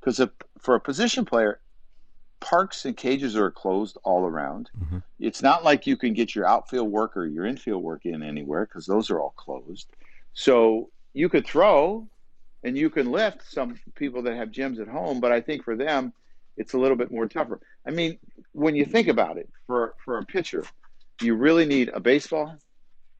Because 0.00 0.18
mm-hmm. 0.18 0.58
for 0.58 0.74
a 0.74 0.80
position 0.80 1.26
player, 1.26 1.60
parks 2.40 2.84
and 2.84 2.96
cages 2.96 3.36
are 3.36 3.50
closed 3.50 3.98
all 4.02 4.24
around. 4.24 4.70
Mm-hmm. 4.78 4.98
It's 5.18 5.42
not 5.42 5.64
like 5.64 5.86
you 5.86 5.96
can 5.96 6.14
get 6.14 6.34
your 6.34 6.46
outfield 6.46 6.90
work 6.90 7.16
or 7.16 7.26
your 7.26 7.44
infield 7.44 7.82
work 7.82 8.06
in 8.06 8.22
anywhere 8.22 8.64
because 8.64 8.86
those 8.86 9.10
are 9.10 9.20
all 9.20 9.34
closed. 9.36 9.88
So 10.36 10.90
you 11.14 11.30
could 11.30 11.46
throw 11.46 12.06
and 12.62 12.76
you 12.76 12.90
can 12.90 13.10
lift 13.10 13.50
some 13.50 13.80
people 13.94 14.20
that 14.22 14.36
have 14.36 14.50
gyms 14.50 14.78
at 14.78 14.86
home, 14.86 15.18
but 15.18 15.32
I 15.32 15.40
think 15.40 15.64
for 15.64 15.76
them, 15.76 16.12
it's 16.58 16.74
a 16.74 16.78
little 16.78 16.96
bit 16.96 17.10
more 17.10 17.26
tougher. 17.26 17.58
I 17.86 17.90
mean, 17.90 18.18
when 18.52 18.76
you 18.76 18.84
think 18.84 19.08
about 19.08 19.38
it, 19.38 19.48
for, 19.66 19.94
for 20.04 20.18
a 20.18 20.26
pitcher, 20.26 20.62
you 21.22 21.34
really 21.34 21.64
need 21.64 21.88
a 21.88 22.00
baseball 22.00 22.54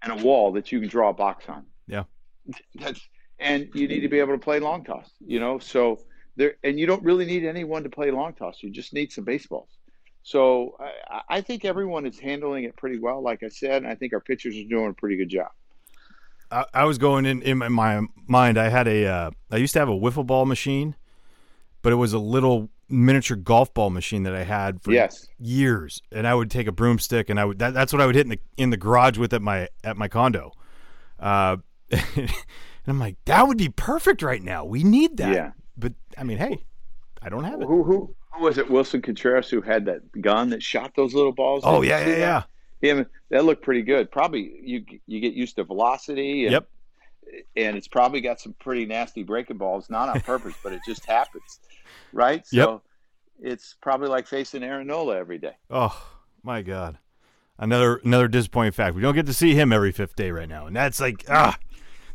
and 0.03 0.21
a 0.21 0.23
wall 0.23 0.53
that 0.53 0.71
you 0.71 0.79
can 0.79 0.91
draw 0.91 1.09
a 1.09 1.15
box 1.15 1.49
on. 1.49 1.65
Yeah. 1.87 2.05
That's 2.75 3.01
and 3.39 3.69
you 3.75 3.89
need 3.89 4.01
to 4.01 4.09
be 4.09 4.19
able 4.19 4.35
to 4.35 4.39
play 4.39 4.61
long 4.61 4.85
toss, 4.85 5.11
you 5.27 5.41
know. 5.41 5.59
So 5.59 6.01
there 6.37 6.57
and 6.65 6.79
you 6.79 6.87
don't 6.87 7.03
really 7.03 7.25
need 7.25 7.45
anyone 7.45 7.83
to 7.83 7.91
play 7.91 8.11
long 8.11 8.35
toss. 8.35 8.63
You 8.63 8.71
just 8.71 8.93
need 8.93 9.11
some 9.11 9.25
baseballs. 9.25 9.69
So 10.23 10.77
I, 11.11 11.21
I 11.37 11.41
think 11.41 11.65
everyone 11.65 12.07
is 12.07 12.19
handling 12.19 12.65
it 12.65 12.77
pretty 12.77 12.99
well, 12.99 13.23
like 13.23 13.43
I 13.43 13.49
said, 13.49 13.83
and 13.83 13.87
I 13.87 13.95
think 13.95 14.13
our 14.13 14.21
pitchers 14.21 14.57
are 14.57 14.69
doing 14.69 14.91
a 14.91 14.95
pretty 14.95 15.17
good 15.17 15.31
job. 15.31 15.49
I, 16.57 16.65
I 16.73 16.85
was 16.85 16.97
going 16.97 17.27
in 17.27 17.43
in 17.43 17.59
my 17.59 18.01
mind. 18.27 18.59
I 18.59 18.69
had 18.69 18.89
a 18.89 19.07
uh, 19.07 19.31
I 19.51 19.57
used 19.57 19.75
to 19.75 19.79
have 19.79 19.89
a 19.89 19.93
wiffle 19.93 20.27
ball 20.27 20.47
machine, 20.47 20.97
but 21.83 21.93
it 21.93 21.97
was 21.97 22.15
a 22.15 22.19
little 22.19 22.71
miniature 22.89 23.37
golf 23.37 23.75
ball 23.75 23.91
machine 23.91 24.23
that 24.23 24.35
I 24.35 24.45
had 24.45 24.83
for 24.83 24.93
yes. 24.93 25.27
years, 25.39 26.01
and 26.11 26.27
I 26.27 26.35
would 26.35 26.51
take 26.51 26.67
a 26.67 26.73
broomstick 26.73 27.29
and 27.29 27.39
I 27.39 27.45
would 27.45 27.59
that, 27.59 27.75
that's 27.75 27.93
what 27.93 28.01
I 28.01 28.07
would 28.07 28.15
hit 28.15 28.25
in 28.25 28.31
the 28.31 28.41
in 28.57 28.71
the 28.71 28.79
garage 28.79 29.19
with 29.19 29.35
at 29.35 29.43
my 29.43 29.69
at 29.85 29.99
my 29.99 30.09
condo. 30.09 30.53
Uh, 31.21 31.59
and 31.91 32.31
I'm 32.87 32.99
like, 32.99 33.17
that 33.27 33.47
would 33.47 33.59
be 33.59 33.69
perfect 33.69 34.23
right 34.23 34.43
now. 34.43 34.65
We 34.65 34.83
need 34.83 35.19
that. 35.19 35.35
Yeah. 35.35 35.53
But 35.77 35.93
I 36.17 36.25
mean, 36.25 36.39
hey, 36.39 36.65
I 37.21 37.29
don't 37.29 37.45
have 37.45 37.61
it. 37.61 37.67
Who 37.67 37.83
who 37.85 38.15
who 38.33 38.43
was 38.43 38.57
it? 38.57 38.71
Willson 38.71 39.03
Contreras 39.03 39.51
who 39.51 39.61
had 39.61 39.85
that 39.85 40.23
gun 40.23 40.49
that 40.51 40.63
shot 40.63 40.93
those 40.97 41.13
little 41.13 41.33
balls. 41.33 41.65
Oh 41.67 41.83
yeah, 41.83 42.07
yeah, 42.07 42.17
yeah 42.17 42.43
him 42.89 43.07
that 43.31 43.45
looked 43.45 43.63
pretty 43.63 43.83
good. 43.83 44.11
Probably 44.11 44.61
you 44.63 44.85
you 45.07 45.21
get 45.21 45.35
used 45.35 45.57
to 45.57 45.65
velocity. 45.65 46.45
And, 46.45 46.53
yep. 46.53 46.69
And 47.57 47.77
it's 47.77 47.89
probably 47.89 48.21
got 48.21 48.41
some 48.41 48.55
pretty 48.59 48.87
nasty 48.87 49.23
breaking 49.23 49.59
balls, 49.59 49.91
not 49.91 50.09
on 50.09 50.21
purpose, 50.21 50.55
but 50.63 50.73
it 50.73 50.81
just 50.87 51.05
happens, 51.05 51.61
right? 52.13 52.47
So 52.47 52.83
yep. 53.41 53.53
it's 53.53 53.75
probably 53.81 54.09
like 54.09 54.27
facing 54.27 54.63
Aaron 54.63 54.87
Nola 54.87 55.17
every 55.17 55.39
day. 55.39 55.57
Oh 55.69 56.11
my 56.43 56.63
God, 56.63 56.99
another 57.59 57.97
another 58.05 58.29
disappointing 58.29 58.73
fact. 58.73 58.95
We 58.95 59.03
don't 59.03 59.15
get 59.15 59.27
to 59.27 59.35
see 59.35 59.55
him 59.55 59.73
every 59.73 59.93
fifth 59.93 60.15
day 60.17 60.31
right 60.31 60.49
now, 60.49 60.67
and 60.67 60.77
that's 60.77 61.01
like 61.01 61.25
ah. 61.29 61.59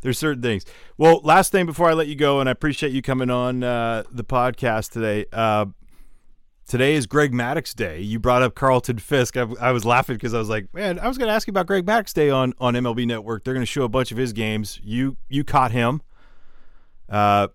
There's 0.03 0.17
certain 0.17 0.41
things. 0.41 0.65
Well, 0.97 1.21
last 1.23 1.51
thing 1.51 1.67
before 1.67 1.87
I 1.87 1.93
let 1.93 2.07
you 2.07 2.15
go, 2.15 2.39
and 2.39 2.49
I 2.49 2.51
appreciate 2.51 2.91
you 2.91 3.03
coming 3.03 3.29
on 3.29 3.61
uh, 3.61 4.01
the 4.11 4.23
podcast 4.23 4.89
today. 4.89 5.27
Uh, 5.31 5.67
Today 6.71 6.93
is 6.93 7.05
Greg 7.05 7.33
Maddux 7.33 7.75
Day. 7.75 7.99
You 7.99 8.17
brought 8.17 8.43
up 8.43 8.55
Carlton 8.55 8.97
Fisk. 8.97 9.35
I, 9.35 9.45
I 9.59 9.73
was 9.73 9.83
laughing 9.83 10.15
because 10.15 10.33
I 10.33 10.39
was 10.39 10.47
like, 10.47 10.73
man, 10.73 10.99
I 10.99 11.09
was 11.09 11.17
going 11.17 11.27
to 11.27 11.33
ask 11.33 11.45
you 11.45 11.51
about 11.51 11.67
Greg 11.67 11.85
Maddux 11.85 12.13
Day 12.13 12.29
on, 12.29 12.53
on 12.59 12.75
MLB 12.75 13.05
Network. 13.05 13.43
They're 13.43 13.53
going 13.53 13.61
to 13.61 13.69
show 13.69 13.83
a 13.83 13.89
bunch 13.89 14.13
of 14.13 14.17
his 14.17 14.31
games. 14.31 14.79
You 14.81 15.17
you 15.27 15.43
caught 15.43 15.71
him. 15.73 16.01
Uh, 17.09 17.49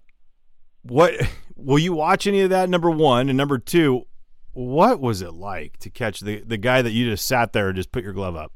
what 0.83 1.15
will 1.57 1.79
you 1.79 1.95
watch 1.95 2.27
any 2.27 2.43
of 2.43 2.51
that? 2.51 2.69
Number 2.69 2.91
one 2.91 3.31
and 3.31 3.39
number 3.39 3.57
two, 3.57 4.03
what 4.53 5.01
was 5.01 5.23
it 5.23 5.33
like 5.33 5.79
to 5.79 5.89
catch 5.89 6.21
the 6.21 6.43
the 6.43 6.59
guy 6.59 6.83
that 6.83 6.91
you 6.91 7.09
just 7.09 7.25
sat 7.25 7.55
there 7.55 7.69
and 7.69 7.77
just 7.77 7.93
put 7.93 8.05
your 8.05 8.13
glove 8.13 8.37
up? 8.37 8.53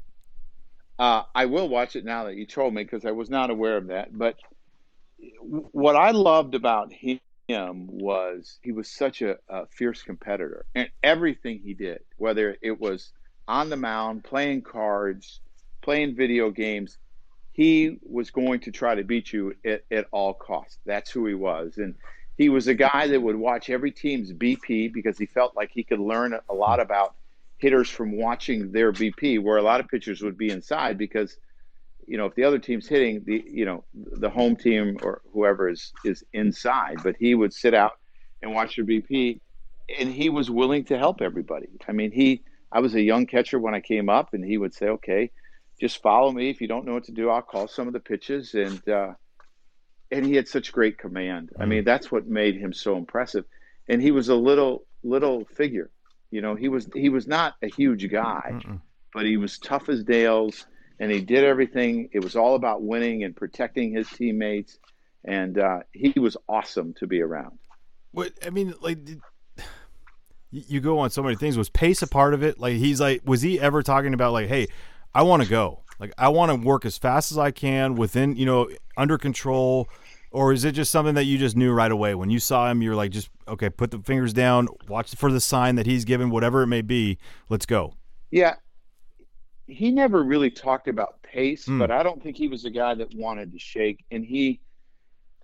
Uh, 0.99 1.23
I 1.33 1.47
will 1.47 1.69
watch 1.69 1.95
it 1.95 2.05
now 2.05 2.25
that 2.25 2.35
you 2.35 2.45
told 2.45 2.75
me 2.75 2.83
because 2.83 3.03
I 3.03 3.13
was 3.13 3.31
not 3.31 3.49
aware 3.49 3.77
of 3.77 3.87
that. 3.87 4.15
But 4.15 4.35
what 5.39 5.95
I 5.95 6.11
loved 6.11 6.53
about 6.53 6.93
him 6.93 7.19
him 7.51 7.87
was 7.87 8.59
he 8.61 8.71
was 8.71 8.89
such 8.89 9.21
a, 9.21 9.37
a, 9.49 9.65
fierce 9.67 10.01
competitor 10.01 10.65
and 10.75 10.89
everything 11.03 11.59
he 11.63 11.73
did 11.73 11.99
whether 12.17 12.57
it 12.61 12.79
was 12.79 13.11
on 13.47 13.69
the 13.69 13.77
mound 13.77 14.23
playing 14.23 14.61
cards 14.61 15.41
playing 15.81 16.15
video 16.15 16.49
games 16.49 16.97
he 17.51 17.97
was 18.03 18.31
going 18.31 18.61
to 18.61 18.71
try 18.71 18.95
to 18.95 19.03
beat 19.03 19.33
you 19.33 19.53
at, 19.65 19.83
at 19.91 20.07
all 20.11 20.33
costs. 20.33 20.79
That's 20.85 21.11
who 21.11 21.25
he 21.25 21.33
was. 21.33 21.77
And 21.77 21.95
he 22.37 22.47
was 22.47 22.69
a 22.69 22.73
guy 22.73 23.07
that 23.07 23.21
would 23.21 23.35
watch 23.35 23.69
every 23.69 23.91
team's 23.91 24.31
bp 24.31 24.93
because 24.93 25.17
he 25.17 25.25
felt 25.25 25.55
like 25.55 25.69
he 25.69 25.83
could 25.83 25.99
learn 25.99 26.33
a 26.49 26.53
lot 26.53 26.79
about 26.79 27.13
hitters 27.57 27.89
from 27.89 28.17
watching 28.17 28.71
their 28.71 28.93
bp 28.93 29.43
where 29.43 29.57
a 29.57 29.61
lot 29.61 29.81
of 29.81 29.89
pitchers 29.89 30.21
would 30.21 30.37
be 30.37 30.49
inside 30.49 30.97
because– 30.97 31.37
you 32.11 32.17
know, 32.17 32.25
if 32.25 32.35
the 32.35 32.43
other 32.43 32.59
team's 32.59 32.89
hitting, 32.89 33.23
the 33.25 33.41
you 33.47 33.63
know 33.63 33.85
the 33.93 34.29
home 34.29 34.57
team 34.57 34.97
or 35.01 35.21
whoever 35.31 35.69
is 35.69 35.93
is 36.03 36.25
inside, 36.33 36.97
but 37.03 37.15
he 37.17 37.35
would 37.35 37.53
sit 37.53 37.73
out 37.73 37.93
and 38.41 38.53
watch 38.53 38.75
your 38.75 38.85
BP, 38.85 39.39
and 39.97 40.11
he 40.11 40.29
was 40.29 40.51
willing 40.51 40.83
to 40.85 40.97
help 40.97 41.21
everybody. 41.21 41.69
I 41.87 41.93
mean, 41.93 42.11
he 42.11 42.43
I 42.69 42.81
was 42.81 42.95
a 42.95 43.01
young 43.01 43.27
catcher 43.27 43.59
when 43.59 43.73
I 43.73 43.79
came 43.79 44.09
up, 44.09 44.33
and 44.33 44.43
he 44.43 44.57
would 44.57 44.73
say, 44.73 44.87
"Okay, 44.87 45.31
just 45.79 46.01
follow 46.01 46.33
me. 46.33 46.49
If 46.49 46.59
you 46.59 46.67
don't 46.67 46.85
know 46.85 46.95
what 46.95 47.05
to 47.05 47.13
do, 47.13 47.29
I'll 47.29 47.41
call 47.41 47.69
some 47.69 47.87
of 47.87 47.93
the 47.93 48.01
pitches." 48.01 48.55
And 48.55 48.85
uh, 48.89 49.13
and 50.11 50.25
he 50.25 50.35
had 50.35 50.49
such 50.49 50.73
great 50.73 50.97
command. 50.97 51.51
I 51.57 51.65
mean, 51.65 51.85
that's 51.85 52.11
what 52.11 52.27
made 52.27 52.57
him 52.57 52.73
so 52.73 52.97
impressive. 52.97 53.45
And 53.87 54.01
he 54.01 54.11
was 54.11 54.27
a 54.27 54.35
little 54.35 54.83
little 55.01 55.45
figure. 55.55 55.89
You 56.29 56.41
know, 56.41 56.55
he 56.55 56.67
was 56.67 56.89
he 56.93 57.07
was 57.07 57.25
not 57.25 57.55
a 57.61 57.67
huge 57.67 58.11
guy, 58.11 58.49
Mm-mm. 58.51 58.81
but 59.13 59.25
he 59.25 59.37
was 59.37 59.59
tough 59.59 59.87
as 59.87 60.05
nails 60.05 60.65
and 61.01 61.11
he 61.11 61.19
did 61.19 61.43
everything. 61.43 62.09
It 62.13 62.23
was 62.23 62.35
all 62.35 62.53
about 62.53 62.83
winning 62.83 63.23
and 63.23 63.35
protecting 63.35 63.91
his 63.91 64.07
teammates, 64.07 64.77
and 65.25 65.57
uh, 65.57 65.79
he 65.91 66.13
was 66.17 66.37
awesome 66.47 66.93
to 66.99 67.07
be 67.07 67.21
around. 67.21 67.57
What 68.11 68.33
I 68.45 68.51
mean, 68.51 68.75
like, 68.81 68.99
you 70.51 70.79
go 70.79 70.99
on 70.99 71.09
so 71.09 71.23
many 71.23 71.35
things. 71.35 71.57
Was 71.57 71.69
pace 71.69 72.03
a 72.03 72.07
part 72.07 72.35
of 72.35 72.43
it? 72.43 72.59
Like, 72.59 72.75
he's 72.75 73.01
like, 73.01 73.23
was 73.25 73.41
he 73.41 73.59
ever 73.59 73.81
talking 73.81 74.13
about 74.13 74.31
like, 74.31 74.47
hey, 74.47 74.67
I 75.13 75.23
want 75.23 75.41
to 75.41 75.49
go, 75.49 75.83
like, 75.99 76.13
I 76.19 76.29
want 76.29 76.51
to 76.51 76.55
work 76.67 76.85
as 76.85 76.99
fast 76.99 77.31
as 77.31 77.37
I 77.39 77.49
can 77.49 77.95
within, 77.95 78.35
you 78.35 78.45
know, 78.45 78.69
under 78.95 79.17
control, 79.17 79.89
or 80.29 80.53
is 80.53 80.65
it 80.65 80.73
just 80.73 80.91
something 80.91 81.15
that 81.15 81.23
you 81.23 81.39
just 81.39 81.57
knew 81.57 81.73
right 81.73 81.91
away 81.91 82.13
when 82.13 82.29
you 82.29 82.39
saw 82.39 82.69
him? 82.69 82.83
You're 82.83 82.95
like, 82.95 83.09
just 83.09 83.31
okay, 83.47 83.71
put 83.71 83.89
the 83.89 83.97
fingers 83.99 84.33
down, 84.33 84.67
watch 84.87 85.15
for 85.15 85.31
the 85.31 85.41
sign 85.41 85.77
that 85.77 85.87
he's 85.87 86.05
given, 86.05 86.29
whatever 86.29 86.61
it 86.61 86.67
may 86.67 86.83
be. 86.83 87.17
Let's 87.49 87.65
go. 87.65 87.95
Yeah, 88.29 88.57
he 89.71 89.91
never 89.91 90.23
really 90.23 90.51
talked 90.51 90.87
about 90.87 91.21
pace, 91.23 91.65
mm. 91.65 91.79
but 91.79 91.91
I 91.91 92.03
don't 92.03 92.21
think 92.21 92.35
he 92.35 92.47
was 92.47 92.65
a 92.65 92.69
guy 92.69 92.93
that 92.95 93.15
wanted 93.15 93.53
to 93.53 93.59
shake, 93.59 94.03
and 94.11 94.25
he 94.25 94.59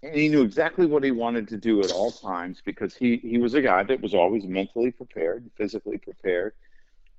and 0.04 0.14
he 0.14 0.30
knew 0.30 0.44
exactly 0.44 0.86
what 0.86 1.04
he 1.04 1.12
wanted 1.12 1.48
to 1.48 1.58
do 1.58 1.82
at 1.82 1.92
all 1.92 2.12
times 2.12 2.62
because 2.64 2.96
he 2.96 3.18
he 3.18 3.38
was 3.38 3.54
a 3.54 3.62
guy 3.62 3.84
that 3.84 4.02
was 4.02 4.14
always 4.14 4.46
mentally 4.46 4.92
prepared, 4.92 5.50
physically 5.56 5.98
prepared, 5.98 6.54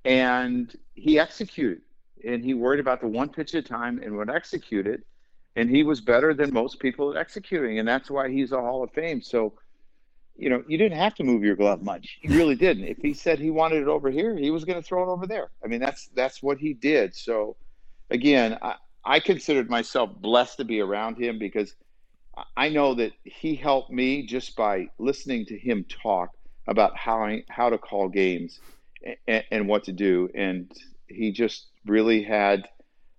and 0.05 0.75
he 0.93 1.19
executed. 1.19 1.81
And 2.23 2.43
he 2.43 2.53
worried 2.53 2.81
about 2.81 2.99
the 2.99 3.07
one 3.07 3.29
pitch 3.29 3.55
at 3.55 3.63
a 3.63 3.67
time 3.67 4.01
and 4.03 4.17
would 4.17 4.29
execute 4.29 4.85
it. 4.85 5.05
And 5.55 5.69
he 5.69 5.83
was 5.83 6.01
better 6.01 6.33
than 6.33 6.53
most 6.53 6.79
people 6.79 7.11
at 7.11 7.17
executing, 7.17 7.79
and 7.79 7.87
that's 7.87 8.11
why 8.11 8.29
he's 8.29 8.51
a 8.51 8.59
Hall 8.59 8.83
of 8.83 8.91
Fame. 8.91 9.21
So, 9.21 9.53
you 10.39 10.49
know, 10.49 10.63
you 10.67 10.77
didn't 10.77 10.97
have 10.97 11.15
to 11.15 11.23
move 11.23 11.43
your 11.43 11.55
glove 11.55 11.83
much. 11.83 12.17
You 12.21 12.35
really 12.35 12.55
didn't. 12.55 12.85
If 12.85 12.97
he 12.97 13.13
said 13.13 13.39
he 13.39 13.49
wanted 13.49 13.81
it 13.81 13.87
over 13.87 14.09
here, 14.09 14.37
he 14.37 14.51
was 14.51 14.63
going 14.63 14.81
to 14.81 14.87
throw 14.87 15.03
it 15.03 15.11
over 15.11 15.27
there. 15.27 15.49
I 15.63 15.67
mean, 15.67 15.81
that's 15.81 16.07
that's 16.15 16.41
what 16.41 16.57
he 16.57 16.73
did. 16.73 17.13
So, 17.15 17.57
again, 18.09 18.57
I, 18.61 18.75
I 19.03 19.19
considered 19.19 19.69
myself 19.69 20.09
blessed 20.15 20.57
to 20.57 20.65
be 20.65 20.79
around 20.79 21.17
him 21.17 21.39
because 21.39 21.75
I 22.55 22.69
know 22.69 22.93
that 22.95 23.11
he 23.23 23.55
helped 23.55 23.91
me 23.91 24.25
just 24.25 24.55
by 24.55 24.87
listening 24.97 25.45
to 25.47 25.57
him 25.57 25.85
talk 25.89 26.29
about 26.67 26.95
how 26.95 27.23
I, 27.23 27.43
how 27.49 27.69
to 27.69 27.77
call 27.77 28.07
games 28.07 28.59
and, 29.27 29.43
and 29.51 29.67
what 29.67 29.83
to 29.85 29.91
do, 29.91 30.29
and 30.33 30.71
he 31.07 31.31
just 31.31 31.67
really 31.85 32.23
had 32.23 32.67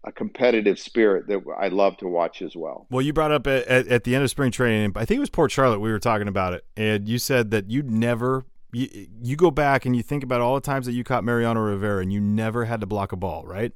a 0.04 0.12
competitive 0.12 0.78
spirit 0.78 1.26
that 1.28 1.42
I 1.58 1.68
love 1.68 1.96
to 1.98 2.08
watch 2.08 2.40
as 2.42 2.56
well. 2.56 2.86
Well, 2.90 3.02
you 3.02 3.12
brought 3.12 3.32
up 3.32 3.46
at, 3.46 3.66
at, 3.66 3.88
at, 3.88 4.04
the 4.04 4.14
end 4.14 4.24
of 4.24 4.30
spring 4.30 4.50
training, 4.50 4.92
I 4.96 5.04
think 5.04 5.18
it 5.18 5.20
was 5.20 5.30
Port 5.30 5.50
Charlotte, 5.50 5.80
we 5.80 5.90
were 5.90 5.98
talking 5.98 6.28
about 6.28 6.54
it, 6.54 6.64
and 6.76 7.06
you 7.06 7.18
said 7.18 7.50
that 7.50 7.70
you 7.70 7.82
never, 7.82 8.46
you, 8.72 9.08
you 9.22 9.36
go 9.36 9.50
back 9.50 9.84
and 9.84 9.94
you 9.94 10.02
think 10.02 10.24
about 10.24 10.40
all 10.40 10.54
the 10.54 10.60
times 10.62 10.86
that 10.86 10.92
you 10.92 11.04
caught 11.04 11.22
Mariano 11.22 11.60
Rivera 11.60 12.00
and 12.00 12.12
you 12.12 12.20
never 12.20 12.64
had 12.64 12.80
to 12.80 12.86
block 12.86 13.12
a 13.12 13.16
ball, 13.16 13.44
right? 13.46 13.72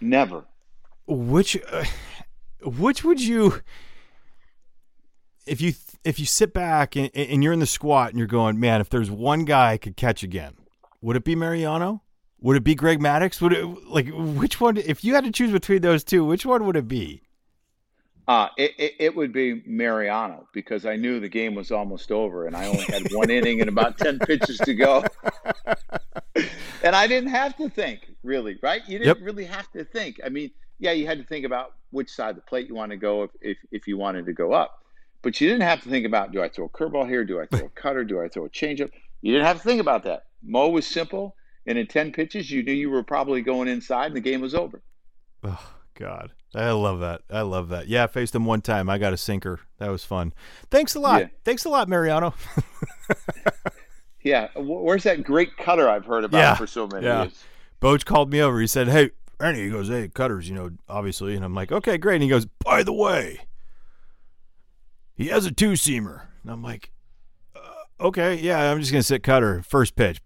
Never. 0.00 0.44
Which, 1.06 1.58
uh, 1.70 1.84
which 2.62 3.04
would 3.04 3.20
you, 3.20 3.60
if 5.46 5.60
you 5.60 5.74
if 6.04 6.18
you 6.18 6.26
sit 6.26 6.52
back 6.54 6.96
and, 6.96 7.10
and 7.14 7.42
you're 7.42 7.52
in 7.52 7.58
the 7.58 7.66
squat 7.66 8.10
and 8.10 8.18
you're 8.18 8.26
going, 8.26 8.58
man, 8.58 8.80
if 8.80 8.88
there's 8.88 9.10
one 9.10 9.44
guy 9.44 9.72
I 9.72 9.78
could 9.78 9.96
catch 9.96 10.22
again, 10.22 10.54
would 11.02 11.16
it 11.16 11.24
be 11.24 11.34
Mariano? 11.34 12.02
Would 12.42 12.56
it 12.56 12.64
be 12.64 12.74
Greg 12.74 13.00
Maddux? 13.00 13.40
Would 13.40 13.52
it 13.52 13.64
like 13.86 14.08
which 14.14 14.60
one? 14.60 14.76
If 14.76 15.04
you 15.04 15.14
had 15.14 15.24
to 15.24 15.30
choose 15.30 15.52
between 15.52 15.82
those 15.82 16.04
two, 16.04 16.24
which 16.24 16.46
one 16.46 16.64
would 16.64 16.76
it 16.76 16.88
be? 16.88 17.22
Uh, 18.28 18.48
it, 18.56 18.72
it, 18.78 18.94
it, 19.00 19.16
would 19.16 19.32
be 19.32 19.60
Mariano 19.66 20.46
because 20.52 20.86
I 20.86 20.94
knew 20.94 21.18
the 21.18 21.28
game 21.28 21.56
was 21.56 21.72
almost 21.72 22.12
over 22.12 22.46
and 22.46 22.56
I 22.56 22.66
only 22.66 22.84
had 22.84 23.12
one 23.12 23.28
inning 23.38 23.60
and 23.60 23.68
about 23.68 23.98
10 23.98 24.20
pitches 24.20 24.58
to 24.58 24.72
go. 24.72 25.02
and 26.84 26.94
I 26.94 27.08
didn't 27.08 27.30
have 27.30 27.56
to 27.56 27.68
think, 27.68 28.14
really, 28.22 28.56
right? 28.62 28.82
You 28.86 28.98
didn't 28.98 29.18
yep. 29.18 29.26
really 29.26 29.46
have 29.46 29.68
to 29.72 29.84
think. 29.84 30.20
I 30.24 30.28
mean, 30.28 30.52
yeah, 30.78 30.92
you 30.92 31.08
had 31.08 31.18
to 31.18 31.24
think 31.24 31.44
about 31.44 31.74
which 31.90 32.08
side 32.08 32.30
of 32.30 32.36
the 32.36 32.42
plate 32.42 32.68
you 32.68 32.74
want 32.76 32.92
to 32.92 32.96
go 32.96 33.24
if, 33.24 33.30
if, 33.40 33.58
if 33.72 33.88
you 33.88 33.98
wanted 33.98 34.26
to 34.26 34.32
go 34.32 34.52
up. 34.52 34.84
But 35.22 35.40
you 35.40 35.48
didn't 35.48 35.62
have 35.62 35.82
to 35.82 35.90
think 35.90 36.06
about 36.06 36.30
do 36.30 36.40
I 36.40 36.48
throw 36.48 36.66
a 36.66 36.68
curveball 36.68 37.08
here? 37.08 37.24
Do 37.24 37.40
I 37.40 37.46
throw 37.46 37.66
a 37.66 37.70
cutter? 37.70 38.04
Do 38.04 38.22
I 38.22 38.28
throw 38.28 38.44
a 38.44 38.50
changeup? 38.50 38.90
You 39.22 39.32
didn't 39.32 39.46
have 39.46 39.58
to 39.58 39.62
think 39.64 39.80
about 39.80 40.04
that. 40.04 40.26
Mo 40.42 40.68
was 40.68 40.86
simple, 40.86 41.34
and 41.66 41.78
in 41.78 41.86
10 41.86 42.12
pitches, 42.12 42.50
you 42.50 42.62
knew 42.62 42.72
you 42.72 42.90
were 42.90 43.02
probably 43.02 43.42
going 43.42 43.68
inside 43.68 44.06
and 44.06 44.16
the 44.16 44.20
game 44.20 44.40
was 44.40 44.54
over. 44.54 44.82
Oh, 45.44 45.74
God. 45.94 46.32
I 46.54 46.70
love 46.72 47.00
that. 47.00 47.22
I 47.30 47.42
love 47.42 47.68
that. 47.68 47.86
Yeah, 47.86 48.04
I 48.04 48.06
faced 48.08 48.34
him 48.34 48.44
one 48.44 48.60
time. 48.60 48.90
I 48.90 48.98
got 48.98 49.12
a 49.12 49.16
sinker. 49.16 49.60
That 49.78 49.90
was 49.90 50.04
fun. 50.04 50.32
Thanks 50.70 50.94
a 50.94 51.00
lot. 51.00 51.20
Yeah. 51.20 51.28
Thanks 51.44 51.64
a 51.64 51.68
lot, 51.68 51.88
Mariano. 51.88 52.34
yeah. 54.22 54.48
Where's 54.56 55.04
that 55.04 55.22
great 55.22 55.56
cutter 55.56 55.88
I've 55.88 56.06
heard 56.06 56.24
about 56.24 56.38
yeah. 56.38 56.54
for 56.54 56.66
so 56.66 56.86
many 56.88 57.06
yeah. 57.06 57.22
years? 57.24 57.44
Boch 57.80 58.04
called 58.04 58.32
me 58.32 58.40
over. 58.40 58.60
He 58.60 58.66
said, 58.66 58.88
Hey, 58.88 59.10
Ernie, 59.38 59.64
he 59.64 59.70
goes, 59.70 59.88
Hey, 59.88 60.08
cutters, 60.08 60.48
you 60.48 60.54
know, 60.54 60.70
obviously. 60.88 61.36
And 61.36 61.44
I'm 61.44 61.54
like, 61.54 61.70
Okay, 61.70 61.98
great. 61.98 62.16
And 62.16 62.24
he 62.24 62.28
goes, 62.28 62.46
By 62.64 62.82
the 62.82 62.92
way, 62.92 63.40
he 65.20 65.28
has 65.28 65.46
a 65.46 65.52
two 65.52 65.72
seamer. 65.72 66.22
And 66.42 66.50
I'm 66.50 66.62
like, 66.62 66.90
uh, 67.54 68.06
okay, 68.06 68.34
yeah, 68.34 68.70
I'm 68.70 68.80
just 68.80 68.90
gonna 68.90 69.02
sit 69.02 69.22
cutter. 69.22 69.62
First 69.62 69.94
pitch 69.94 70.20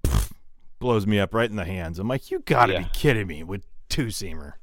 blows 0.79 1.07
me 1.07 1.18
up 1.18 1.35
right 1.35 1.49
in 1.49 1.57
the 1.57 1.64
hands. 1.64 1.99
I'm 1.99 2.09
like, 2.09 2.31
you 2.31 2.41
gotta 2.41 2.75
yeah. 2.75 2.79
be 2.81 2.89
kidding 2.93 3.27
me 3.27 3.43
with 3.43 3.64
two 3.89 4.07
seamer. 4.07 4.55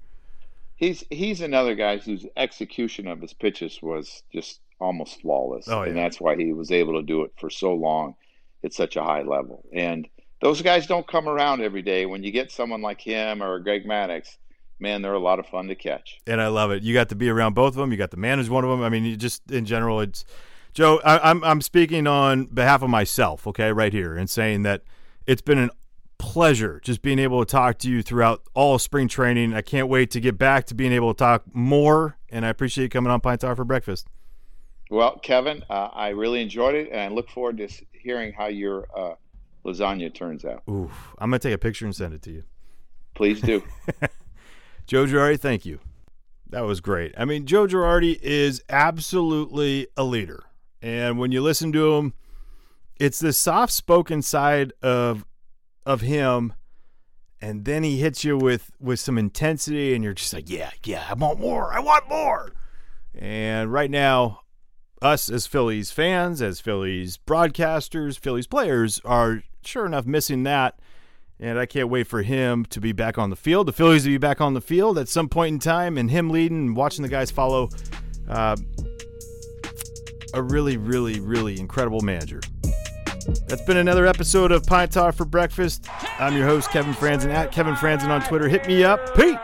He's 0.76 1.03
he's 1.09 1.41
another 1.41 1.76
guy 1.76 1.97
whose 1.97 2.26
execution 2.36 3.07
of 3.07 3.22
his 3.22 3.34
pitches 3.34 3.82
was 3.82 4.24
just 4.34 4.59
almost 4.80 5.22
flawless, 5.22 5.68
oh, 5.68 5.84
yeah. 5.84 5.89
and 5.89 5.97
that's 5.97 6.20
why 6.20 6.36
he 6.36 6.53
was 6.53 6.72
able 6.72 6.93
to 6.99 7.03
do 7.03 7.24
it 7.24 7.32
for 7.39 7.49
so 7.49 7.74
long 7.74 8.16
at 8.64 8.74
such 8.74 8.95
a 8.95 9.03
high 9.03 9.22
level. 9.22 9.64
And 9.72 10.07
those 10.41 10.62
guys 10.62 10.88
don't 10.88 11.07
come 11.07 11.30
around 11.30 11.62
every 11.62 11.84
day. 11.84 12.05
When 12.05 12.24
you 12.24 12.32
get 12.32 12.51
someone 12.51 12.82
like 12.82 12.99
him 12.99 13.43
or 13.43 13.59
Greg 13.59 13.86
Maddux, 13.86 14.38
man, 14.80 15.01
they're 15.01 15.14
a 15.14 15.20
lot 15.20 15.39
of 15.39 15.45
fun 15.45 15.68
to 15.68 15.76
catch. 15.76 16.20
And 16.26 16.41
I 16.41 16.47
love 16.47 16.72
it. 16.72 16.84
You 16.84 16.93
got 16.93 17.09
to 17.09 17.16
be 17.16 17.30
around 17.30 17.53
both 17.53 17.74
of 17.74 17.76
them. 17.76 17.91
You 17.91 17.97
got 17.97 18.12
to 18.12 18.18
manage 18.18 18.49
one 18.49 18.64
of 18.64 18.70
them. 18.70 18.82
I 18.82 18.89
mean, 18.89 19.05
you 19.05 19.16
just 19.16 19.49
in 19.51 19.66
general, 19.66 20.01
it's 20.01 20.26
Joe. 20.74 20.99
I, 21.05 21.30
I'm 21.30 21.43
I'm 21.43 21.62
speaking 21.62 22.07
on 22.07 22.45
behalf 22.45 22.82
of 22.82 22.89
myself, 22.89 23.45
okay, 23.47 23.72
right 23.72 23.93
here, 23.93 24.16
and 24.18 24.30
saying 24.30 24.64
that 24.64 24.82
it's 25.28 25.41
been 25.41 25.59
an 25.59 25.70
pleasure 26.22 26.80
just 26.84 27.01
being 27.01 27.17
able 27.17 27.43
to 27.43 27.51
talk 27.51 27.80
to 27.80 27.89
you 27.89 28.03
throughout 28.03 28.43
all 28.53 28.78
spring 28.78 29.07
training. 29.07 29.55
I 29.55 29.61
can't 29.61 29.88
wait 29.88 30.11
to 30.11 30.19
get 30.19 30.38
back 30.38 30.65
to 30.67 30.76
being 30.76 30.91
able 30.91 31.15
to 31.15 31.17
talk 31.17 31.43
more, 31.51 32.15
and 32.30 32.45
I 32.45 32.49
appreciate 32.49 32.84
you 32.84 32.89
coming 32.89 33.11
on 33.11 33.19
Pine 33.22 33.39
Tar 33.39 33.55
for 33.55 33.65
breakfast. 33.65 34.07
Well, 34.91 35.17
Kevin, 35.17 35.63
uh, 35.67 35.89
I 35.91 36.09
really 36.09 36.39
enjoyed 36.39 36.76
it, 36.76 36.89
and 36.91 37.01
I 37.01 37.07
look 37.07 37.28
forward 37.28 37.57
to 37.57 37.67
hearing 37.91 38.34
how 38.34 38.47
your 38.47 38.88
uh, 38.95 39.15
lasagna 39.65 40.13
turns 40.13 40.45
out. 40.45 40.61
Ooh, 40.69 40.91
I'm 41.17 41.32
gonna 41.32 41.39
take 41.39 41.55
a 41.55 41.57
picture 41.57 41.86
and 41.86 41.95
send 41.95 42.13
it 42.13 42.22
to 42.22 42.32
you. 42.32 42.43
Please 43.15 43.41
do. 43.41 43.63
Joe 44.86 45.05
Girardi, 45.05 45.39
thank 45.39 45.65
you. 45.65 45.80
That 46.51 46.65
was 46.65 46.82
great. 46.82 47.15
I 47.17 47.26
mean, 47.26 47.47
Joe 47.47 47.65
Girardi 47.65 48.19
is 48.22 48.63
absolutely 48.69 49.88
a 49.97 50.03
leader. 50.03 50.43
And 50.84 51.17
when 51.17 51.32
you 51.32 51.41
listen 51.41 51.72
to 51.72 51.95
him, 51.95 52.13
it's 52.99 53.19
this 53.19 53.39
soft 53.39 53.74
spoken 53.74 54.22
side 54.22 54.74
of 54.84 55.26
of 55.86 56.01
him 56.01 56.53
and 57.41 57.65
then 57.65 57.84
he 57.84 57.97
hits 57.97 58.23
you 58.23 58.38
with 58.38 58.71
with 58.79 58.99
some 58.99 59.17
intensity 59.17 59.95
and 59.95 60.03
you're 60.03 60.13
just 60.13 60.34
like, 60.34 60.49
"Yeah, 60.49 60.69
yeah, 60.84 61.05
I 61.09 61.15
want 61.15 61.39
more. 61.39 61.73
I 61.73 61.79
want 61.79 62.07
more." 62.07 62.51
And 63.15 63.73
right 63.73 63.89
now, 63.89 64.41
us 65.01 65.29
as 65.29 65.47
Phillies 65.47 65.91
fans, 65.91 66.41
as 66.41 66.59
Phillies 66.61 67.17
broadcasters, 67.17 68.19
Phillies 68.19 68.47
players 68.47 69.01
are 69.03 69.43
sure 69.63 69.86
enough 69.86 70.05
missing 70.05 70.43
that 70.43 70.79
and 71.41 71.57
I 71.57 71.65
can't 71.65 71.89
wait 71.89 72.05
for 72.05 72.21
him 72.21 72.65
to 72.65 72.79
be 72.79 72.91
back 72.91 73.17
on 73.17 73.32
the 73.32 73.36
field. 73.36 73.67
The 73.67 73.73
Phillies 73.73 74.03
to 74.03 74.09
be 74.09 74.19
back 74.19 74.39
on 74.39 74.53
the 74.53 74.61
field 74.61 74.99
at 74.99 75.09
some 75.09 75.27
point 75.27 75.53
in 75.53 75.59
time, 75.59 75.97
and 75.97 76.09
him 76.09 76.29
leading 76.29 76.67
and 76.67 76.75
watching 76.75 77.01
the 77.01 77.09
guys 77.09 77.32
follow. 77.32 77.69
Uh, 78.29 78.55
a 80.34 80.41
really, 80.41 80.77
really, 80.77 81.19
really 81.19 81.59
incredible 81.59 81.99
manager. 81.99 82.39
That's 83.47 83.61
been 83.61 83.77
another 83.77 84.05
episode 84.05 84.51
of 84.51 84.65
Pine 84.65 84.89
Tar 84.89 85.11
for 85.11 85.25
Breakfast. 85.25 85.88
I'm 86.19 86.36
your 86.36 86.45
host, 86.47 86.69
Kevin 86.69 86.93
Frandsen, 86.93 87.34
at 87.34 87.51
Kevin 87.51 87.75
Frandsen 87.75 88.09
on 88.09 88.21
Twitter. 88.21 88.47
Hit 88.47 88.67
me 88.67 88.84
up. 88.84 89.15
Peace. 89.15 89.38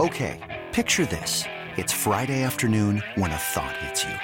Okay, 0.00 0.64
picture 0.72 1.06
this. 1.06 1.44
It's 1.76 1.92
Friday 1.92 2.42
afternoon 2.42 3.02
when 3.16 3.30
a 3.30 3.36
thought 3.36 3.76
hits 3.78 4.04
you. 4.04 4.14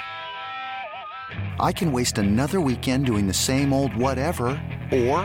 I 1.59 1.71
can 1.71 1.91
waste 1.91 2.17
another 2.17 2.61
weekend 2.61 3.05
doing 3.05 3.27
the 3.27 3.33
same 3.33 3.73
old 3.73 3.95
whatever, 3.95 4.47
or 4.91 5.19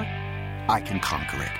I 0.69 0.83
can 0.85 1.01
conquer 1.01 1.43
it. 1.43 1.60